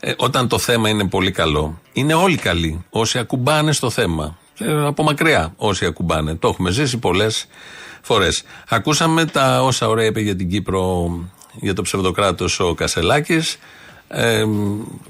Ε, 0.00 0.12
όταν 0.16 0.48
το 0.48 0.58
θέμα 0.58 0.88
είναι 0.88 1.08
πολύ 1.08 1.30
καλό, 1.30 1.80
είναι 1.92 2.14
όλοι 2.14 2.36
καλοί. 2.36 2.84
Όσοι 2.90 3.18
ακουμπάνε 3.18 3.72
στο 3.72 3.90
θέμα. 3.90 4.38
Ε, 4.58 4.86
από 4.86 5.02
μακριά 5.02 5.52
όσοι 5.56 5.86
ακουμπάνε. 5.86 6.34
Το 6.34 6.48
έχουμε 6.48 6.70
ζήσει 6.70 6.98
πολλές 6.98 7.46
φορές. 8.02 8.44
Ακούσαμε 8.68 9.24
τα 9.24 9.62
όσα 9.62 9.88
ωραία 9.88 10.06
είπε 10.06 10.20
για 10.20 10.36
την 10.36 10.48
Κύπρο, 10.48 11.10
για 11.54 11.74
το 11.74 11.82
ψευδοκράτος 11.82 12.60
ο 12.60 12.74
Κασελάκης. 12.74 13.58
Ε, 14.14 14.44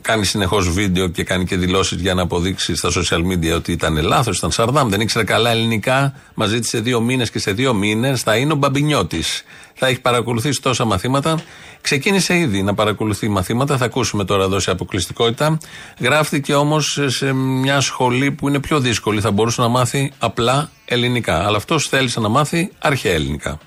κάνει 0.01 0.25
συνεχώς 0.25 0.71
βίντεο 0.71 1.09
και 1.09 1.25
κάνει 1.25 1.45
και 1.45 1.57
δηλώσεις 1.57 2.01
για 2.01 2.15
να 2.15 2.23
αποδείξει 2.23 2.77
στα 2.77 2.91
social 2.91 3.21
media 3.33 3.55
ότι 3.55 3.73
ήταν 3.73 4.03
λάθος, 4.03 4.39
ήταν 4.39 4.51
Σαρδάμ, 4.51 4.89
δεν 4.89 5.01
ήξερε 5.01 5.25
καλά 5.25 5.51
ελληνικά. 5.51 6.15
Μα 6.35 6.47
ζήτησε 6.47 6.81
δύο 6.81 7.01
μήνες 7.01 7.31
και 7.31 7.39
σε 7.39 7.53
δύο 7.53 7.75
μήνες 7.75 8.23
θα 8.23 8.37
είναι 8.37 8.53
ο 8.53 8.57
Μπαμπινιώτης. 8.57 9.45
Θα 9.75 9.87
έχει 9.87 10.01
παρακολουθήσει 10.01 10.63
τόσα 10.63 10.85
μαθήματα. 10.85 11.43
Ξεκίνησε 11.81 12.39
ήδη 12.39 12.63
να 12.63 12.75
παρακολουθεί 12.75 13.29
μαθήματα. 13.29 13.77
Θα 13.77 13.85
ακούσουμε 13.85 14.25
τώρα 14.25 14.45
εδώ 14.45 14.59
σε 14.59 14.71
αποκλειστικότητα. 14.71 15.59
Γράφτηκε 16.01 16.55
όμως 16.55 17.01
σε 17.07 17.33
μια 17.33 17.81
σχολή 17.81 18.31
που 18.31 18.49
είναι 18.49 18.61
πιο 18.61 18.81
δύσκολη. 18.81 19.21
Θα 19.21 19.31
μπορούσε 19.31 19.61
να 19.61 19.69
μάθει 19.69 20.13
απλά 20.19 20.71
ελληνικά. 20.85 21.47
Αλλά 21.47 21.57
αυτός 21.57 21.89
θέλησε 21.89 22.21
να 22.21 22.29
μάθει 22.29 22.71
αρχαία 22.79 23.13
ελληνικά. 23.13 23.59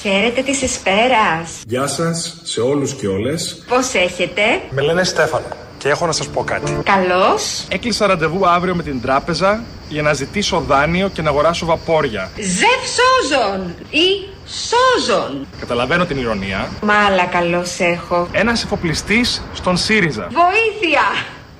Χαίρετε 0.00 0.42
της 0.42 0.62
Εσπέρας. 0.62 1.62
Γεια 1.66 1.86
σας 1.86 2.40
σε 2.42 2.60
όλους 2.60 2.94
και 2.94 3.06
όλες. 3.06 3.64
Πώς 3.68 3.94
έχετε; 3.94 4.42
Με 4.70 4.80
λένε 4.82 5.04
Στέφανο 5.04 5.44
και 5.78 5.88
έχω 5.88 6.06
να 6.06 6.12
σας 6.12 6.28
πω 6.28 6.44
κάτι. 6.44 6.78
Καλώς. 6.84 7.64
Έκλεισα 7.68 8.06
ραντεβού 8.06 8.48
αύριο 8.48 8.74
με 8.74 8.82
την 8.82 9.00
τράπεζα 9.00 9.64
για 9.88 10.02
να 10.02 10.12
ζητήσω 10.12 10.60
δάνειο 10.60 11.08
και 11.08 11.22
να 11.22 11.30
αγοράσω 11.30 11.66
βαπόρια. 11.66 12.30
Ζευ 12.36 12.82
σόζον 12.96 13.74
ή 13.90 14.28
σόζον. 14.46 15.46
Καταλαβαίνω 15.60 16.04
την 16.04 16.18
ηρωνία. 16.18 16.68
Μάλα 16.82 17.24
καλώς 17.24 17.78
έχω. 17.78 18.28
Ένας 18.32 18.64
εφοπλιστής 18.64 19.42
στον 19.52 19.76
ΣΥΡΙΖΑ. 19.76 20.28
Βοήθεια! 20.32 21.02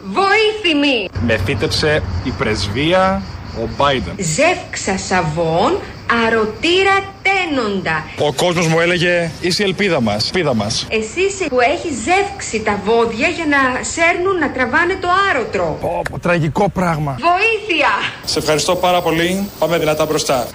Βοήθημη! 0.01 1.09
Με 1.27 1.39
φύτεψε 1.45 2.03
η 2.25 2.31
πρεσβεία 2.31 3.23
ο 3.57 3.69
Biden. 3.79 4.15
Ζεύξα 4.19 4.99
σαβόν, 4.99 5.79
αρωτήρα 6.27 6.97
τένοντα. 7.23 8.05
Ο 8.19 8.33
κόσμος 8.33 8.67
μου 8.67 8.81
έλεγε 8.81 9.31
είσαι 9.41 9.63
η 9.63 9.67
ελπίδα 9.67 10.01
μας. 10.01 10.25
Ελπίδα 10.25 10.55
μας. 10.55 10.87
Εσύ 10.91 11.21
είσαι 11.21 11.45
που 11.49 11.61
έχει 11.61 11.89
ζεύξει 11.89 12.61
τα 12.61 12.81
βόδια 12.85 13.29
για 13.29 13.45
να 13.47 13.85
σέρνουν 13.85 14.39
να 14.39 14.51
τραβάνε 14.51 14.95
το 15.01 15.09
άρωτρο. 15.31 15.79
Πω, 15.81 16.03
πω, 16.11 16.19
τραγικό 16.19 16.69
πράγμα. 16.69 17.19
Βοήθεια! 17.21 17.89
Σε 18.25 18.39
ευχαριστώ 18.39 18.77
πάρα 18.77 19.01
πολύ. 19.03 19.49
Πάμε 19.59 19.79
δυνατά 19.79 20.07
μπροστά. 20.07 20.47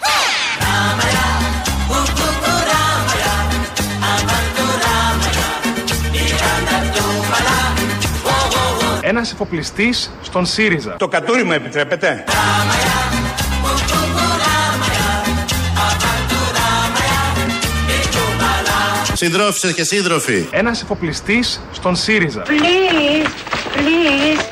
Ένας 9.01 9.31
εφοπλιστής 9.31 10.11
στον 10.21 10.45
ΣΥΡΙΖΑ. 10.45 10.95
Το 10.97 11.07
κατούρι 11.07 11.43
μου 11.43 11.51
επιτρέπετε. 19.21 19.25
Συντρόφισσες 19.25 19.73
και 19.73 19.83
σύντροφοι. 19.83 20.47
Ένας 20.51 20.81
εφοπλιστής 20.81 21.59
στον 21.71 21.95
ΣΥΡΙΖΑ. 21.95 22.43
Please, 22.45 23.27
please. 23.75 24.43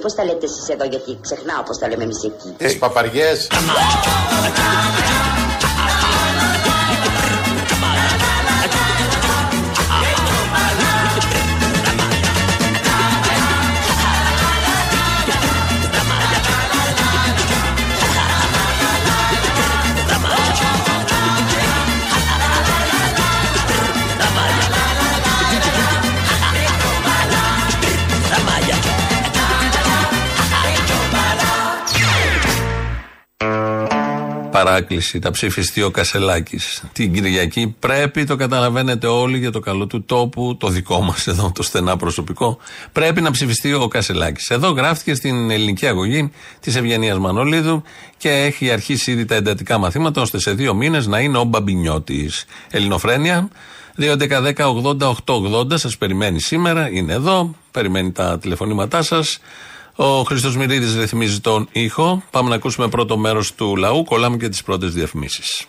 Πώς 0.00 0.14
τα 0.14 0.24
λέτε 0.24 0.46
εσείς 0.46 0.68
εδώ 0.68 0.84
γιατί 0.84 1.18
ξεχνάω 1.20 1.62
πώς 1.62 1.78
τα 1.78 1.88
λέμε 1.88 2.02
εμείς 2.02 2.24
εκεί. 2.24 2.54
Τις 2.56 2.78
παπαριές. 2.78 3.46
Παράκληση, 34.64 35.18
θα 35.22 35.30
ψηφιστεί 35.30 35.82
ο 35.82 35.90
Κασελάκης 35.90 36.84
την 36.92 37.12
Κυριακή. 37.12 37.74
Πρέπει, 37.78 38.24
το 38.24 38.36
καταλαβαίνετε 38.36 39.06
όλοι, 39.06 39.38
για 39.38 39.50
το 39.50 39.60
καλό 39.60 39.86
του 39.86 40.04
τόπου, 40.04 40.56
το 40.60 40.68
δικό 40.68 41.00
μας 41.00 41.26
εδώ, 41.32 41.52
το 41.54 41.62
στενά 41.62 41.96
προσωπικό. 41.96 42.58
Πρέπει 42.92 43.20
να 43.20 43.30
ψηφιστεί 43.30 43.72
ο 43.72 43.88
Κασελάκης. 43.88 44.50
Εδώ 44.50 44.70
γράφτηκε 44.70 45.14
στην 45.14 45.50
ελληνική 45.50 45.86
αγωγή 45.86 46.30
της 46.60 46.76
Ευγενίας 46.76 47.18
Μανολίδου 47.18 47.82
και 48.16 48.30
έχει 48.30 48.70
αρχίσει 48.70 49.10
ήδη 49.10 49.24
τα 49.24 49.34
εντατικά 49.34 49.78
μαθήματα 49.78 50.20
ώστε 50.20 50.38
σε 50.38 50.52
δύο 50.52 50.74
μήνες 50.74 51.06
να 51.06 51.20
είναι 51.20 51.38
ο 51.38 51.44
Μπαμπινιώτης. 51.44 52.44
Ελληνοφρένια. 52.70 53.48
2.11.10.80.880 53.98 55.78
σας 55.78 55.98
περιμένει 55.98 56.40
σήμερα, 56.40 56.90
είναι 56.90 57.12
εδώ, 57.12 57.54
περιμένει 57.70 58.12
τα 58.12 58.38
τηλεφωνήματά 58.38 59.02
σας. 59.02 59.38
Ο 59.96 60.22
Χρήστο 60.22 60.50
Μυρίδης 60.58 60.96
ρυθμίζει 60.98 61.40
τον 61.40 61.68
ήχο. 61.72 62.22
Πάμε 62.30 62.48
να 62.48 62.54
ακούσουμε 62.54 62.88
πρώτο 62.88 63.16
μέρος 63.16 63.54
του 63.54 63.76
λαού. 63.76 64.04
Κολλάμε 64.04 64.36
και 64.36 64.48
τις 64.48 64.62
πρώτες 64.62 64.92
διαφημίσεις. 64.92 65.66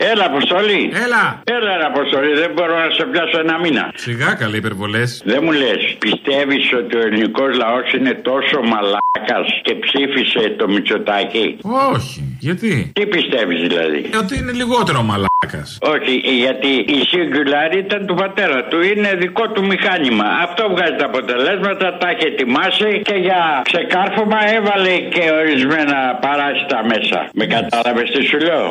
Έλα, 0.00 0.24
Αποστολή. 0.24 0.90
Έλα. 1.04 1.42
Έλα, 1.44 1.76
ρε, 1.76 1.84
Αποστολή. 1.84 2.34
Δεν 2.34 2.50
μπορώ 2.54 2.74
να 2.78 2.90
σε 2.90 3.04
πιάσω 3.12 3.38
ένα 3.38 3.58
μήνα. 3.58 3.92
Σιγά 3.94 4.34
καλή 4.34 4.56
υπερβολές. 4.56 5.22
Δεν 5.24 5.40
μου 5.44 5.52
λες, 5.52 5.96
πιστεύεις 5.98 6.72
ότι 6.80 6.96
ο 6.96 7.00
ελληνικός 7.00 7.56
λαός 7.56 7.92
είναι 7.92 8.14
τόσο 8.14 8.58
μαλάκας 8.72 9.46
και 9.62 9.74
ψήφισε 9.74 10.54
το 10.58 10.68
Μητσοτάκι. 10.68 11.58
Όχι. 11.94 12.37
Γιατί; 12.38 12.90
Τι 12.98 13.06
πιστεύεις 13.06 13.58
δηλαδή; 13.68 14.00
Ε, 14.14 14.16
ότι 14.16 14.38
είναι 14.38 14.52
λιγότερο 14.52 15.02
μαλάκας. 15.02 15.68
Όχι, 15.94 16.12
γιατί 16.44 16.70
η 16.96 16.98
Singular 17.10 17.70
ήταν 17.84 18.06
του 18.06 18.14
πατέρα 18.14 18.58
του. 18.70 18.78
Είναι 18.90 19.10
δικό 19.24 19.44
του 19.54 19.62
μηχάνημα. 19.66 20.26
Αυτό 20.46 20.62
βγάζει 20.72 20.96
τα 20.98 21.06
αποτελέσματα, 21.12 21.86
τα 22.00 22.08
έχει 22.08 22.26
ετοιμάσει 22.32 22.90
και 23.08 23.14
για 23.26 23.40
ξεκάρφωμα 23.70 24.38
έβαλε 24.56 24.94
και 25.14 25.24
ορισμένα 25.40 25.98
παράσιτα 26.26 26.78
μέσα. 26.92 27.18
Με 27.38 27.44
κατάλαβες 27.56 28.10
τι 28.10 28.22
σου 28.30 28.38
λέω; 28.48 28.66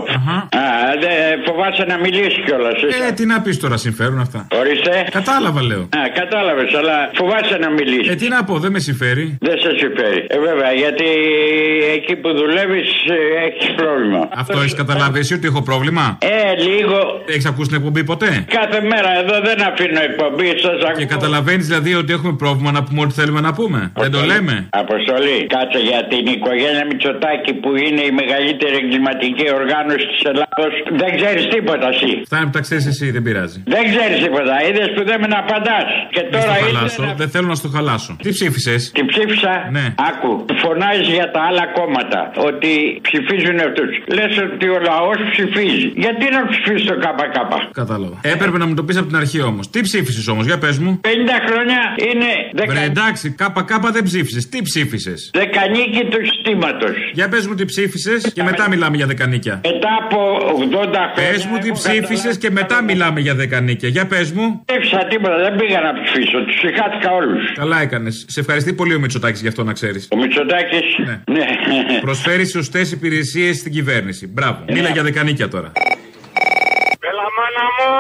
Α, 0.64 0.66
δε, 1.02 1.12
φοβάσαι 1.48 1.84
να 1.92 1.98
μιλήσεις 2.06 2.40
κιόλας. 2.46 2.78
Ε, 3.10 3.12
τι 3.18 3.26
να 3.26 3.42
πεις 3.42 3.60
τώρα, 3.60 3.78
συμφέρουν 3.78 4.20
αυτά. 4.20 4.48
Ορίστε. 4.62 4.94
Κατάλαβα, 5.12 5.62
λέω. 5.64 5.82
Α, 5.82 6.02
κατάλαβες, 6.22 6.74
αλλά 6.80 6.98
φοβάσαι 7.20 7.58
να 7.58 7.70
μιλήσεις. 7.70 8.12
Ε, 8.12 8.16
τι 8.16 8.28
να 8.28 8.44
πω, 8.44 8.54
δεν 8.64 8.72
με 8.72 8.80
συμφέρει. 8.80 9.38
Δεν 9.48 9.58
σε 9.64 9.72
συμφέρει. 9.82 10.26
Ε, 10.28 10.40
βέβαια, 10.40 10.72
γιατί 10.84 11.10
εκεί 11.98 12.16
που 12.16 12.30
δουλεύεις 12.42 12.90
έχει 13.46 13.57
πρόβλημα. 13.82 14.22
Αυτό 14.42 14.58
έχεις 14.64 14.74
καταλάβει 14.82 15.20
εσύ 15.20 15.34
ότι 15.34 15.48
έχω 15.52 15.62
πρόβλημα; 15.70 16.18
Ε, 16.22 16.54
λίγο. 16.70 16.98
Έχεις 17.34 17.46
ακούσει 17.46 17.68
την 17.72 17.78
εκπομπή 17.78 18.04
ποτέ; 18.04 18.46
Κάθε 18.60 18.80
μέρα 18.92 19.12
εδώ 19.22 19.36
δεν 19.48 19.58
αφήνω 19.70 20.00
εκπομπή, 20.10 20.48
σας 20.66 20.78
ακούω. 20.88 21.00
Και 21.02 21.06
καταλαβαίνεις 21.16 21.66
δηλαδή 21.68 21.92
ότι 22.02 22.12
έχουμε 22.18 22.34
πρόβλημα 22.44 22.72
να 22.78 22.82
πούμε 22.84 23.02
ό,τι 23.02 23.14
θέλουμε 23.20 23.42
να 23.48 23.52
πούμε; 23.54 23.80
Δεν 24.04 24.12
το 24.12 24.22
λέμε; 24.32 24.54
Αποστολή, 24.84 25.38
κάτσε 25.56 25.80
για 25.90 26.02
την 26.12 26.24
οικογένεια 26.36 26.84
Μητσοτάκη 26.90 27.52
που 27.62 27.70
είναι 27.86 28.02
η 28.10 28.12
μεγαλύτερη 28.22 28.76
εγκληματική 28.84 29.46
οργάνωση 29.60 30.06
της 30.12 30.22
Ελλάδος. 30.32 30.72
Δεν 31.02 31.10
ξέρεις 31.20 31.44
τίποτα 31.54 31.88
εσύ. 31.94 32.12
Φτάνει 32.30 32.46
που 32.50 32.56
τα 32.58 32.62
ξέρεις 32.68 32.86
εσύ, 32.94 33.06
δεν 33.16 33.22
πειράζει. 33.28 33.60
Δεν 33.76 33.84
ξέρεις 33.92 34.18
τίποτα. 34.26 34.54
Είδες 34.68 34.90
που 34.96 35.02
δεν 35.10 35.18
με 35.22 35.28
να 35.34 35.38
απαντάς. 35.46 35.88
Και 36.14 36.22
Δεν 36.22 36.32
τώρα 36.32 36.44
στο 36.54 36.66
ήρθε 36.66 36.66
χαλάσω, 36.78 37.02
να- 37.04 37.14
δεν 37.22 37.30
θέλω 37.34 37.48
να 37.54 37.58
στο 37.62 37.70
χαλάσω. 37.76 38.12
Τι 38.24 38.30
ψήφισες; 38.38 38.82
Τι 38.98 39.02
ψήφισα; 39.12 39.54
Ναι. 39.78 39.86
Άκου. 40.10 40.32
Φωνάζεις 40.64 41.08
για 41.18 41.28
τα 41.36 41.42
άλλα 41.50 41.66
κόμματα 41.80 42.20
ότι 42.50 42.72
ψηφίζουν 43.08 43.47
αυτούς. 43.68 43.92
Λες 44.18 44.34
ότι 44.38 44.68
ο 44.76 44.80
λαός 44.90 45.18
ψηφίζει. 45.32 45.88
Γιατί 45.96 46.26
να 46.36 46.42
ψηφίσω 46.50 46.86
το 46.86 46.96
ΚΚ; 47.04 47.36
Κατάλαβα. 47.74 48.20
Έπρεπε 48.22 48.58
να 48.58 48.66
μου 48.66 48.74
το 48.74 48.84
πεις 48.84 48.98
από 48.98 49.08
την 49.08 49.18
αρχή 49.18 49.42
όμως. 49.42 49.70
Τι 49.70 49.82
ψήφισες 49.82 50.28
όμως, 50.28 50.46
για 50.46 50.58
πες 50.58 50.78
μου. 50.78 51.00
50 51.04 51.08
χρόνια 51.48 51.80
είναι. 52.10 52.30
Δεκα... 52.54 52.74
Βρε 52.74 52.84
εντάξει, 52.84 53.36
ΚΚ 53.40 53.92
δεν 53.92 54.04
ψήφισες. 54.04 54.50
Τι 54.50 54.62
ψήφισες; 54.62 55.32
Δεκανίκη 55.34 56.06
του 56.12 56.20
συστήματο. 56.26 56.88
Για 57.14 57.28
πες 57.30 57.48
μου 57.48 57.56
τι 57.56 57.66
ψήφισες 57.66 58.32
και 58.34 58.44
μετά 58.44 58.70
μιλάμε 58.70 58.96
για 58.96 59.06
δεκανίκια. 59.06 59.62
Μετά 59.64 59.90
από 60.04 60.18
80 60.58 60.74
χρόνια. 60.74 61.32
Πες 61.32 61.46
μου 61.46 61.58
τι 61.58 61.72
ψήφισες 61.72 62.38
και 62.38 62.52
μετά 62.52 62.82
μιλάμε 62.84 63.20
για 63.20 63.36
δεκανίκια. 63.36 63.90
Για 63.90 64.06
πες 64.08 64.32
μου. 64.32 64.62
Ψήφισα 64.66 65.06
τίποτα, 65.10 65.38
δεν 65.38 65.56
πήγα 65.56 65.80
να 65.82 65.92
ψηφίσω. 66.02 66.38
Τους 66.46 66.58
συγχάθηκα 66.60 67.12
όλους. 67.12 67.54
Καλά 67.54 67.82
έκανες. 67.82 68.26
Σε 68.28 68.40
ευχαριστεί 68.40 68.74
πολύ 68.74 68.94
ο 68.96 69.00
Μητσοτάκης 69.00 69.42
γι' 69.42 69.48
αυτό 69.48 69.64
να 69.64 69.74
ξέρεις. 69.74 70.08
Ο 70.12 70.18
Μητσοτάκης. 70.18 70.86
Ναι. 71.06 71.22
ναι. 71.38 71.46
Προσφέρει 72.02 72.46
σωστές 72.46 72.92
υπηρεσίες 72.92 73.37
στην 73.54 73.72
κυβέρνηση. 73.72 74.28
Μπράβο. 74.28 74.64
Μίλα 74.68 74.90
για 74.90 75.04
δεκανίκια 75.04 75.48
τώρα. 75.48 75.72
Έλα, 77.00 77.24
μάνα 77.48 77.66
μου! 77.76 77.92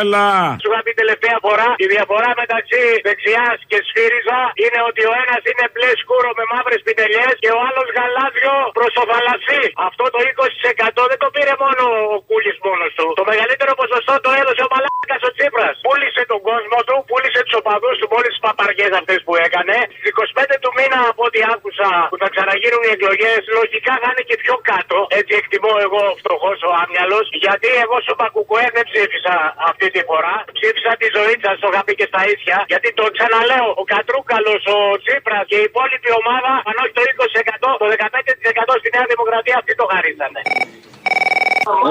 Έλα! 0.00 0.28
Σου 0.62 0.68
είχα 0.70 0.80
πει 0.84 0.92
τελευταία 1.02 1.38
φορά. 1.46 1.68
Η 1.84 1.86
διαφορά 1.94 2.30
μεταξύ 2.42 2.82
δεξιάς 3.06 3.58
και 3.70 3.78
σφύριζα 3.86 4.40
είναι 4.64 4.80
ότι 4.88 5.02
ο 5.10 5.12
ένας 5.22 5.42
είναι 5.50 5.64
μπλε 5.72 5.90
σκούρο 6.02 6.30
με 6.38 6.44
μαύρες 6.52 6.80
πιτελιές 6.86 7.34
και 7.42 7.50
ο 7.56 7.58
άλλος 7.68 7.86
γαλάζιο 7.96 8.56
προς 8.78 8.90
το 8.96 9.02
θαλασσί. 9.10 9.62
Αυτό 9.88 10.04
το 10.14 10.18
20% 10.30 11.02
δεν 11.10 11.18
το 11.22 11.28
πήρε 11.34 11.54
μόνο 11.64 11.82
ο 12.14 12.16
Κούλης 12.28 12.56
μόνος 12.66 12.92
του. 12.98 13.06
Το 13.20 13.24
μεγαλύτερο 13.30 13.72
ποσοστό 13.80 14.14
το 14.24 14.30
έδωσε 14.40 14.62
ο 14.66 14.68
Μαλάκας 14.72 15.22
ο 15.28 15.30
Τσίπρας. 15.36 15.74
Πούλησε 15.86 16.22
τον 16.32 16.40
κόσμο 16.48 16.78
του, 16.86 16.96
πούλησε 17.08 17.40
τους 17.46 17.54
οπαδούς 17.60 17.96
του, 18.00 18.06
όλε 18.16 18.28
τι 18.34 18.40
παπαριές 18.46 18.92
αυτές 19.00 19.18
που 19.26 19.34
έκανε. 19.46 19.76
Στις 19.92 20.04
25 20.18 20.56
του 20.62 20.70
μήνα, 20.76 20.98
από 21.12 21.22
ό,τι 21.28 21.40
άκουσα, 21.54 21.88
που 22.10 22.16
θα 22.22 22.28
ξαναγίνουν 22.34 22.82
οι 22.86 22.92
εκλογές, 22.96 23.40
λογικά 23.58 23.94
θα 24.02 24.08
είναι 24.12 24.24
και 24.28 24.36
πιο 24.44 24.54
κάτω. 24.70 24.96
Έτσι 25.18 25.32
εκτιμώ 25.40 25.72
εγώ 25.86 26.02
φτωχός 26.20 26.58
ο 26.68 26.70
άμυαλος. 26.82 27.24
Γιατί 27.44 27.68
εγώ 27.84 27.96
στο 28.04 28.14
Πακουκουέ 28.20 28.66
δεν 28.76 28.84
ψήφισα 28.96 29.36
αυτή 29.70 29.86
τη 29.94 30.00
φορά. 30.10 30.34
Ψήφισα 30.56 30.92
τη 31.00 31.06
ζωή 31.16 31.34
σας, 31.44 31.54
το 31.62 31.68
είχα 31.70 31.82
πει 31.86 31.92
και 32.00 32.08
στα 32.12 32.22
ίσια. 32.32 32.58
Γιατί 32.72 32.88
το 33.00 33.04
ξαναλέω, 33.16 33.68
ο 33.82 33.84
Κατρούκαλος, 33.92 34.62
ο 34.76 34.78
Τσίπρας 35.02 35.44
και 35.50 35.58
η 35.62 35.64
υπόλοιπη 35.70 36.10
ομάδα, 36.20 36.52
αν 36.68 36.74
όχι 36.82 36.94
το 36.98 37.02
20%, 37.10 37.70
το 37.80 37.86
15% 37.94 38.72
στη 38.80 38.88
Νέα 38.94 39.06
Δημοκρατία 39.12 39.56
αυτοί 39.60 39.72
το 39.80 39.84
χαρίσανε. 39.92 40.40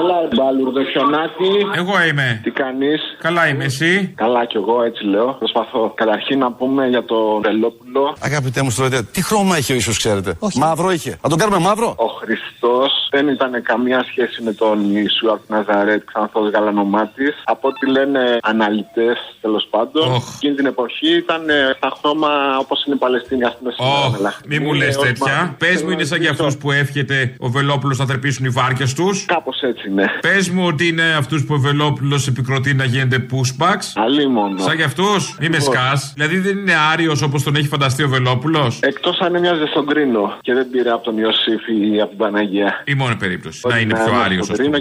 Έλα, 0.00 0.18
μπαλουρδο 0.36 0.82
χιονάτι. 0.92 1.48
Εγώ 1.80 1.94
είμαι. 2.08 2.40
Τι 2.42 2.50
κάνεις; 2.50 3.00
Καλά 3.20 3.48
είμαι, 3.48 3.64
εσύ; 3.64 4.12
Καλά 4.16 4.44
κι 4.44 4.56
εγώ, 4.56 4.82
έτσι 4.82 5.04
λέω. 5.04 5.28
Προσπαθώ. 5.38 5.92
Καταρχήν 5.96 6.38
να 6.38 6.52
πούμε 6.52 6.86
για 6.88 7.04
τον 7.04 7.40
Βελόπουλο. 7.42 8.16
Αγαπητέ 8.20 8.62
μου 8.62 8.70
στρατιώτε, 8.70 9.08
τι 9.12 9.22
χρώμα 9.24 9.58
είχε 9.58 9.72
ο 9.72 9.76
ίσω 9.76 9.90
ξέρετε; 9.90 10.38
Μαύρο 10.54 10.90
είχε. 10.90 11.18
Να 11.22 11.28
τον 11.28 11.38
κάνουμε 11.38 11.58
μαύρο; 11.58 11.94
Ο 11.96 12.06
Χριστός 12.06 12.90
δεν 13.10 13.28
ήταν 13.28 13.62
καμία 13.62 14.04
σχέση 14.10 14.42
με 14.42 14.52
τον 14.52 14.76
Ιησού 14.94 15.30
από 15.32 15.40
τη 15.46 15.52
Ναζαρέτ, 15.52 16.02
ξανθός 16.04 16.50
γαλανομάτης. 16.50 17.34
Από 17.44 17.68
ό,τι 17.68 17.90
λένε 17.90 18.38
αναλυτές, 18.42 19.18
τέλος 19.40 19.66
πάντων. 19.70 20.22
Εκείνη 20.36 20.54
την 20.54 20.66
εποχή 20.66 21.16
ήταν 21.16 21.48
ε, 21.48 21.54
στα 21.76 21.88
χρώμα 22.00 22.28
όπως 22.60 22.84
είναι 22.84 22.94
η 22.94 22.98
Παλαιστίνη, 22.98 23.44
ας 23.44 23.56
πούμε. 23.58 23.72
σήμερα. 23.76 24.34
Μη 24.48 24.58
μου 24.58 24.72
λες 24.72 24.96
τέτοια. 24.96 25.54
Πες 25.58 25.82
μου, 25.82 25.90
είναι 25.90 26.04
σαν 26.04 26.20
για 26.20 26.30
αυτούς 26.30 26.56
που 26.56 26.70
εύχεται 26.70 27.34
ο 27.38 27.48
Βελόπουλος 27.48 27.98
να 27.98 28.06
θερπίσουν 28.06 28.44
οι 28.44 28.48
βάρκες 28.48 28.94
του. 28.94 29.05
Κάπως 29.26 29.60
έτσι, 29.60 29.90
ναι. 29.90 30.04
Πες 30.20 30.48
μου 30.50 30.66
ότι 30.66 30.88
είναι 30.88 31.14
αυτούς 31.18 31.44
που 31.44 31.54
ο 31.54 31.58
Βελόπουλο 31.58 32.24
επικροτεί 32.28 32.74
να 32.74 32.84
γίνεται 32.84 33.26
pushbacks. 33.30 33.92
Αλλή 33.94 34.28
μόνο. 34.28 34.58
Σαν 34.58 34.76
για 34.76 34.84
αυτούς. 34.84 35.36
Μη 35.40 35.48
με 35.48 35.56
Λοιπόν. 35.56 35.74
σκάς. 35.74 36.12
Δηλαδή 36.14 36.38
δεν 36.38 36.58
είναι 36.58 36.74
άριος 36.92 37.22
όπως 37.22 37.42
τον 37.42 37.56
έχει 37.56 37.66
φανταστεί 37.68 38.02
ο 38.02 38.08
Βελόπουλο. 38.08 38.72
Εκτός 38.80 39.18
αν 39.20 39.34
έμοιαζε 39.34 39.66
στον 39.66 39.86
Κρίνο 39.86 40.38
και 40.40 40.54
δεν 40.54 40.70
πήρε 40.70 40.90
από 40.90 41.04
τον 41.04 41.18
Ιωσήφ 41.18 41.60
ή 41.68 42.00
από 42.00 42.08
την 42.08 42.18
Παναγία. 42.18 42.82
Η 42.84 42.94
μόνη 42.94 43.16
περίπτωση. 43.16 43.60
Να 43.68 43.78
είναι 43.78 43.94
πιο 43.94 44.14
άριος, 44.24 44.50
ας 44.50 44.56
πούμε. 44.58 44.80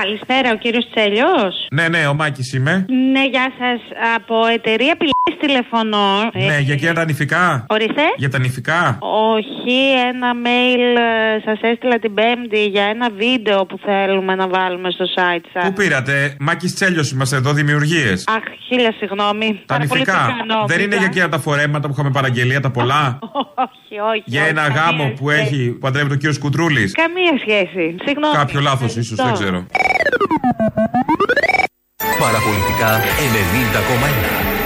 Καλησπέρα, 0.00 0.50
ο 0.52 0.56
κύριος 0.56 0.86
Τσέλιος. 0.90 1.66
Ναι, 1.70 1.88
ναι, 1.88 2.06
ο 2.06 2.14
Μάκης 2.14 2.52
είμαι. 2.52 2.86
Ναι, 3.12 3.24
γεια 3.26 3.52
σας. 3.58 3.80
Από 4.16 4.46
εταιρεία 4.46 4.96
πηγή 4.96 5.12
τηλεφωνώ. 5.40 6.30
Ναι, 6.46 6.58
για 6.58 6.74
και 6.74 6.92
τα 6.92 7.04
νηφικά. 7.04 7.66
Ορίστε. 7.68 8.02
Για 8.16 8.30
τα 8.30 8.38
νηφικά. 8.38 8.98
Όχι, 9.00 9.78
ένα 10.08 10.32
mail 10.44 10.98
σας 11.44 11.58
έστειλα 11.60 11.98
την 11.98 12.14
Πέμπτη 12.14 12.66
για 12.66 12.84
ένα 12.84 13.10
βίντεο 13.10 13.66
που 13.66 13.78
θέλουμε 13.84 14.34
να 14.34 14.48
βάλουμε 14.48 14.90
στο 14.90 15.04
site 15.16 15.44
σας. 15.52 15.64
Πού 15.64 15.72
πήρατε, 15.72 16.36
Μάκης 16.40 16.74
Τσέλιος 16.74 17.10
είμαστε 17.10 17.36
εδώ, 17.36 17.52
δημιουργίες. 17.52 18.24
Αχ, 18.26 18.42
χίλια 18.68 18.92
συγγνώμη. 18.98 19.62
Τα 19.66 19.74
Πάρα 19.74 19.86
πολύ 19.86 20.00
νηφικά. 20.00 20.26
πικρανό, 20.26 20.64
Δεν 20.66 20.76
είναι 20.78 20.84
πικρά. 20.86 20.98
για 21.00 21.06
εκείνα 21.06 21.28
τα 21.28 21.38
φορέματα 21.38 21.86
που 21.88 21.92
είχαμε 21.92 22.10
παραγγελία, 22.10 22.60
τα 22.60 22.70
πολλά. 22.70 23.18
Όχι, 23.64 23.98
όχι. 24.12 24.22
για 24.24 24.40
όχι, 24.42 24.50
ένα 24.50 24.62
καμία 24.62 24.82
γάμο 24.82 25.12
που 25.18 25.28
σχέση. 25.30 25.42
έχει 25.42 25.70
που 25.70 25.78
παντρεύει 25.78 26.08
τον 26.08 26.16
κύριος 26.18 26.34
Σκουτρούλη. 26.36 26.90
Καμία 26.90 27.32
σχέση. 27.40 27.96
Συγγνώμη. 28.06 28.34
Κάποιο 28.34 28.60
λάθος 28.60 28.96
ίσως, 28.96 29.16
δεν 29.16 29.32
ξέρω. 29.32 29.66
Παραπολιτικά 32.18 33.00
90,1. 33.00 34.26
Το 34.40 34.54
ωραίο 34.54 34.65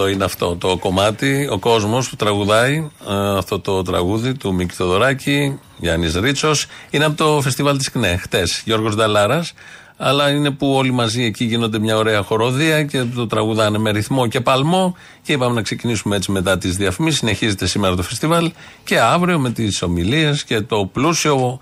εδώ 0.00 0.08
είναι 0.08 0.24
αυτό 0.24 0.56
το 0.56 0.76
κομμάτι. 0.76 1.48
Ο 1.50 1.58
κόσμος 1.58 2.08
που 2.08 2.16
τραγουδάει 2.16 2.90
ε, 3.08 3.36
αυτό 3.36 3.60
το 3.60 3.82
τραγούδι 3.82 4.34
του 4.34 4.54
Μίκη 4.54 4.74
Θοδωράκη, 4.74 5.58
Γιάννης 5.76 6.14
Ρίτσος, 6.14 6.66
είναι 6.90 7.04
από 7.04 7.16
το 7.16 7.40
φεστιβάλ 7.40 7.76
της 7.76 7.90
ΚΝΕ. 7.90 8.16
Χτες, 8.16 8.62
Γιώργος 8.64 8.94
Νταλάρας. 8.96 9.52
Αλλά 9.96 10.30
είναι 10.30 10.50
που 10.50 10.72
όλοι 10.72 10.90
μαζί 10.90 11.24
εκεί 11.24 11.44
γίνονται 11.44 11.78
μια 11.78 11.96
ωραία 11.96 12.22
χοροδία 12.22 12.84
και 12.84 13.02
το 13.02 13.26
τραγουδάνε 13.26 13.78
με 13.78 13.90
ρυθμό 13.90 14.26
και 14.26 14.40
παλμό. 14.40 14.96
Και 15.22 15.32
είπαμε 15.32 15.54
να 15.54 15.62
ξεκινήσουμε 15.62 16.16
έτσι 16.16 16.30
μετά 16.30 16.58
τις 16.58 16.76
διαφημίσεις. 16.76 17.18
Συνεχίζεται 17.18 17.66
σήμερα 17.66 17.94
το 17.94 18.02
φεστιβάλ 18.02 18.52
και 18.84 19.00
αύριο 19.00 19.38
με 19.38 19.50
τις 19.50 19.82
ομιλίες 19.82 20.44
και 20.44 20.60
το 20.60 20.88
πλούσιο 20.92 21.60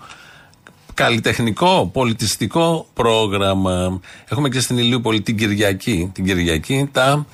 καλλιτεχνικό, 0.93 1.89
πολιτιστικό 1.93 2.87
πρόγραμμα. 2.93 3.99
Έχουμε 4.27 4.49
και 4.49 4.59
στην 4.59 4.77
Ηλίουπολη 4.77 5.21
την 5.21 5.37
Κυριακή. 5.37 6.11
Την 6.13 6.25
Κυριακή 6.25 6.89
τα 6.91 7.25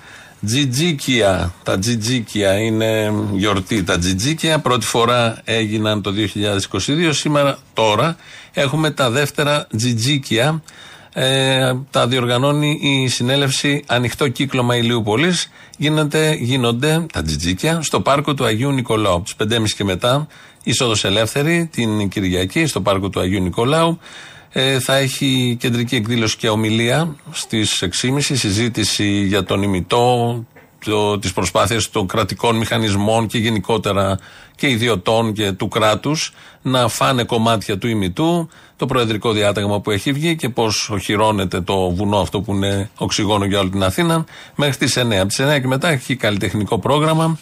τζιτζίκια. 0.45 1.53
Τα 1.63 1.79
τζιτζίκια 1.79 2.60
είναι 2.60 3.13
γιορτή. 3.34 3.84
Τα 3.84 3.97
τζιτζίκια 3.97 4.60
πρώτη 4.60 4.86
φορά 4.86 5.41
έγιναν 5.43 6.01
το 6.01 6.12
2022. 6.12 7.10
Σήμερα, 7.13 7.58
τώρα, 7.73 8.15
έχουμε 8.53 8.91
τα 8.91 9.10
δεύτερα 9.10 9.67
τζιτζίκια. 9.77 10.62
Ε, 11.13 11.73
τα 11.91 12.08
διοργανώνει 12.08 12.79
η 12.81 13.08
συνέλευση 13.08 13.84
Ανοιχτό 13.88 14.27
Κύκλωμα 14.27 14.75
Ηλιούπολης. 14.75 15.51
Γίνονται, 15.77 16.34
γίνονται 16.39 17.05
τα 17.13 17.21
τζιτζίκια 17.21 17.81
στο 17.81 18.01
πάρκο 18.01 18.34
του 18.34 18.45
Αγίου 18.45 18.71
Νικολάου. 18.71 19.13
Από 19.13 19.23
τις 19.23 19.36
5.30 19.58 19.63
και 19.75 19.84
μετά, 19.84 20.27
είσοδος 20.63 21.03
ελεύθερη 21.05 21.69
την 21.71 22.10
Κυριακή 22.10 22.65
στο 22.65 22.81
πάρκο 22.81 23.10
του 23.10 23.19
Αγίου 23.19 23.41
Νικολάου. 23.41 23.99
Ε, 24.58 24.80
θα 24.80 24.96
έχει 24.96 25.58
κεντρική 25.60 25.96
εκδήλωση 25.96 26.38
και 26.38 26.50
ομιλία 26.50 27.15
στις 27.32 27.84
6.30 28.02 28.18
συζήτηση 28.20 29.08
για 29.08 29.44
τον 29.44 29.63
ημιτό, 29.63 30.46
το, 30.89 31.19
τις 31.19 31.34
προσπάθειες 31.34 31.89
των 31.89 32.08
κρατικών 32.08 32.56
μηχανισμών 32.56 33.28
και 33.28 33.38
γενικότερα 33.38 34.19
και 34.56 34.69
ιδιωτών 34.69 35.34
και 35.34 35.52
του 35.52 35.67
κράτους 35.67 36.34
να 36.62 36.88
φάνε 36.88 37.24
κομμάτια 37.24 37.78
του 37.78 37.88
ημιτού, 37.88 38.50
το 38.78 38.86
προεδρικό 38.86 39.32
διάταγμα 39.32 39.80
που 39.80 39.91
έχει 39.91 40.12
βγει 40.12 40.36
και 40.36 40.50
πώς 40.50 40.89
οχυρώνεται 40.89 41.62
το 41.62 41.89
βουνό 41.89 42.17
αυτό 42.17 42.41
που 42.41 42.54
είναι 42.54 42.89
οξυγόνο 42.98 43.45
για 43.45 43.60
όλη 43.60 43.69
την 43.69 43.84
Αθήνα 43.84 44.26
μέχρι 44.56 44.78
τις 44.78 44.98
9. 44.98 45.13
Από 45.13 45.28
τις 45.28 45.41
9 45.41 45.62
και 45.62 45.67
μετά 45.67 45.89
έχει 45.89 46.15
καλλιτεχνικό 46.15 46.80
πρόγραμμα 46.80 47.38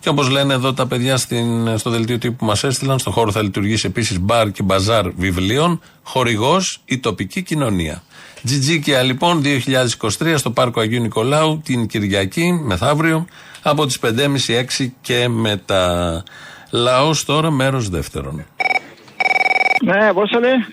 και 0.00 0.08
όπως 0.08 0.28
λένε 0.28 0.54
εδώ 0.54 0.72
τα 0.74 0.86
παιδιά 0.86 1.16
στην, 1.16 1.78
στο 1.78 1.90
δελτίο 1.90 2.18
τύπου 2.18 2.36
που 2.36 2.44
μας 2.44 2.64
έστειλαν, 2.64 2.98
στο 2.98 3.10
χώρο 3.10 3.30
θα 3.30 3.42
λειτουργήσει 3.42 3.86
επίσης 3.86 4.18
μπαρ 4.20 4.50
και 4.50 4.62
μπαζάρ 4.62 5.10
βιβλίων, 5.10 5.80
χορηγός 6.02 6.80
η 6.84 6.98
τοπική 6.98 7.42
κοινωνία. 7.42 8.02
Τζιτζίκια 8.46 9.02
λοιπόν 9.02 9.42
2023 10.18 10.34
στο 10.36 10.50
Πάρκο 10.50 10.80
Αγίου 10.80 11.00
Νικολάου 11.00 11.60
την 11.64 11.86
Κυριακή 11.86 12.60
μεθαύριο 12.64 13.26
από 13.62 13.86
τις 13.86 13.98
5.30-6 14.02 14.88
και 15.00 15.28
μετά. 15.28 16.22
Λαός 16.70 17.24
τώρα 17.24 17.50
μέρος 17.50 17.88
δεύτερον. 17.88 18.44
Ναι, 19.84 20.12
πώς 20.12 20.30
είναι. 20.30 20.66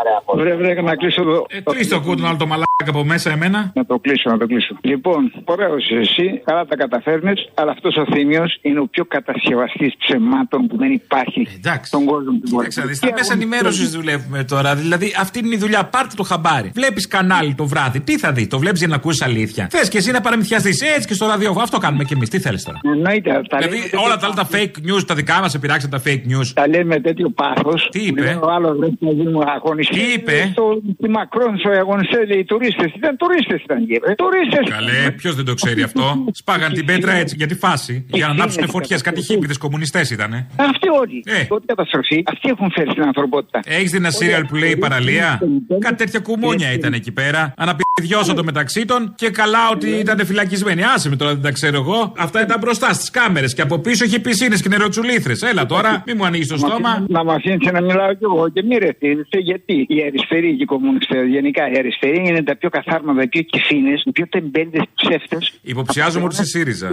Έλα. 0.00 0.22
Έλα. 0.42 0.42
Βρε, 0.42 0.54
βρε, 0.56 0.82
να 0.82 0.94
κλείσω 0.96 1.20
εδώ. 1.22 1.46
Ε, 1.48 1.60
κλείσει 1.70 1.90
το 1.90 2.00
κούτο 2.00 2.26
άλλο 2.26 2.36
το 2.36 2.46
μαλάκα 2.46 2.86
από 2.88 3.04
μέσα 3.04 3.30
εμένα. 3.30 3.72
Να 3.74 3.86
το 3.86 3.98
κλείσω, 3.98 4.30
να 4.30 4.38
το 4.38 4.46
κλείσω. 4.46 4.76
Λοιπόν, 4.80 5.32
ωραίος 5.44 5.84
είσαι 5.84 5.98
εσύ, 5.98 6.42
καλά 6.44 6.64
τα 6.66 6.76
καταφέρνεις, 6.76 7.48
αλλά 7.54 7.70
αυτός 7.70 7.96
ο 7.96 8.04
Θήμιο 8.12 8.44
είναι 8.62 8.80
ο 8.80 8.86
πιο 8.86 9.04
κατασκευαστής 9.04 9.96
ψεμάτων 9.96 10.66
που 10.66 10.76
δεν 10.76 10.92
υπάρχει 10.92 11.48
Εντάξει. 11.56 11.86
στον 11.86 12.04
κόσμο 12.04 12.32
του 12.32 12.50
Κοίταξε, 12.50 12.80
να 12.80 12.86
δεις, 12.86 12.96
στα 12.96 13.08
μέσα 13.12 13.32
ενημέρωσης 13.32 13.90
δουλεύουμε 13.90 14.44
τώρα. 14.44 14.74
Δηλαδή, 14.74 15.14
αυτή 15.20 15.38
είναι 15.38 15.54
η 15.54 15.58
δουλειά. 15.58 15.84
Πάρτε 15.84 16.14
το 16.16 16.22
χαμπάρι. 16.22 16.70
Βλέπεις 16.74 17.06
κανάλι 17.08 17.54
το 17.54 17.66
βράδυ. 17.66 18.00
Τι 18.00 18.18
θα 18.18 18.32
δεις, 18.32 18.48
το 18.48 18.58
βλέπεις 18.58 18.78
για 18.78 18.88
να 18.88 18.94
ακούσει 18.94 19.24
αλήθεια. 19.24 19.68
Θες 19.70 19.88
και 19.88 19.98
εσύ 19.98 20.10
να 20.10 20.20
παραμυθιαστείς 20.20 20.80
έτσι 20.82 21.06
και 21.08 21.14
στο 21.14 21.26
ραδιόφωνο. 21.26 21.62
Αυτό 21.62 21.78
κάνουμε 21.78 22.04
κι 22.04 22.12
εμείς. 22.12 22.28
Τι 22.28 22.38
θέλεις 22.38 22.64
τώρα; 22.64 22.80
Εννοείται. 22.94 23.30
Τα 23.48 23.58
Δηλαδή, 23.58 23.76
λέμε 23.76 24.04
όλα 24.04 24.16
τέτοιο 24.16 24.18
τα 24.20 24.26
άλλα 24.26 24.34
τα 24.34 24.48
fake 24.52 24.76
news, 24.88 25.04
τα 25.06 25.14
δικά 25.14 25.40
μας 25.40 25.54
επειράξαν 25.54 25.90
τα 25.90 26.02
fake 26.04 26.24
news. 26.32 26.46
Τα 26.54 26.68
λέει 26.68 26.84
με 26.84 27.00
τέτοιο 27.00 27.28
πάθος. 27.30 27.88
Τι 27.90 28.00
είπε; 28.06 28.38
Ο 28.42 28.50
άλλο 28.50 28.74
δεν 28.74 28.98
θα 29.00 29.10
γίνει 29.10 29.38
αγωνιστή. 29.56 29.85
Τι 29.88 30.12
είπε; 30.14 30.48
Στο, 30.52 30.82
στη 30.98 31.08
Μακρόν, 31.08 31.58
στο 31.58 31.70
αγωνιστέ, 31.70 32.24
λέει 32.26 32.44
τουρίστες. 32.44 32.92
Ήταν 32.96 33.16
τουρίστες 33.16 33.62
ήταν 33.62 33.76
εκεί. 33.82 33.96
Τουρίστες. 34.16 34.68
Καλέ, 34.68 35.10
ποιος 35.10 35.34
δεν 35.34 35.44
το 35.44 35.54
ξέρει 35.54 35.82
αυτό; 35.82 36.24
Σπάγαν 36.40 36.72
την 36.72 36.84
πέτρα 36.84 37.12
έτσι 37.12 37.34
για 37.36 37.46
τη 37.46 37.54
φάση. 37.54 38.06
Για 38.08 38.26
να 38.26 38.32
ανάψουν 38.32 38.68
φωτιές. 38.68 39.00
Κάτι 39.02 39.22
χίπηδε 39.22 39.54
κομμουνιστές 39.58 40.10
ήτανε. 40.10 40.46
Αυτοί 40.56 40.88
όλοι. 41.00 41.22
Ε. 41.24 41.44
Τότε 41.44 41.64
καταστροφή. 41.66 42.22
Αυτοί 42.26 42.48
έχουν 42.48 42.70
φέρει 42.74 42.90
στην 42.90 43.02
ανθρωπότητα. 43.02 43.60
Έχεις 43.64 43.90
δει 43.90 43.96
ένα 43.96 44.10
σύριαλ 44.10 44.44
που 44.44 44.56
λέει 44.56 44.70
η 44.70 44.76
παραλία; 44.76 45.40
Κάτι 45.78 45.94
τέτοια 45.94 46.20
κουμούνια 46.20 46.72
ήταν 46.72 46.92
εκεί 46.92 47.12
πέρα. 47.12 47.54
Αναπηδιώσαν 47.56 48.34
το 48.36 48.44
μεταξύ 48.44 48.84
των 48.84 49.14
και 49.14 49.30
καλά 49.30 49.68
ότι 49.72 49.90
ήταν 49.90 50.26
φυλακισμένοι. 50.26 50.82
Άσε 50.84 51.08
με 51.08 51.16
τώρα 51.16 51.32
δεν 51.32 51.42
τα 51.42 51.50
ξέρω 51.50 51.76
εγώ. 51.76 52.12
Αυτά 52.16 52.42
ήταν 52.42 52.58
μπροστά 52.60 52.92
στις 52.92 53.10
κάμερες 53.10 53.54
και 53.54 53.62
από 53.62 53.78
πίσω 53.78 54.04
είχε 54.04 54.18
πισίνες 54.18 54.62
και 54.62 54.68
νεροτσουλήθρες. 54.68 55.42
Έλα 55.42 55.66
τώρα, 55.66 56.02
μη 56.06 56.14
μου 56.14 56.24
ανοίγεις 56.24 56.48
το 56.48 56.56
στόμα. 56.56 57.04
Να 57.08 57.24
μας 57.24 57.36
αφήνει 57.36 57.70
να 57.72 57.80
μιλάω 57.80 58.14
κι 58.14 58.24
εγώ 58.24 58.48
και 58.48 58.62
μη 58.62 58.76
ρεθίζεσαι 58.76 59.38
γιατί 59.78 59.94
οι 59.98 60.02
αριστεροί 60.08 60.50
και 60.56 60.62
οι 60.66 60.70
κομμουνιστέ, 60.74 61.18
γενικά 61.36 61.62
οι 61.70 61.74
αριστεροί 61.82 62.20
είναι 62.28 62.42
τα 62.42 62.54
πιο 62.60 62.68
καθάρματα, 62.76 63.20
οι 63.22 63.28
πιο 63.34 63.42
κυφίνε, 63.52 63.94
οι 64.04 64.12
πιο 64.16 64.26
τεμπέλτε 64.28 64.80
ψεύτες. 65.00 65.44
Υποψιάζομαι 65.62 66.24
ότι 66.24 66.34
είσαι 66.34 66.44
ΣΥΡΙΖΑ. 66.54 66.88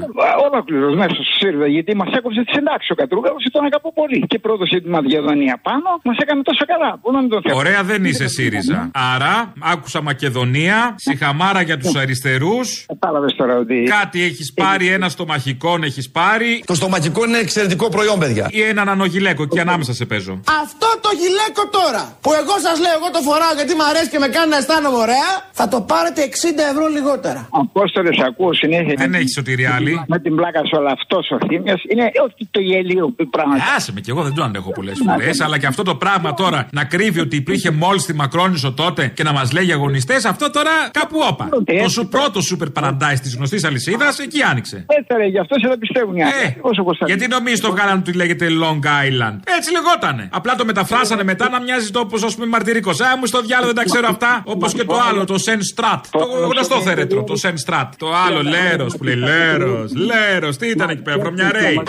Ολόκληρος 0.47 0.95
μέσα 0.95 1.13
στο 1.13 1.23
ΣΥΡΙΖΑ 1.39 1.67
γιατί 1.67 1.91
μας 1.95 2.09
έκοψε 2.17 2.39
τη 2.45 2.51
συντάξη 2.55 2.91
ο 2.91 2.95
Κατρούγαλος 2.95 3.43
και 3.43 3.49
τον 3.49 3.63
αγαπώ 3.65 3.89
πολύ. 3.93 4.19
Και 4.31 4.39
πρόδωσε 4.39 4.79
τη 4.83 4.89
Μακεδονία 4.89 5.55
πάνω, 5.67 5.89
μας 6.03 6.17
έκανε 6.23 6.41
τόσο 6.41 6.65
καλά. 6.65 6.91
Πού 7.01 7.11
να 7.11 7.19
μην 7.21 7.29
τον 7.29 7.41
θέλω. 7.41 7.55
Ωραία, 7.55 7.83
δεν 7.83 8.05
είσαι 8.05 8.27
ΣΥΡΙΖΑ. 8.27 8.91
Άρα, 9.13 9.53
άκουσα 9.73 10.01
Μακεδονία, 10.01 10.95
συχαμάρα 10.97 11.61
για 11.61 11.77
τους 11.77 11.95
αριστερούς. 11.95 12.85
Κατάλαβε 12.87 13.27
τώρα 13.35 13.55
ότι. 13.57 13.77
Κάτι 13.99 14.23
έχεις 14.23 14.53
πάρει, 14.53 14.87
ένα 14.87 15.09
στομαχικό 15.09 15.79
έχεις 15.83 16.09
πάρει. 16.09 16.63
Το 16.65 16.73
στοματικό 16.73 17.25
είναι 17.25 17.37
εξαιρετικό 17.37 17.89
προϊόν, 17.89 18.19
παιδιά. 18.19 18.47
Ή 18.51 18.61
έναν 18.61 18.89
ανογιλέκο 18.89 19.45
και 19.47 19.59
ανάμεσα 19.59 19.93
σε 19.93 20.05
παίζω. 20.05 20.39
Αυτό 20.61 20.87
το 21.01 21.09
γυλαίκο 21.19 21.63
τώρα 21.79 22.17
που 22.21 22.31
εγώ 22.33 22.55
σας 22.67 22.72
λέω, 22.83 22.93
εγώ 22.99 23.07
το 23.15 23.21
φοράω 23.27 23.53
γιατί 23.59 23.73
μου 23.79 23.86
αρέσει 23.91 24.09
και 24.13 24.19
με 24.23 24.29
κάνει 24.36 24.49
να 24.53 24.57
αισθάνομαι 24.62 24.99
ωραία, 25.05 25.29
θα 25.59 25.65
το 25.73 25.77
πάρετε 25.91 26.19
60 26.23 26.71
ευρώ 26.71 26.86
λιγότερα. 26.97 27.41
Απόστολε, 27.63 28.12
ακούω 28.29 28.53
συνέχεια. 28.63 28.93
Δεν 29.03 29.13
έχεις 29.19 29.33
σωτηρία 29.38 29.71
άλλη. 29.77 29.93
Με 30.13 30.19
την 30.25 30.36
πλάκα 30.36 30.62
σου, 30.67 30.75
αλλά 30.79 30.91
αυτός 30.99 31.23
ο 31.36 31.38
θύμιο 31.47 31.75
είναι 31.91 32.05
όχι 32.25 32.43
το 32.55 32.59
γελίο 32.69 33.05
πράγμα. 33.36 33.55
Άσε 33.75 33.91
με 33.95 33.99
κι 34.01 34.09
εγώ 34.09 34.21
δεν 34.27 34.33
το 34.33 34.43
αντέχω 34.43 34.71
πολλέ 34.71 34.93
φορέ. 35.05 35.29
Αλλά 35.45 35.57
και 35.57 35.67
αυτό 35.67 35.83
το 35.83 35.95
πράγμα 35.95 36.33
τώρα 36.33 36.67
να 36.71 36.83
κρύβει 36.83 37.19
ότι 37.19 37.36
υπήρχε 37.36 37.71
μόλις 37.71 38.01
στη 38.01 38.13
Μακρόνισο 38.13 38.73
τότε 38.73 39.07
και 39.07 39.23
να 39.23 39.31
μας 39.31 39.51
λέγει 39.51 39.71
αγωνιστές, 39.71 40.25
αυτό 40.25 40.51
τώρα 40.51 40.71
κάπου 40.91 41.17
όπα. 41.29 41.49
Το 41.83 41.89
σου 41.89 42.07
πρώτο 42.07 42.41
σούπερ 42.41 42.69
παραντάις 42.69 43.19
της 43.19 43.36
γνωστής 43.36 43.63
αλυσίδας 43.63 44.19
εκεί 44.19 44.41
άνοιξε. 44.41 44.86
Έτσι 44.88 45.13
ρε, 45.17 45.25
γι' 45.25 45.39
αυτό 45.39 45.59
σε 45.59 45.67
δεν 45.67 45.77
πιστεύουν 45.77 46.15
οι 46.15 46.23
άλλοι. 46.23 46.31
Ε, 46.33 47.05
γιατί 47.05 47.27
νομίζεις 47.27 47.59
το 47.59 47.71
βγάλαν 47.71 47.97
ότι 47.97 48.13
λέγεται 48.13 48.47
Long 48.63 48.86
Island; 48.86 49.38
Έτσι 49.57 49.71
λεγότανε. 49.71 50.29
Απλά 50.31 50.55
το 50.55 50.65
μεταφράσανε 50.65 51.23
μετά 51.23 51.49
να 51.49 51.62
μοιάζει 51.62 51.91
το 51.91 51.99
όπω 51.99 52.25
ας 52.25 52.36
πούμε 52.36 52.47
μαρτυρικός. 52.63 53.02
Α, 53.02 53.17
μου 53.17 53.26
στο 53.26 53.41
διάλογο 53.41 53.73
δεν 53.73 53.76
τα 53.76 53.84
ξέρω 53.84 54.08
αυτά. 54.10 54.41
Όπως 54.45 54.73
και 54.73 54.84
το 54.84 54.99
άλλο, 55.10 55.26
το 55.26 55.36
Sen 55.45 55.60
Strat. 55.73 55.99
Το 56.12 56.19
γνωστό 56.52 56.82
θέρετρο, 56.82 57.23
το 57.23 57.34
Sen 57.43 57.54
Strat. 57.65 57.89
Το 57.97 58.08
άλλο, 58.28 58.41
Λέρος 58.41 58.95
που 58.97 59.04
λέει 59.04 59.15
Λέρος. 59.15 59.91
Λέρος, 59.95 60.58
τι 60.58 60.67
ήταν 60.67 60.89
εκεί 60.89 61.02
πέρα, 61.02 61.17
βρωμιαρέι. 61.19 61.82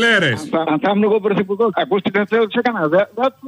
Λέρες. 0.00 0.38
Αν 0.72 0.78
θα 0.82 0.88
ήμουν 0.92 1.04
εγώ 1.08 1.18
πρωθυπουργό, 1.26 1.66
ακούστηκε 1.84 2.18
τι 2.28 2.36
τους 2.46 2.58
έκανα. 2.60 2.80
Δεν 2.94 3.06
θα 3.18 3.28
του 3.36 3.46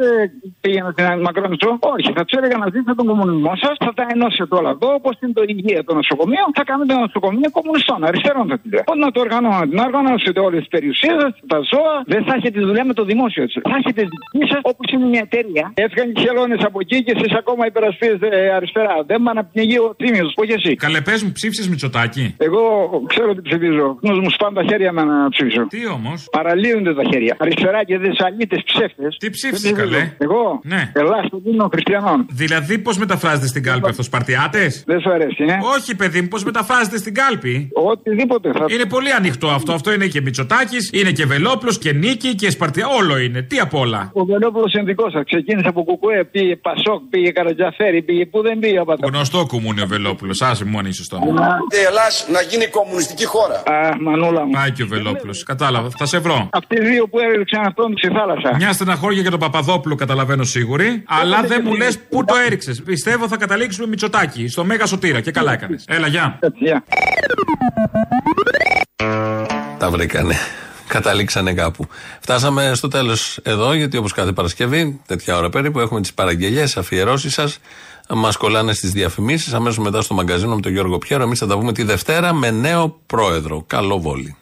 πήγαινα 0.60 0.90
στην 0.94 1.20
Μακρόνισο. 1.26 1.70
Όχι, 1.94 2.10
θα 2.16 2.22
τους 2.24 2.34
έλεγα 2.38 2.56
να 2.62 2.66
ζήσετε 2.72 2.94
τον 3.00 3.06
κομμουνισμό 3.10 3.52
σας, 3.62 3.74
θα 3.86 3.92
τα 3.98 4.04
ενώσετε 4.14 4.54
όλα 4.60 4.70
εδώ, 4.76 4.88
όπως 5.00 5.14
είναι 5.20 5.32
το 5.38 5.42
υγεία 5.52 5.80
των 5.86 5.94
νοσοκομείων, 6.00 6.48
θα 6.58 6.64
κάνετε 6.70 6.92
ένα 6.94 7.02
νοσοκομείο 7.08 7.50
κομμουνιστών, 7.58 7.98
αριστερών 8.08 8.44
θα 8.50 8.56
τη 8.60 8.66
λέω. 8.74 8.82
Πότε 8.90 9.02
να 9.06 9.10
το 9.14 9.20
οργανώνετε, 9.26 9.74
να 9.78 9.84
οργανώσετε 9.88 10.40
όλες 10.46 10.60
τις 10.62 10.70
περιουσίες 10.74 11.16
σας, 11.22 11.32
τα 11.52 11.58
ζώα, 11.72 11.94
δεν 12.12 12.22
θα 12.26 12.32
έχετε 12.38 12.58
δουλειά 12.68 12.84
με 12.90 12.94
το 12.98 13.04
δημόσιο 13.10 13.42
έτσι. 13.46 13.58
Θα 13.70 13.76
έχετε 13.80 14.00
δική 14.12 14.42
σας 14.52 14.60
όπως 14.72 14.86
είναι 14.92 15.06
μια 15.14 15.22
εταιρεία. 15.28 15.64
Έφυγαν 15.84 16.06
οι 16.10 16.16
χελώνες 16.24 16.60
από 16.68 16.78
εκεί 16.84 16.98
και 17.04 17.12
εσείς 17.16 17.32
ακόμα 17.42 17.62
υπερασπίζετε 17.66 18.26
ε, 18.38 18.54
αριστερά. 18.58 18.96
Δεν 19.10 19.18
με 19.22 19.30
αναπνιγεί 19.30 19.78
ο 19.86 19.94
τίμιος, 20.00 20.32
όχι 20.42 20.52
εσύ. 20.52 20.72
Καλέ, 20.74 21.00
πες 21.08 21.22
μου, 21.22 21.32
ψήφισες 21.32 21.66
Μητσοτάκι. 21.68 22.24
Εγώ 22.38 22.62
ξέρω 23.12 23.34
τι 23.34 23.42
ψηφίζω. 23.48 23.98
Νους 24.00 24.18
μου 24.22 24.30
σπάνε 24.30 24.54
τα 24.58 24.64
χέρια 24.68 24.92
με 24.92 25.02
να 25.04 25.28
ψήφισω. 25.28 25.66
Τι 25.66 25.80
όμως; 25.98 26.18
Παραλύονται 26.36 26.94
τα 26.94 27.02
χέρια. 27.10 27.36
Αριστερά 27.38 27.84
και 27.84 27.98
δεσαλίτε 27.98 28.56
ψεύτες. 28.64 29.16
Τι 29.18 29.30
ψήφισες, 29.30 29.72
καλέ; 29.72 30.02
Εγώ. 30.18 30.60
Ναι. 30.62 30.90
Ελλάς 30.94 31.26
στο 31.26 31.38
δίνω 31.44 31.68
χριστιανών. 31.72 32.26
Δηλαδή, 32.30 32.78
πώς 32.78 32.98
μεταφράζεται 32.98 33.46
στην 33.46 33.62
κάλπη 33.62 33.88
αυτός, 33.88 34.04
Σπαρτιάτες; 34.04 34.82
Δεν 34.86 35.00
σου 35.00 35.10
αρέσει, 35.10 35.44
ε; 35.48 35.58
Όχι, 35.76 35.96
παιδί 35.96 36.20
μου, 36.20 36.28
πώς 36.28 36.44
μεταφράζεται 36.44 36.98
στην 36.98 37.14
κάλπη; 37.14 37.68
Οτιδήποτε 37.72 38.52
θα. 38.52 38.64
Είναι 38.68 38.84
πολύ 38.84 39.12
ανοιχτό 39.12 39.48
αυτό. 39.48 39.72
Αυτό 39.72 39.92
είναι 39.92 40.06
και 40.06 40.20
Μητσοτάκης, 40.20 40.90
είναι 40.92 41.10
και 41.10 41.24
Βελόπλος 41.26 41.78
και 41.78 41.92
Νίκη 41.92 42.34
και 42.34 42.50
Σπαρτιά. 42.50 42.86
Όλο 42.98 43.18
είναι. 43.18 43.42
Τι 43.42 43.58
απ' 43.58 43.74
όλα. 43.74 44.10
Ο 44.12 44.24
Βελόπουλο 44.24 44.70
είναι 44.74 44.84
δικός 44.84 45.12
σας. 45.12 45.24
Ξεκίνησε 45.24 45.68
από 45.68 45.82
Κουκουέ, 45.84 46.24
πήγε 46.24 46.56
Πασόκ, 46.56 47.00
πήγε 47.10 47.30
Καρατζαφέρη, 47.30 48.02
πήγε 48.02 48.26
που 48.26 48.42
δεν 48.42 48.58
πήγε. 48.58 48.82
Πατώ. 48.84 49.08
Γνωστό 49.08 49.44
κουμούνι 49.48 49.80
ο 49.80 49.86
Βελόπουλο. 49.86 50.34
Άσε 50.40 50.64
μου 50.64 50.78
αν 50.78 50.86
είσαι 50.86 51.04
στο. 51.04 51.18
Η 51.80 51.84
Ελλάδα 51.88 52.10
να 52.32 52.40
γίνει 52.40 52.66
κομμουνιστική 52.66 53.24
χώρα. 53.24 53.62
Α, 53.66 53.96
μανούλα 54.00 54.44
μου. 54.44 54.50
Πάει 54.50 54.70
και 54.72 54.82
ο 54.82 54.86
Βελόπουλο. 54.86 55.34
Κατάλαβα. 55.44 55.88
Θα 55.98 56.06
σε 56.14 56.20
βρω. 56.20 56.48
Αυτοί 56.52 56.76
οι 56.76 56.84
δύο 56.84 57.08
που 57.08 57.18
έριξαν 57.18 57.66
αυτόν 57.66 57.94
στη 57.98 58.08
θάλασσα. 58.08 58.56
Μια 58.56 58.72
στεναχώρια 58.72 59.20
για 59.20 59.30
τον 59.30 59.40
Παπαδόπουλο 59.40 59.94
καταλαβαίνω 59.94 60.44
σίγουρη. 60.44 61.02
Αλλά 61.06 61.42
δεν 61.42 61.60
μου 61.64 61.74
λες 61.74 61.98
πού 62.08 62.24
το 62.24 62.34
έριξες. 62.46 62.82
Πιστεύω 62.82 63.28
θα 63.28 63.36
καταλήξουμε 63.36 63.86
Μητσοτάκι. 63.86 64.48
Στο 64.48 64.64
Μέγα 64.64 64.86
Σωτήρα. 64.86 65.20
Και 65.20 65.30
καλά 65.30 65.52
έκανες. 65.52 65.84
Έλα, 65.88 66.06
γεια. 66.06 66.38
Τα 69.78 69.90
βρήκανε. 69.90 70.34
Καταλήξανε 70.88 71.52
κάπου. 71.52 71.86
Φτάσαμε 72.20 72.72
στο 72.74 72.88
τέλος 72.88 73.38
εδώ, 73.42 73.72
γιατί 73.72 73.96
όπως 73.96 74.12
κάθε 74.12 74.32
Παρασκευή, 74.32 75.00
τέτοια 75.06 75.36
ώρα 75.36 75.50
περίπου, 75.50 75.80
έχουμε 75.80 76.00
τις 76.00 76.14
παραγγελίε, 76.14 76.64
αφιερώσεις 76.76 77.32
σας. 77.32 77.58
Μας 78.08 78.36
κολλάνε 78.36 78.72
στις 78.72 78.90
διαφημίσεις. 78.90 79.54
Αμέσως 79.54 79.78
μετά 79.78 80.02
στο 80.02 80.14
μαγκαζίνο 80.14 80.54
με 80.54 80.60
τον 80.60 80.72
Γιώργο 80.72 80.98
Πιέρο. 80.98 81.22
Εμείς 81.22 81.38
θα 81.38 81.46
τα 81.46 81.58
πούμε 81.58 81.72
τη 81.72 81.82
Δευτέρα 81.82 82.32
με 82.32 82.50
νέο 82.50 83.00
πρόεδρο. 83.06 83.64
Καλό 83.66 84.00
βόλι. 84.00 84.36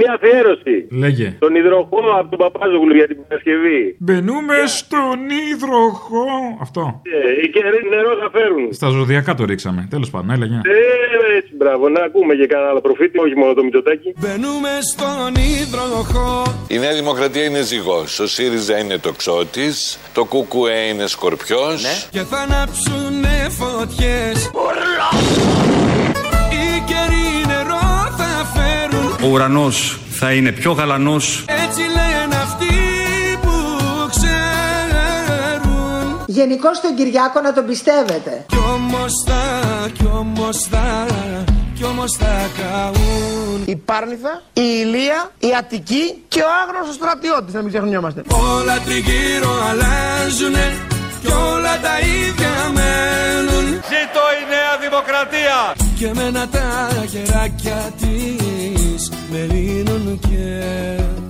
Μια 0.00 0.12
αφιέρωση. 0.16 0.74
Λέγε. 1.02 1.28
Τον 1.38 1.54
υδροχό 1.54 2.00
από 2.20 2.28
τον 2.32 2.38
Παπάζογλου 2.38 2.94
για 3.00 3.06
την 3.06 3.16
Παρασκευή. 3.28 3.80
Μπαίνουμε 3.98 4.56
στον 4.66 5.18
υδροχό. 5.52 6.28
Αυτό. 6.60 7.00
Ε, 7.42 7.46
και 7.46 7.60
νερό 7.94 8.12
θα 8.22 8.28
φέρουν. 8.36 8.72
Στα 8.72 8.88
ζωδιακά 8.88 9.34
το 9.34 9.44
ρίξαμε. 9.44 9.86
Τέλος 9.90 10.10
πάντων, 10.10 10.30
έλα, 10.30 10.46
γεια. 10.46 10.60
Ε, 10.64 11.36
έτσι, 11.36 11.52
μπράβο, 11.56 11.88
να 11.88 12.00
ακούμε 12.02 12.34
και 12.34 12.46
κανένα 12.46 12.70
άλλο 12.70 12.80
προφήτη, 12.80 13.18
όχι 13.18 13.36
μόνο 13.36 13.54
το 13.54 13.62
Μητσοτάκι. 13.64 14.14
Μπαίνουμε 14.20 14.72
στον 14.92 15.34
υδροχό. 15.60 16.42
Η 16.68 16.78
Νέα 16.78 16.94
Δημοκρατία 16.94 17.44
είναι 17.44 17.62
ζυγός, 17.62 18.18
ο 18.18 18.26
ΣΥΡΙΖΑ 18.26 18.78
είναι 18.78 18.98
τοξότης, 18.98 19.98
το 20.14 20.24
ΚΚΕ 20.24 20.78
είναι 20.90 21.06
σκορπιός. 21.06 22.08
Και 22.10 22.20
θα 22.20 22.38
ανάψουνε 22.38 23.36
φωτιές. 23.58 24.50
Οι 26.56 26.93
Ο 29.24 29.28
ουρανός 29.28 29.98
θα 30.10 30.32
είναι 30.32 30.52
πιο 30.52 30.72
γαλανός 30.72 31.44
Έτσι 31.46 31.80
λένε 31.80 32.34
αυτοί 32.34 32.74
που 33.42 33.50
ξέρουν. 34.10 35.66
Γενικώ 36.26 36.68
τον 36.82 36.94
Κυριάκο 36.96 37.40
να 37.40 37.52
τον 37.52 37.66
πιστεύετε. 37.66 38.44
Κι 38.48 38.56
όμως 38.74 39.12
θα, 39.26 39.42
κι 39.92 40.06
όμως 40.12 40.58
θα, 40.70 41.06
κι 41.74 41.84
όμως 41.84 42.16
θα 42.18 42.50
καούν. 42.58 43.62
Η 43.64 43.76
Πάρνηθα, 43.76 44.42
η 44.52 44.62
Ηλία, 44.82 45.30
η 45.38 45.48
Αττική 45.58 46.24
και 46.28 46.40
ο 46.40 46.48
άγνωστος 46.62 46.94
στρατιώτης, 46.94 47.54
να 47.54 47.60
μην 47.60 47.70
ξεχνιόμαστε. 47.70 48.22
Όλα 48.28 48.80
τριγύρω 48.84 49.52
αλλάζουνε 49.68 50.66
κι 51.22 51.32
όλα 51.32 51.80
τα 51.80 51.94
ίδια 51.98 52.52
μένουν. 52.76 53.66
Ζήτω 53.90 54.24
η 54.40 54.42
Νέα 54.52 54.74
Δημοκρατία! 54.84 55.58
Και 55.98 56.10
μένα 56.14 56.48
τα 56.48 56.88
χεράκια 57.10 57.92
της 58.00 58.43
με 59.30 59.46
λύνουν 59.52 60.18
και 60.18 60.62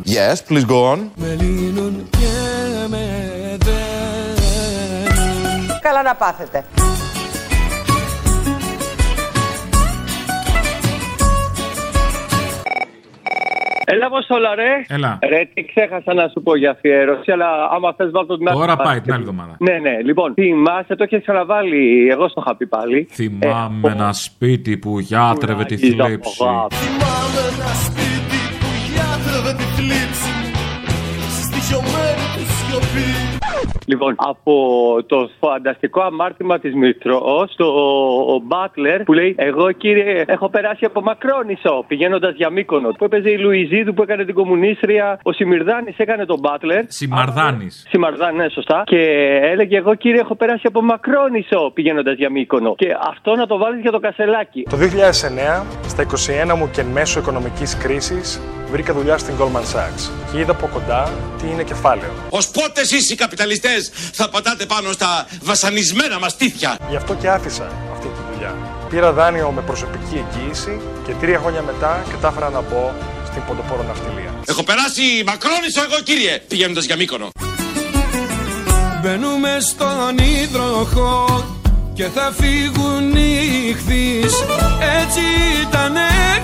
Yes, 0.06 0.52
please 0.52 0.66
go 0.66 0.92
on. 0.92 0.98
με 1.16 1.36
λύνουν 1.40 2.08
και 2.10 2.26
με 2.88 3.24
καλά 5.80 6.02
να 6.02 6.14
πάθετε. 6.14 6.64
Έλα 13.94 14.06
Αποστόλα 14.06 14.54
ρε. 14.54 14.70
Έλα. 14.96 15.18
Ρε, 15.28 15.40
τι 15.54 15.64
ξέχασα 15.64 16.14
να 16.14 16.28
σου 16.28 16.42
πω 16.42 16.56
για 16.56 16.70
αφιέρωση, 16.70 17.30
αλλά 17.32 17.48
άμα 17.74 17.92
θες 17.96 18.10
βάλω 18.10 18.26
το 18.26 18.36
την 18.38 18.48
άλλη 18.48 18.58
Τώρα 18.58 18.76
πάει 18.76 18.76
Παρασκευή. 18.86 19.04
την 19.04 19.14
άλλη 19.14 19.22
εβδομάδα. 19.22 19.56
Ναι, 19.58 19.78
ναι, 19.90 20.02
λοιπόν, 20.02 20.34
θυμάσαι, 20.34 20.94
το 20.96 21.02
έχεις 21.02 21.20
ξαναβάλει, 21.22 22.08
εγώ 22.10 22.28
στο 22.28 22.42
είχα 22.44 22.56
πει 22.56 22.66
πάλι. 22.66 23.06
Θυμάμαι 23.10 23.90
ένα 23.96 24.12
σπίτι 24.12 24.76
που 24.76 24.98
γιάτρευε 24.98 25.64
τη 25.64 25.76
Πουλάγιζα 25.76 26.04
θλίψη. 26.06 26.30
από 26.40 26.50
αγάπη. 26.50 26.74
Θυμάμαι 26.74 27.40
ένα 27.56 27.68
σπίτι 27.84 28.03
Λοιπόν, 33.94 34.14
από 34.16 34.54
το 35.06 35.30
φανταστικό 35.40 36.00
αμάρτημα 36.00 36.58
της 36.58 36.74
Μητρός, 36.74 37.54
το 37.56 37.66
ο 38.34 38.40
Μπάτλερ 38.42 39.02
που 39.02 39.12
λέει: 39.12 39.34
Εγώ 39.38 39.72
κύριε, 39.72 40.24
έχω 40.26 40.48
περάσει 40.48 40.84
από 40.84 41.00
Μακρόνισο 41.00 41.84
πηγαίνοντας 41.86 42.34
για 42.34 42.50
Μύκονο. 42.50 42.88
Που 42.98 43.04
έπαιζε 43.04 43.30
η 43.30 43.38
Λουιζίδου 43.38 43.94
που 43.94 44.02
έκανε 44.02 44.24
την 44.24 44.34
κομμουνίστρια. 44.34 45.18
Ο 45.22 45.32
Σιμυρδάνη 45.32 45.94
έκανε 45.96 46.24
τον 46.24 46.38
Μπάτλερ. 46.38 46.84
Σιμαρδάνης. 46.88 47.86
Σιμαρδάνη, 47.88 48.36
ναι, 48.36 48.48
σωστά. 48.48 48.82
Και 48.86 49.00
έλεγε: 49.42 49.76
Εγώ 49.76 49.94
κύριε, 49.94 50.20
έχω 50.20 50.34
περάσει 50.34 50.64
από 50.66 50.82
Μακρόνισο 50.82 51.70
πηγαίνοντας 51.74 52.16
για 52.16 52.30
Μύκονο. 52.30 52.74
Και 52.74 52.88
αυτό 53.08 53.34
να 53.36 53.46
το 53.46 53.58
βάλεις 53.58 53.80
για 53.80 53.90
το 53.90 53.98
κασελάκι. 53.98 54.62
Το 54.70 54.76
2009, 54.76 55.64
στα 55.86 56.02
21 56.02 56.56
μου 56.58 56.70
και 56.72 56.80
εν 56.80 56.86
μέσω 56.86 57.20
οικονομικής 57.20 57.76
κρίσης, 57.76 58.40
βρήκα 58.70 58.92
δουλειά 58.92 59.18
στην 59.18 59.34
Goldman 59.38 59.66
Sachs 59.74 60.10
και 60.32 60.38
είδα 60.40 60.52
από 60.52 60.68
κοντά 60.72 61.10
τι 61.38 61.50
είναι 61.52 61.62
κεφάλαιο. 61.62 62.10
Ως 62.30 62.50
πότε 62.50 62.80
εσείς 62.80 63.10
οι 63.10 63.16
καπιταλιστές 63.16 63.83
θα 64.12 64.28
πατάτε 64.28 64.66
πάνω 64.66 64.92
στα 64.92 65.26
βασανισμένα 65.42 66.18
μας 66.18 66.36
τύθια. 66.36 66.78
Γι' 66.90 66.96
αυτό 66.96 67.14
και 67.14 67.28
άφησα 67.28 67.72
αυτή 67.92 68.06
τη 68.06 68.20
δουλειά. 68.32 68.54
Πήρα 68.88 69.12
δάνειο 69.12 69.50
με 69.50 69.60
προσωπική 69.60 70.24
εγγύηση 70.24 70.80
και 71.06 71.12
τρία 71.20 71.38
χρόνια 71.38 71.62
μετά 71.62 72.04
κατάφερα 72.10 72.50
να 72.50 72.60
μπω 72.60 72.92
στην 73.26 73.42
ποντοπόρο 73.46 73.82
ναυτιλία. 73.82 74.34
Έχω 74.46 74.62
περάσει 74.62 75.02
μακρόνισο 75.26 75.82
εγώ 75.82 76.00
κύριε, 76.02 76.38
πηγαίνοντας 76.48 76.84
για 76.84 76.96
Μύκονο. 76.96 77.28
Μπαίνουμε 79.02 79.58
στον 79.60 80.18
υδροχό 80.18 81.44
και 81.94 82.06
θα 82.14 82.32
φύγουν 82.40 83.16
οι 83.16 83.74
χθείς 83.78 84.34
Έτσι 85.00 85.20
ήταν 85.68 85.94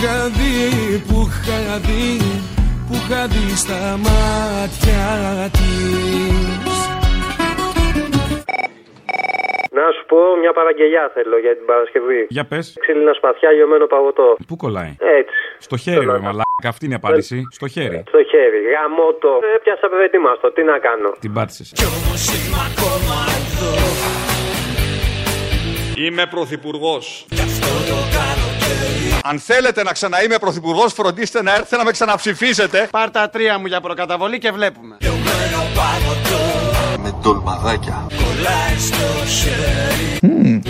είχα 0.00 0.28
δει, 0.38 1.02
που 1.08 1.18
είχα 1.28 1.78
δει, 1.86 2.06
που 2.86 2.94
είχα 3.00 3.26
δει 3.32 3.56
στα 3.56 3.82
μάτια 4.06 5.04
της 5.56 6.80
Να 9.78 9.84
σου 9.94 10.04
πω 10.10 10.18
μια 10.42 10.52
παραγγελιά 10.52 11.10
θέλω 11.14 11.38
για 11.38 11.56
την 11.56 11.66
Παρασκευή. 11.66 12.26
Για 12.28 12.44
πες. 12.44 12.76
Ξύλινα 12.80 13.12
σπαθιά, 13.12 13.50
λιωμένο 13.52 13.86
παγωτό. 13.86 14.36
Πού 14.46 14.56
κολλάει; 14.56 14.96
Έτσι. 14.98 15.34
Στο 15.58 15.76
χέρι, 15.76 16.04
ρε 16.04 16.18
μαλάκα. 16.18 16.68
Αυτή 16.72 16.84
είναι 16.84 16.94
η 16.94 17.00
απάντηση. 17.02 17.48
Στο 17.50 17.68
χέρι. 17.68 18.04
Στο 18.08 18.22
χέρι. 18.30 18.60
Γαμώτο. 18.74 19.38
Έπιασα 19.56 19.88
παιδετήμαστο. 19.88 20.52
Τι 20.52 20.62
να 20.62 20.78
κάνω. 20.78 21.10
Την 21.20 21.32
πάτησες. 21.32 21.72
Είμαι 25.96 26.26
πρωθυπουργός. 26.30 27.26
Αν 29.24 29.38
θέλετε 29.38 29.82
να 29.82 29.92
ξαναείμαι 29.92 30.38
πρωθυπουργός, 30.38 30.92
φροντίστε 30.92 31.42
να 31.42 31.54
έρθετε 31.54 31.76
να 31.76 31.84
με 31.84 31.90
ξαναψηφίσετε. 31.90 32.88
Πάρ 32.90 33.10
τα 33.10 33.30
τρία 33.30 33.58
μου 33.58 33.66
για 33.66 33.80
προκαταβολή 33.80 34.38
και 34.38 34.50
βλέπουμε. 34.50 34.96
Με 37.02 37.14
τολμαδάκια. 37.22 38.06
Κολλάει 38.08 38.78
στο 38.78 39.26
χέρι 39.26 40.60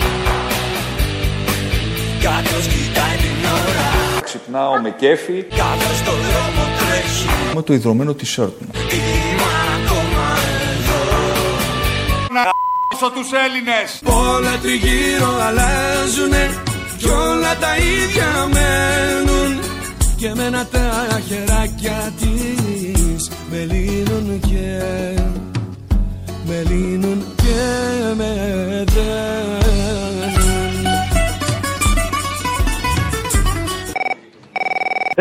Κάποιος 2.21 2.67
κοιτάει 2.67 3.15
την 3.17 3.45
ώρα 3.45 4.21
Ξυπνάω 4.23 4.79
με 4.81 4.95
κέφι. 4.99 5.43
Κάποιος 5.43 5.97
στο 5.97 6.11
δρόμο 6.11 6.67
τρέχει 6.79 7.27
Με 7.55 7.61
το 7.61 7.73
ιδρωμένο 7.73 8.11
t-shirt 8.11 8.53
μου. 8.59 8.69
Είμαι 8.73 9.49
ακόμα 9.77 10.25
εδώ 10.71 10.99
Να 12.33 12.41
γ***σω 12.41 13.09
τους 13.11 13.29
Έλληνες. 13.45 14.01
Όλα 14.03 14.57
τριγύρω 14.61 15.31
αλλάζουνε 15.47 16.43
Κι 16.99 17.07
όλα 17.07 17.57
τα 17.57 17.75
ίδια 17.77 18.49
μένουν. 18.53 19.59
Και 20.15 20.27
εμένα 20.27 20.65
τα 20.65 21.19
χεράκια 21.27 22.13
της 22.19 23.29
Με 23.51 23.67
λύνουν 23.71 24.39
και 24.39 24.81
Με 26.45 26.63
λύνουν 26.67 27.25
και 27.35 28.13
με 28.17 28.83
δένουν 28.93 29.88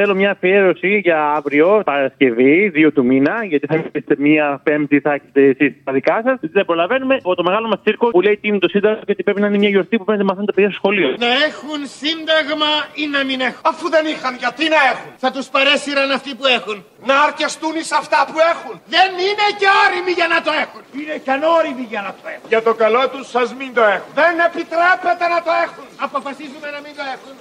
Θέλω 0.00 0.14
μια 0.22 0.30
αφιέρωση 0.30 0.90
για 1.06 1.18
αύριο, 1.38 1.66
Παρασκευή, 1.84 2.72
2 2.74 2.92
του 2.94 3.04
μήνα, 3.10 3.34
γιατί 3.50 3.66
θα 3.66 3.74
έχετε 3.74 4.14
μία 4.26 4.60
Πέμπτη, 4.66 5.00
θα 5.06 5.12
έχετε 5.18 5.40
εσείς 5.52 5.70
τα 5.84 5.92
δικά 5.92 6.16
σας. 6.26 6.36
Δεν 6.56 6.64
προλαβαίνουμε 6.70 7.14
από 7.14 7.34
το 7.34 7.44
μεγάλο 7.48 7.66
μας 7.72 7.78
τσίρκο 7.82 8.06
που 8.14 8.20
λέει 8.26 8.36
τι 8.40 8.46
είναι 8.48 8.58
το 8.58 8.68
Σύνταγμα, 8.74 9.02
γιατί 9.08 9.22
πρέπει 9.26 9.40
να 9.40 9.46
είναι 9.50 9.58
μια 9.64 9.72
γιορτή 9.74 9.94
που 9.98 10.06
πρέπει 10.08 10.22
να 10.24 10.28
μαθαίνουν 10.28 10.48
τα 10.50 10.54
παιδιά 10.54 10.70
στο 10.70 10.78
σχολείο. 10.80 11.08
Να 11.26 11.30
έχουν 11.48 11.80
σύνταγμα 12.00 12.72
ή 13.02 13.04
να 13.14 13.20
μην 13.28 13.38
έχουν. 13.48 13.62
Αφού 13.70 13.84
δεν 13.94 14.04
είχαν, 14.12 14.32
γιατί 14.44 14.64
να 14.74 14.80
έχουν; 14.92 15.10
Θα 15.24 15.30
τους 15.34 15.46
παρέσυραν 15.54 16.08
αυτοί 16.18 16.30
που 16.38 16.46
έχουν. 16.58 16.76
Να 17.08 17.14
αρκεστούν 17.26 17.76
σε 17.90 17.94
αυτά 18.02 18.20
που 18.28 18.36
έχουν. 18.52 18.74
Δεν 18.96 19.10
είναι 19.26 19.46
και 19.60 19.68
όριμοι 19.84 20.12
για 20.18 20.28
να 20.34 20.38
το 20.46 20.52
έχουν. 20.62 20.82
Είναι 20.98 21.16
και 21.24 21.32
ανώριμοι 21.36 21.84
για 21.92 22.02
να 22.06 22.10
το 22.18 22.24
έχουν. 22.34 22.46
Για 22.52 22.62
το 22.66 22.72
καλό 22.82 23.02
τους 23.12 23.26
σας 23.34 23.48
μην 23.58 23.70
το 23.76 23.82
έχουν. 23.94 24.10
Δεν 24.20 24.34
επιτρέπεται 24.48 25.26
να 25.34 25.38
το 25.46 25.52
έχουν. 25.64 25.86
Αποφασίζουμε 26.06 26.68
να 26.74 26.80
μην 26.84 26.92
το 26.98 27.04
έχουν. 27.14 27.34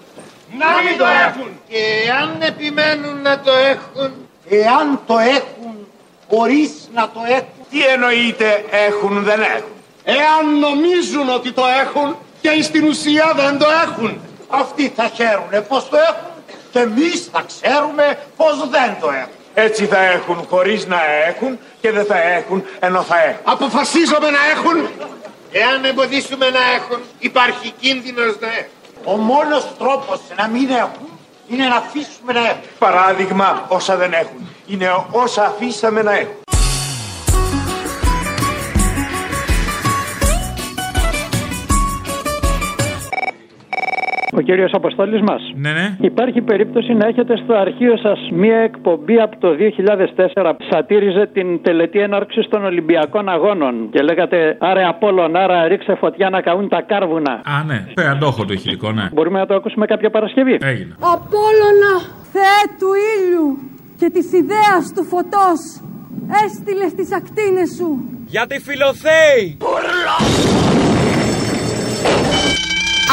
Να 0.52 0.82
μην 0.84 0.98
το 0.98 1.06
έχουν. 1.28 1.60
Και 1.70 2.12
αν 2.22 2.38
επιμένουν 2.42 3.22
να 3.22 3.40
το 3.40 3.52
έχουν, 3.52 4.12
εάν 4.50 5.00
το 5.06 5.18
έχουν 5.18 5.88
χωρίς 6.30 6.72
να 6.94 7.10
το 7.10 7.20
έχουν. 7.28 7.66
Τι 7.70 7.86
εννοείται 7.86 8.66
έχουν 8.70 9.24
δεν 9.24 9.42
έχουν; 9.42 9.72
Εάν 10.04 10.60
νομίζουν 10.60 11.30
ότι 11.30 11.52
το 11.52 11.64
έχουν 11.82 12.16
και 12.42 12.62
στην 12.62 12.88
ουσία 12.88 13.34
δεν 13.36 13.58
το 13.58 13.66
έχουν. 13.84 14.20
Αυτοί 14.48 14.92
θα 14.96 15.10
χαίρουνε 15.16 15.62
πως 15.62 15.90
το 15.90 15.98
έχουν 15.98 16.32
και 16.72 16.80
εμείς 16.80 17.30
θα 17.32 17.46
ξέρουμε 17.48 18.20
πως 18.38 18.70
δεν 18.70 18.96
το 19.00 19.10
έχουν. 19.10 19.36
Έτσι 19.54 19.86
θα 19.86 20.02
έχουν 20.04 20.46
χωρίς 20.50 20.86
να 20.86 21.00
έχουν 21.28 21.60
και 21.82 21.92
δεν 21.92 22.06
θα 22.06 22.22
έχουν 22.22 22.66
ενώ 22.80 23.02
θα 23.02 23.24
έχουν. 23.24 23.42
Αποφασίζομαι 23.44 24.30
να 24.30 24.40
έχουν. 24.56 24.90
Εάν 25.52 25.86
εμποδίσουμε 25.86 26.50
να 26.50 26.60
έχουν, 26.76 27.00
υπάρχει 27.20 27.74
κίνδυνος 27.80 28.36
να 28.40 28.48
έχουν. 28.48 28.77
Ο 29.06 29.18
μόνος 29.18 29.68
τρόπος 29.78 30.20
να 30.38 30.48
μην 30.48 30.70
έχουν 30.70 31.08
είναι 31.48 31.66
να 31.68 31.76
αφήσουμε 31.76 32.34
να 32.34 32.40
έχουν. 32.40 32.62
Παράδειγμα 32.80 33.66
όσα 33.68 33.96
δεν 33.96 34.14
έχουν. 34.14 34.48
Είναι 34.68 35.06
όσα 35.12 35.46
αφήσαμε 35.46 36.02
να 36.02 36.12
έχουν. 36.12 36.47
Ο 44.38 44.42
κύριος 44.42 44.72
Αποστόλης 44.74 45.22
μας. 45.22 45.42
Ναι, 45.56 45.72
ναι. 45.72 45.96
Υπάρχει 46.02 46.42
περίπτωση 46.42 46.94
να 46.94 47.08
έχετε 47.08 47.34
στο 47.44 47.54
αρχείο 47.54 47.98
σας 47.98 48.20
μία 48.32 48.58
εκπομπή 48.58 49.18
από 49.22 49.38
το 49.38 49.50
2004 49.54 50.54
που 50.58 50.64
σατήριζε 50.72 51.30
την 51.34 51.62
τελετή 51.62 52.00
έναρξης 52.00 52.48
των 52.48 52.66
Ολυμπιακών 52.66 53.30
Αγώνων 53.30 53.90
και 53.92 54.02
λέγατε 54.02 54.58
άρε 54.60 54.84
Απόλλων, 54.88 55.36
άρα 55.36 55.68
ρίξε 55.68 55.96
φωτιά 56.00 56.30
να 56.30 56.42
καούν 56.42 56.70
τα 56.70 56.82
κάρβουνα. 56.82 57.32
Α, 57.32 57.64
ναι. 57.66 57.86
Πέρα 57.94 58.12
αντόχο 58.12 58.46
το 58.46 58.54
ηχητικό, 58.54 58.92
ναι. 58.92 59.10
Μπορούμε 59.14 59.40
να 59.40 59.46
το 59.46 59.54
ακούσουμε 59.54 59.86
κάποια 59.86 60.10
Παρασκευή; 60.10 60.58
Έγινε. 60.62 60.96
Απόλλωνα, 61.00 61.94
Θεέ 62.34 62.62
του 62.80 62.90
ήλιου 63.14 63.48
και 64.00 64.10
της 64.10 64.28
ιδέας 64.34 64.84
του 64.96 65.04
φωτός, 65.04 65.62
έστειλε 66.46 66.88
στις 66.88 67.10
ακτίνες 67.20 67.70
σου. 67.78 67.90
Για 68.26 68.48
τη 68.48 68.60
Φιλοθέη! 68.60 69.58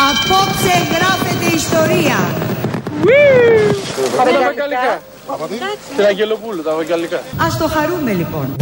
Απόψε 0.09 0.75
γράφεται 0.93 1.47
ιστορία. 1.57 2.19
Από 4.21 4.31
τα 4.33 4.41
Βαγγαλικά. 4.49 5.03
Την 5.97 6.05
Αγγελοπούλου, 6.05 6.63
τα 6.63 6.75
Βαγγαλικά. 6.75 7.23
Ας 7.47 7.59
το 7.59 7.67
χαρούμε 7.69 8.13
λοιπόν. 8.13 8.57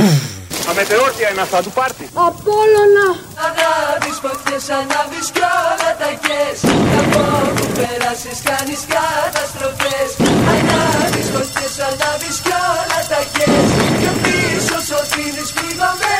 Αμετεόρτια 0.70 1.30
είναι 1.30 1.40
αυτά 1.46 1.58
του 1.62 1.70
πάρτι. 1.78 2.04
Απόλλωνα. 2.28 3.08
Ανάβεις 3.46 4.16
φωτιές, 4.24 4.64
ανάβεις 4.78 5.26
κι 5.34 5.44
όλα 5.68 5.90
τα 6.00 6.10
κες 6.24 6.58
Από 7.00 7.22
που 7.56 7.66
πέρασεις 7.76 8.38
κάνεις 8.48 8.82
καταστροφές 8.94 10.10
Ανάβεις 10.52 11.28
φωτιές, 11.34 11.74
ανάβεις 11.88 12.36
κι 12.44 12.54
όλα 12.72 13.00
τα 13.12 13.20
κες 13.34 13.68
Και 14.00 14.10
πίσω 14.22 14.76
σωτήνεις 14.88 15.50
πληγωμένες 15.56 16.11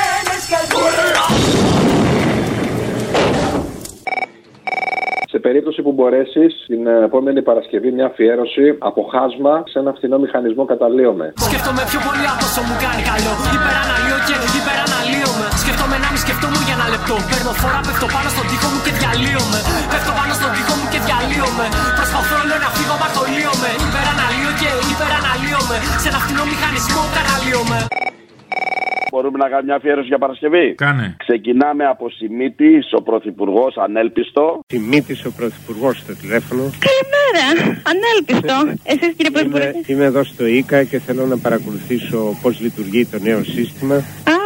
περίπτωση 5.47 5.81
που 5.85 5.93
μπορέσεις 5.97 6.51
την 6.73 6.83
επόμενη 7.09 7.41
Παρασκευή 7.49 7.91
μια 7.97 8.07
αφιέρωση 8.11 8.67
από 8.89 9.01
χάσμα 9.13 9.55
σε 9.73 9.77
ένα 9.83 9.93
φθηνό 9.97 10.17
μηχανισμό 10.25 10.65
καταλύομαι. 10.73 11.27
Σκέφτομαι 11.49 11.83
πιο 11.91 12.01
πολύ 12.07 12.25
από 12.33 12.45
όσο 12.49 12.63
μου 12.69 12.77
κάνει 12.85 13.03
καλό. 13.11 13.33
Υπεραναλύω 13.59 14.19
και 14.29 14.37
υπεραναλύομαι. 14.59 15.47
Σκέφτομαι 15.63 15.97
να 16.03 16.09
μη 16.13 16.19
σκεφτόμουν 16.25 16.63
για 16.67 16.75
ένα 16.79 16.87
λεπτό. 16.95 17.15
Παίρνω 17.31 17.53
φορά, 17.63 17.79
πέφτω 17.87 18.07
πάνω 18.15 18.29
στον 18.35 18.45
τοίχο 18.51 18.69
μου 18.73 18.81
και 18.85 18.93
διαλύομαι. 18.99 19.59
Πέφτω 19.93 20.13
πάνω 20.19 20.33
στον 20.39 20.51
τοίχο 20.55 20.75
μου 20.79 20.87
και 20.93 21.01
διαλύομαι. 21.07 21.67
Προσπαθώ 21.99 22.37
λέω 22.49 22.61
να 22.65 22.71
φύγω, 22.77 22.95
μα 23.03 23.09
κολλείομαι. 23.17 23.71
Υπεραναλύω 23.87 24.51
και 24.61 24.71
υπεραναλύομαι. 24.93 25.77
Σε 26.03 26.07
ένα 26.11 26.19
φθηνό 26.23 26.43
μηχανισμό 26.51 27.03
καταλύομαι. 27.17 27.81
Μπορούμε 29.13 29.39
να 29.39 29.49
κάνουμε 29.49 29.65
μια 29.65 29.75
αφιέρωση 29.75 30.07
για 30.07 30.19
Παρασκευή; 30.19 30.75
Κάνε. 30.75 31.17
Ξεκινάμε 31.19 31.85
από 31.87 32.11
Σιμίτη, 32.11 32.73
ο 32.99 33.03
Πρωθυπουργός, 33.03 33.77
ανέλπιστο. 33.77 34.61
Σιμίτη, 34.67 35.17
ο 35.27 35.31
Πρωθυπουργός 35.37 35.97
στο 35.99 36.15
τηλέφωνο. 36.17 36.63
Καλημέρα. 36.89 37.45
Ανέλπιστο. 37.93 38.57
Εσείς 38.93 39.15
κύριε 39.17 39.31
Πρωθυπουργέ. 39.31 39.69
Είμαι, 39.69 39.85
είμαι 39.87 40.05
εδώ 40.05 40.25
στο 40.25 40.47
ΙΚΑ 40.47 40.85
και 40.85 40.99
θέλω 40.99 41.27
να 41.27 41.39
παρακολουθήσω 41.39 42.39
πώς 42.43 42.61
λειτουργεί 42.61 43.07
το 43.07 43.19
νέο 43.19 43.43
σύστημα. 43.45 43.97
Α, 44.35 44.42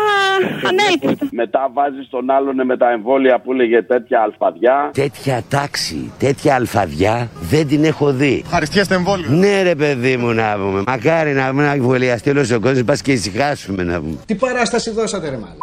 ανέλπιστο. 0.68 1.26
Μετά 1.30 1.70
βάζεις 1.72 2.09
τον 2.09 2.30
άλλον 2.30 2.66
με 2.66 2.76
τα 2.76 2.91
εμβόλια 2.91 3.41
που 3.41 3.53
έλεγε 3.53 3.82
τέτοια 3.82 4.20
αλφαδιά. 4.22 4.91
Τέτοια 4.93 5.43
τάξη, 5.49 6.12
τέτοια 6.18 6.55
αλφαδιά 6.55 7.28
δεν 7.41 7.66
την 7.68 7.84
έχω 7.84 8.12
δει. 8.12 8.43
Ευχαριστιέστε 8.45 8.95
εμβόλιο. 8.95 9.30
Ναι, 9.30 9.62
ρε 9.62 9.74
παιδί 9.74 10.16
μου 10.16 10.32
να 10.32 10.57
πούμε. 10.57 10.82
Μακάρι 10.87 11.32
να 11.32 11.53
μην 11.53 11.64
εμβολιαστεί 11.64 12.30
όλος 12.30 12.51
ο 12.51 12.61
κόσμος, 12.61 12.84
πας 12.84 13.03
και 13.03 13.12
ησυχάσουμε 13.12 13.82
να 13.82 14.01
πούμε. 14.01 14.16
Τι 14.26 14.34
παράσταση 14.34 14.91
δώσατε, 14.91 15.28
ρε 15.28 15.37
μάλλον. 15.37 15.59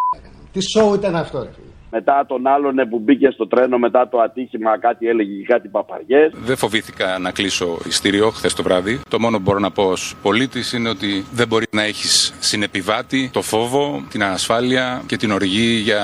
Τι 0.52 0.60
σοου 0.62 0.94
ήταν 0.94 1.16
αυτό, 1.16 1.40
ρε 1.40 1.50
φίλε. 1.56 1.73
Μετά 1.96 2.26
τον 2.28 2.48
άλλον 2.48 2.76
που 2.90 3.00
μπήκε 3.00 3.30
στο 3.30 3.48
τρένο 3.48 3.78
μετά 3.78 4.10
το 4.10 4.20
ατύχημα, 4.20 4.80
κάτι 4.80 5.08
έλεγε 5.08 5.34
και 5.40 5.46
κάτι 5.46 5.68
παπαριές. 5.68 6.32
Δεν 6.46 6.56
φοβήθηκα 6.56 7.20
να 7.20 7.32
κλείσω 7.32 7.78
ειστήριο 7.86 8.30
χθες 8.30 8.54
το 8.54 8.64
βράδυ. 8.64 9.02
Το 9.10 9.20
μόνο 9.20 9.38
που 9.38 9.44
μπορώ 9.44 9.60
να 9.60 9.72
πω 9.72 9.84
ως 9.84 10.16
πολίτης 10.22 10.74
είναι 10.74 10.90
ότι 10.90 11.26
δεν 11.32 11.48
μπορεί 11.48 11.66
να 11.72 11.84
έχεις 11.84 12.34
συνεπιβάτη 12.40 13.30
το 13.34 13.42
φόβο, 13.42 14.04
την 14.10 14.24
ανασφάλεια 14.24 15.02
και 15.06 15.18
την 15.18 15.32
οργή 15.32 15.82
για 15.84 16.02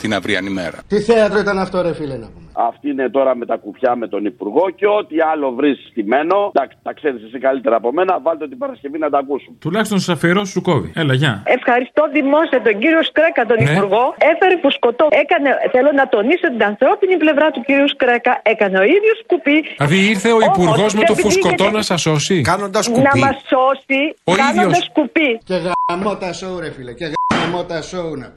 την 0.00 0.14
αυριανή 0.14 0.50
μέρα. 0.50 0.78
Τι 0.88 1.00
θέατρο 1.00 1.38
ήταν 1.38 1.58
αυτό, 1.58 1.82
ρε 1.82 1.94
φίλε, 1.94 2.16
να 2.16 2.26
πούμε; 2.26 2.47
Αυτή 2.70 2.90
είναι 2.90 3.08
τώρα 3.08 3.32
με 3.36 3.46
τα 3.46 3.56
κουφιά 3.56 3.96
με 3.96 4.06
τον 4.08 4.24
Υπουργό 4.24 4.70
και 4.78 4.86
ό,τι 4.86 5.16
άλλο 5.32 5.50
βρεις 5.58 5.78
στημένο. 5.90 6.36
Εντάξει, 6.54 6.76
τα 6.82 6.92
ξέρεις 6.92 7.22
εσύ 7.26 7.38
καλύτερα 7.38 7.76
από 7.76 7.92
μένα. 7.92 8.18
Βάλτε 8.22 8.48
την 8.48 8.58
Παρασκευή 8.58 8.98
να 8.98 9.10
τα 9.10 9.18
ακούσουμε. 9.18 9.56
Τουλάχιστον 9.60 9.98
στι 9.98 10.12
αφιερώσει 10.12 10.52
σου 10.52 10.62
κόβει. 10.62 10.92
Έλα, 10.94 11.14
γεια. 11.14 11.42
Ευχαριστώ 11.58 12.02
δημόσια 12.12 12.62
τον 12.62 12.78
κύριο 12.78 13.02
Σκρέκα, 13.10 13.46
τον 13.46 13.56
Ναι. 13.62 13.70
Υπουργό. 13.70 14.14
Έφερε 14.32 14.56
φουσκωτό. 14.62 15.06
Έκανε, 15.22 15.48
θέλω 15.74 15.90
να 16.00 16.08
τονίσω 16.08 16.46
την 16.54 16.62
ανθρώπινη 16.72 17.16
πλευρά 17.16 17.50
του 17.50 17.60
κύριου 17.66 17.88
Σκρέκα. 17.88 18.32
Έκανε 18.42 18.78
ο 18.78 18.82
ίδιος 18.96 19.18
κουπί. 19.26 19.56
Δηλαδή 19.76 19.98
ήρθε 20.12 20.28
ο 20.28 20.34
Όμως, 20.34 20.46
υπουργός 20.52 20.94
με 20.94 21.00
το 21.00 21.12
επειδή 21.12 21.22
φουσκωτό 21.22 21.64
είχε- 21.64 21.72
να 21.78 21.82
σας 21.82 22.00
σώσει. 22.00 22.40
Κάνοντας 22.40 22.88
Να 22.88 23.16
μας 23.24 23.36
σώσει 23.52 24.00
Ο 24.24 24.32
κάνοντας 24.34 24.64
ίδιος. 24.64 24.90
κουπί. 24.92 25.28
Και 25.44 25.56
γαμώ 25.90 26.16
τα 26.16 26.32
σοου, 26.32 26.58
ρε 26.60 26.70
φίλε. 26.76 26.92
Και 26.92 27.06
γαμώ 27.42 27.64
τα 27.64 27.82
σοου, 27.82 28.16
να 28.22 28.28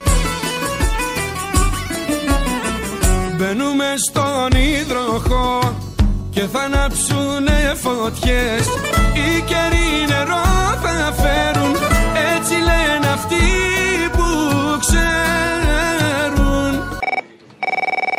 Μπαίνουμε 3.41 3.89
στον 4.07 4.51
υδροχό 4.79 5.51
και 6.35 6.41
θα 6.41 6.61
ανάψουνε 6.67 7.59
φωτιές 7.83 8.63
Οι 9.19 9.29
καιροί 9.49 9.89
νερό 10.11 10.45
θα 10.83 10.95
φέρουν 11.21 11.73
έτσι 12.33 12.55
λένε 12.69 13.07
αυτοί 13.17 13.45
που 14.15 14.27
ξέρουν 14.85 16.73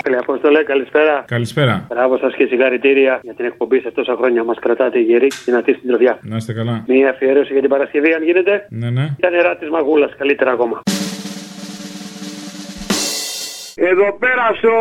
Κύριε 0.03 0.18
Απόστολε, 0.18 0.62
καλησπέρα. 0.62 1.25
Καλησπέρα. 1.27 1.87
Μπράβο 1.89 2.16
σας 2.16 2.35
και 2.35 2.47
συγχαρητήρια 2.47 3.20
για 3.23 3.35
την 3.35 3.45
εκπομπή 3.45 3.81
σας 3.81 3.93
τόσα 3.93 4.14
χρόνια. 4.18 4.45
Μας 4.45 4.59
κρατάτε 4.59 4.99
γεροί 4.99 5.27
και 5.27 5.43
δυνατοί 5.45 5.73
στην 5.73 5.89
τροφιά. 5.89 6.18
Να 6.23 6.37
είστε 6.37 6.53
καλά. 6.53 6.85
Μία 6.87 7.11
αφιέρωση 7.11 7.53
για 7.53 7.61
την 7.61 7.70
Παρασκευή, 7.70 8.12
αν 8.12 8.23
γίνεται. 8.23 8.66
Ναι, 8.70 8.91
ναι. 8.91 9.07
Τα 9.20 9.31
νερά 9.31 9.57
της 9.57 9.68
μαγούλας, 9.70 10.11
καλύτερα 10.18 10.51
ακόμα. 10.51 10.83
Εδώ 13.91 14.09
πέρα 14.23 14.47
στο, 14.61 14.75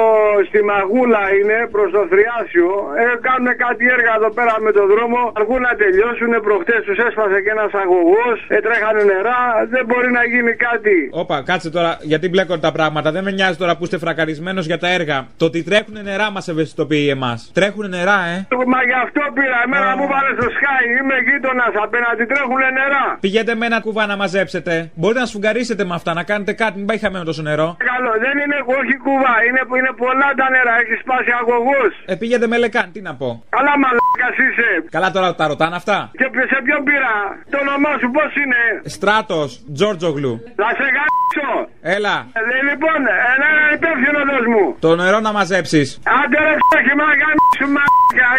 στη 0.47 0.59
Μαγούλα 0.69 1.23
είναι 1.37 1.57
προς 1.73 1.89
το 1.95 2.01
Θριάσιο. 2.11 2.69
Ε, 3.01 3.03
κάνουν 3.27 3.49
κάτι 3.65 3.83
έργα 3.95 4.11
εδώ 4.19 4.29
πέρα 4.37 4.53
με 4.65 4.71
το 4.77 4.83
δρόμο. 4.91 5.19
Αργούν 5.39 5.61
να 5.69 5.73
τελειώσουν. 5.81 6.31
Προχτές 6.47 6.81
τους 6.87 6.97
έσπασε 7.07 7.37
και 7.43 7.51
ένας 7.57 7.71
αγωγός. 7.83 8.37
Ε, 8.55 8.57
τρέχανε 8.65 9.03
νερά. 9.11 9.41
Δεν 9.73 9.83
μπορεί 9.89 10.09
να 10.19 10.23
γίνει 10.31 10.53
κάτι. 10.67 10.95
Όπα, 11.21 11.37
κάτσε 11.49 11.69
τώρα, 11.77 11.91
γιατί 12.11 12.25
μπλέκονται 12.29 12.65
τα 12.67 12.71
πράγματα. 12.77 13.07
Δεν 13.15 13.23
με 13.27 13.31
νοιάζει 13.37 13.57
τώρα 13.63 13.73
που 13.77 13.83
είστε 13.85 13.97
φρακαρισμένος 14.03 14.65
για 14.71 14.79
τα 14.83 14.89
έργα. 14.97 15.17
Το 15.37 15.45
ότι 15.49 15.59
τρέχουν 15.63 15.95
νερά 16.09 16.27
μας 16.35 16.45
ευαισθητοποιεί 16.47 17.07
εμάς. 17.15 17.39
Τρέχουν 17.53 17.85
νερά, 17.95 18.19
ε. 18.33 18.37
Μα 18.73 18.79
γι' 18.89 18.99
αυτό 19.05 19.21
πήρα. 19.37 19.57
Εμένα 19.65 19.89
μου 19.97 20.05
βάλε 20.13 20.31
στο 20.39 20.47
Sky. 20.57 20.81
Είμαι 20.97 21.15
γείτονας 21.27 21.73
απέναντι. 21.85 22.23
Τρέχουν 22.31 22.61
νερά. 22.79 23.05
Πηγαίνετε 23.19 23.55
με 23.55 23.65
ένα 23.65 23.79
κουβά 23.85 24.03
να 24.05 24.15
μαζέψετε. 24.21 24.73
Μπορείτε 24.99 25.19
να 25.19 25.25
σφουγγαρίσετε 25.25 25.83
με 25.89 25.93
αυτά, 25.99 26.13
να 26.13 26.23
κάνετε 26.23 26.53
κάτι, 26.53 26.75
μην 26.77 26.85
πάει 26.85 26.97
χαμένο 26.97 27.23
τόσο 27.23 27.41
νερό. 27.41 27.77
Καλό, 27.91 28.11
δεν 28.25 28.35
είναι 28.43 28.57
όχι 28.81 28.95
κουβά. 29.05 29.35
Είναι, 29.45 29.61
είναι 29.79 29.93
πολλά 30.03 30.29
τα 30.39 30.47
νερά. 30.53 30.73
Έχεις 30.83 30.99
σπάσει 31.03 31.31
αγωγό. 31.41 31.81
Ε, 32.11 32.13
πήγαινε 32.21 32.47
με 32.51 32.57
λεκάν, 32.63 32.87
τι 32.93 32.99
να 33.07 33.13
πω. 33.19 33.29
Καλά 33.57 33.73
μαλάκας 33.83 34.35
είσαι. 34.45 34.69
Καλά 34.95 35.09
τώρα 35.15 35.29
τα 35.39 35.45
ρωτάνε 35.51 35.75
αυτά. 35.81 35.97
Και 36.19 36.27
σε 36.51 36.57
ποιον 36.65 36.81
πήρα; 36.87 37.13
Το 37.51 37.57
όνομά 37.65 37.91
σου 38.01 38.09
πώς 38.15 38.31
είναι; 38.41 38.61
Στράτος, 38.95 39.49
Τζόρτζογλου. 39.75 40.33
Θα 40.61 40.69
σε 40.79 40.87
γάμψω. 40.95 41.49
Έλα. 41.95 42.15
Ε, 42.37 42.41
λοιπόν, 42.69 42.99
ένα 43.35 43.49
υπεύθυνο 43.77 44.19
δώσ' 44.29 44.49
μου. 44.53 44.63
Το 44.85 44.89
νερό 44.95 45.19
να 45.27 45.31
μαζέψεις. 45.37 45.87
Άντε 46.19 46.39
ρε 46.45 46.53
φτώχη, 46.61 46.93
μα 47.01 47.07
γάμψου, 47.21 47.67
μα 47.75 47.85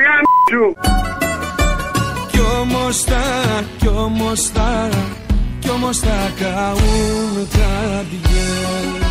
γάμψου. 0.04 0.64
Κι 2.30 2.40
όμως 2.60 2.96
θα, 3.08 3.24
κι 3.78 3.88
όμως 3.88 4.40
θα, 4.54 4.88
κι 5.60 5.70
όμως 5.70 5.98
θα 5.98 6.18
καούν 6.40 7.48
καρδιές 7.56 9.01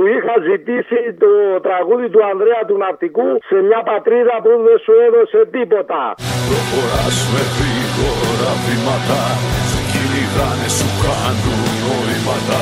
Σου 0.00 0.06
είχα 0.16 0.34
ζητήσει 0.50 1.00
το 1.22 1.30
τραγούδι 1.66 2.08
του 2.14 2.22
Ανδρέα 2.30 2.62
του 2.68 2.76
Ναυτικού 2.82 3.28
σε 3.48 3.56
μια 3.68 3.80
πατρίδα 3.90 4.34
που 4.44 4.52
δεν 4.66 4.78
σου 4.84 4.92
έδωσε 5.06 5.40
τίποτα. 5.56 6.00
Προχωράς 6.48 7.18
με 7.32 7.42
γρήγορα 7.56 8.52
βήματα 8.64 9.22
Σε 9.70 9.80
κυνηγάνε 9.90 10.68
σου 10.76 10.88
κάνουν 11.02 11.62
νοήματα 11.82 12.60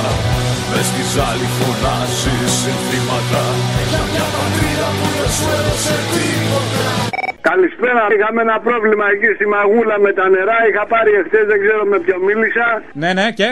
Μες 0.71 0.87
στη 0.91 1.03
ζάλη 1.15 1.47
φωνάζεις 1.59 2.53
συνθήματα 2.63 3.43
Για 3.91 4.03
μια 4.11 4.27
πατρίδα 4.35 4.89
που 4.99 5.07
δεν 5.19 5.31
σου 5.37 5.47
έδωσε 5.59 5.97
τίποτα 6.13 6.85
Καλησπέρα. 7.51 8.03
Είχαμε 8.15 8.41
ένα 8.49 8.57
πρόβλημα 8.69 9.05
εκεί 9.15 9.31
στη 9.37 9.47
Μαγούλα 9.55 9.97
με 10.07 10.11
τα 10.19 10.27
νερά. 10.35 10.59
Είχα 10.69 10.85
πάρει 10.95 11.11
εχθές, 11.21 11.45
δεν 11.53 11.59
ξέρω 11.65 11.83
με 11.93 11.99
ποιο 12.05 12.17
μίλησα. 12.29 12.67
Ναι, 13.03 13.11
ναι, 13.19 13.27
και; 13.39 13.49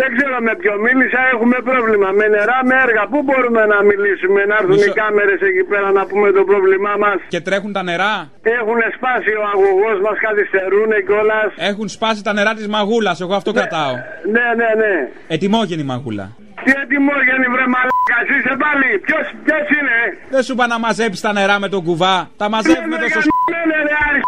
Δεν 0.00 0.08
ξέρω 0.16 0.36
με 0.48 0.52
ποιο 0.60 0.74
μίλησα. 0.86 1.20
Έχουμε 1.34 1.56
πρόβλημα 1.70 2.08
με 2.18 2.26
νερά, 2.34 2.58
με 2.68 2.74
έργα. 2.86 3.02
Πού 3.12 3.18
μπορούμε 3.26 3.62
να 3.72 3.78
μιλήσουμε, 3.90 4.40
να 4.50 4.54
έρθουν 4.60 4.78
Μισό- 4.78 4.94
οι 4.96 4.98
κάμερες 5.02 5.40
εκεί 5.50 5.64
πέρα 5.72 5.88
να 5.98 6.02
πούμε 6.10 6.28
το 6.38 6.42
πρόβλημά 6.50 6.94
μας. 7.04 7.18
Και 7.34 7.40
τρέχουν 7.46 7.72
τα 7.76 7.82
νερά; 7.90 8.14
Έχουν 8.58 8.80
σπάσει 8.96 9.32
ο 9.42 9.44
αγωγός 9.54 9.98
μας, 10.06 10.16
καθυστερούν 10.26 10.90
κιόλας. 11.06 11.50
Έχουν 11.70 11.88
σπάσει 11.96 12.20
τα 12.28 12.32
νερά 12.38 12.52
της 12.58 12.66
μαγούλας. 12.74 13.16
Εγώ 13.24 13.34
αυτό 13.40 13.50
κρατάω. 13.58 13.94
Ναι, 14.34 14.46
ναι, 14.60 14.70
ναι. 14.82 14.94
Ετοιμόγενη 15.34 15.82
μαγούλα. 15.92 16.24
Τι 16.64 16.70
ετοιμόγενη 16.82 17.46
βρε 17.54 17.66
μαλάκα, 17.74 18.18
είσαι 18.32 18.54
πάλι. 18.64 18.88
Ποιος, 19.06 19.24
ποιος 19.44 19.64
είναι; 19.76 19.96
Δεν 20.34 20.42
σου 20.46 20.52
είπα 20.54 20.66
να 20.72 20.78
μαζέψεις 20.84 21.20
τα 21.26 21.32
νερά 21.38 21.56
με 21.64 21.68
τον 21.74 21.82
κουβά. 21.88 22.16
Τα 22.40 22.46
μαζεύουμε 22.54 22.96
Ναι, 22.96 23.02
τόσο. 23.14 23.30
ναι, 23.70 23.78
ρε, 23.88 23.94
αρχή. 24.08 24.24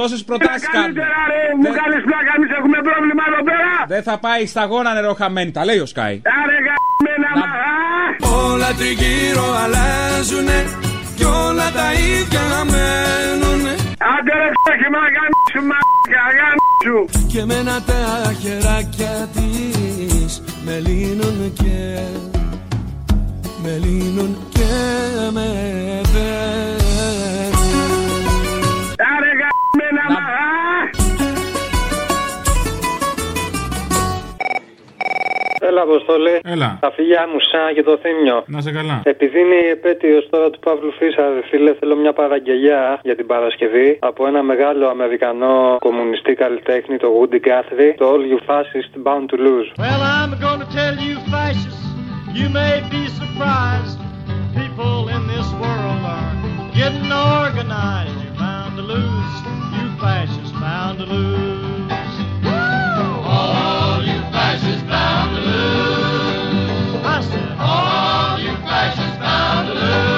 Τόσες 0.00 0.20
προτάσεις 0.28 0.68
κάνουμε. 0.68 0.82
Καλύτερα 0.86 1.18
ρε, 1.32 1.42
μου 1.62 1.70
κάνεις 1.80 2.02
πλάκα, 2.08 2.30
εμείς 2.38 2.50
έχουμε 2.58 2.78
πρόβλημα 2.88 3.22
εδώ 3.30 3.40
πέρα. 3.50 3.72
Δεν 3.94 4.02
θα 4.08 4.14
πάει 4.24 4.42
σταγόνα 4.52 4.90
νερό 4.96 5.12
χαμένη. 5.20 5.50
Τα 5.56 5.62
λέει 5.68 5.78
ο 5.86 5.86
Σκάι. 5.92 6.16
Άρε 6.40 6.58
γαμμένα 6.66 7.30
μα. 7.40 7.48
Όλα 8.48 8.70
τριγύρω 8.78 9.46
αλλάζουνε 9.62 10.58
κι 11.18 11.24
όλα 11.48 11.66
τα 11.78 11.88
ίδια 12.12 12.44
μένουνε 12.72 13.74
Άντε 14.14 14.32
ρε 14.40 14.48
φτώχη, 14.56 14.88
μα 14.94 15.02
γαμίσου, 15.16 15.62
μα 15.70 15.78
γαμίσου. 16.38 16.98
Και 17.32 17.42
μένα 17.50 17.74
τα 17.88 18.00
χεράκια 18.40 19.14
της 19.34 19.73
με 20.64 20.80
λύνουν 20.80 21.52
και 21.52 21.98
με 23.62 23.78
λύνουν 23.82 24.36
και 24.48 24.64
με 25.32 26.00
Έλα, 35.74 35.82
Αποστολή. 35.82 36.36
Έλα. 36.54 36.70
Τα 36.80 36.90
φιλιά 36.96 37.22
μου, 37.30 37.38
σαν 37.50 37.74
και 37.74 37.82
το 37.82 37.94
θύμιο. 38.02 38.36
Να 38.46 38.60
σε 38.60 38.70
καλά. 38.78 38.96
Επειδή 39.04 39.38
είναι 39.44 39.58
η 39.66 39.68
επέτειος 39.76 40.28
τώρα 40.30 40.50
του 40.50 40.58
Παύλου 40.58 40.92
Φίσα, 40.98 41.22
ρε 41.34 41.42
φίλε, 41.50 41.72
θέλω 41.80 41.96
μια 41.96 42.12
παραγγελιά 42.12 42.82
για 43.02 43.16
την 43.16 43.26
Παρασκευή 43.26 43.98
από 44.00 44.26
ένα 44.26 44.42
μεγάλο 44.42 44.88
Αμερικανό 44.88 45.76
κομμουνιστή 45.78 46.34
καλλιτέχνη, 46.34 46.96
το 46.96 47.08
Woody 47.16 47.40
Guthrie, 47.48 47.92
το 47.96 48.04
All 48.12 48.22
You 48.32 48.40
Fascist 48.48 48.92
Bound 49.06 49.26
to 49.32 49.36
Lose. 49.46 49.68
Well, 49.82 50.02
I'm 50.18 50.32
gonna 50.44 50.68
tell 50.78 50.96
you, 51.06 51.14
fascists, 51.34 51.84
you 52.38 52.46
may 52.60 52.74
be 52.92 53.02
surprised. 53.20 53.98
People 54.60 55.04
Getting 56.74 57.12
organized, 57.12 58.18
you're 58.24 58.34
bound 58.34 58.76
to 58.76 58.82
lose. 58.82 59.34
You 59.78 59.96
fascists 60.00 60.50
bound 60.58 60.98
to 60.98 61.06
lose. 61.06 61.92
All 63.24 64.02
you 64.02 64.18
fascists 64.34 64.73
bound 64.94 65.36
to 65.36 65.40
lose. 65.42 67.04
I 67.04 67.20
said, 67.28 67.48
all 67.58 68.38
you 68.38 68.54
fascists 68.68 69.18
bound 69.18 69.68
to 69.68 69.74
lose. 69.74 70.13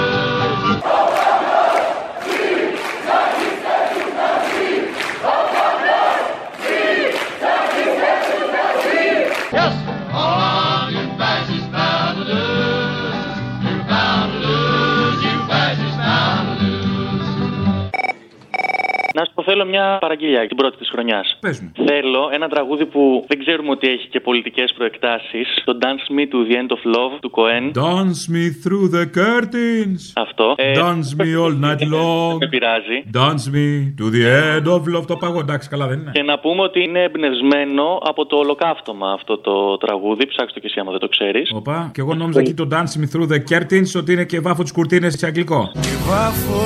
Θέλω 19.49 19.65
μια 19.67 19.99
παραγγελιά 20.01 20.47
την 20.47 20.57
πρώτη 20.57 20.77
της 20.77 20.89
χρονιάς. 20.93 21.37
Πες 21.41 21.61
μου. 21.61 21.71
Θέλω 21.87 22.23
ένα 22.33 22.49
τραγούδι 22.49 22.87
που 22.87 23.25
δεν 23.29 23.39
ξέρουμε 23.39 23.71
ότι 23.71 23.87
έχει 23.89 24.07
και 24.09 24.21
πολιτικές 24.21 24.73
προεκτάσεις. 24.77 25.47
Το 25.65 25.79
Dance 25.83 26.07
Me 26.17 26.23
to 26.33 26.39
the 26.49 26.55
End 26.61 26.71
of 26.77 26.83
Love 26.95 27.15
του 27.21 27.31
Cohen. 27.37 27.65
Dance 27.85 28.23
me 28.35 28.45
through 28.63 28.87
the 28.97 29.05
curtains. 29.21 30.01
Αυτό. 30.15 30.55
Ε, 30.57 30.73
Dance 30.83 31.11
me 31.21 31.29
all 31.43 31.55
night 31.67 31.83
long. 31.95 32.37
με 32.41 32.49
πειράζει. 32.49 32.99
Dance 33.19 33.47
me 33.57 33.67
to 34.01 34.07
the 34.15 34.23
end 34.45 34.67
of 34.75 34.83
love. 34.95 35.07
Το 35.07 35.17
παγώ, 35.17 35.39
εντάξει, 35.39 35.69
καλά 35.69 35.87
δεν 35.87 35.99
είναι. 35.99 36.11
Και 36.15 36.23
να 36.23 36.39
πούμε 36.39 36.63
ότι 36.63 36.83
είναι 36.83 37.03
εμπνευσμένο 37.03 37.99
από 38.03 38.27
το 38.27 38.37
ολοκαύτωμα 38.37 39.13
αυτό 39.13 39.39
το 39.39 39.77
τραγούδι. 39.77 40.27
Ψάξτε 40.27 40.55
το 40.55 40.61
και 40.61 40.67
εσύ 40.67 40.81
άμα 40.81 40.91
δεν 40.91 41.01
το 41.01 41.09
ξέρεις. 41.09 41.51
Οπα, 41.55 41.91
και 41.95 42.01
εγώ 42.01 42.15
νόμιζα 42.15 42.41
εκεί 42.41 42.55
το 42.55 42.69
Dance 42.73 42.95
me 43.01 43.07
through 43.13 43.29
the 43.35 43.41
curtains 43.51 43.91
ότι 43.97 44.13
είναι 44.13 44.25
και 44.25 44.41
βάφο 44.41 44.63
της 44.63 44.73
κουρτίνε 44.73 45.11
σε 45.11 45.27
αγγλικό. 45.27 45.71
Βάφω 46.09 46.63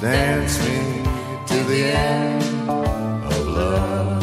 Dance 0.00 0.60
me 0.64 1.02
to 1.48 1.64
the 1.64 1.82
end 1.86 2.42
of 2.70 3.48
love. 3.48 4.22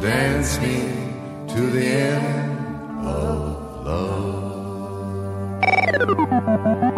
Dance 0.00 0.58
me 0.58 0.78
to 1.48 1.66
the 1.66 1.86
end 1.86 3.06
of 3.06 3.84
love. 6.24 6.91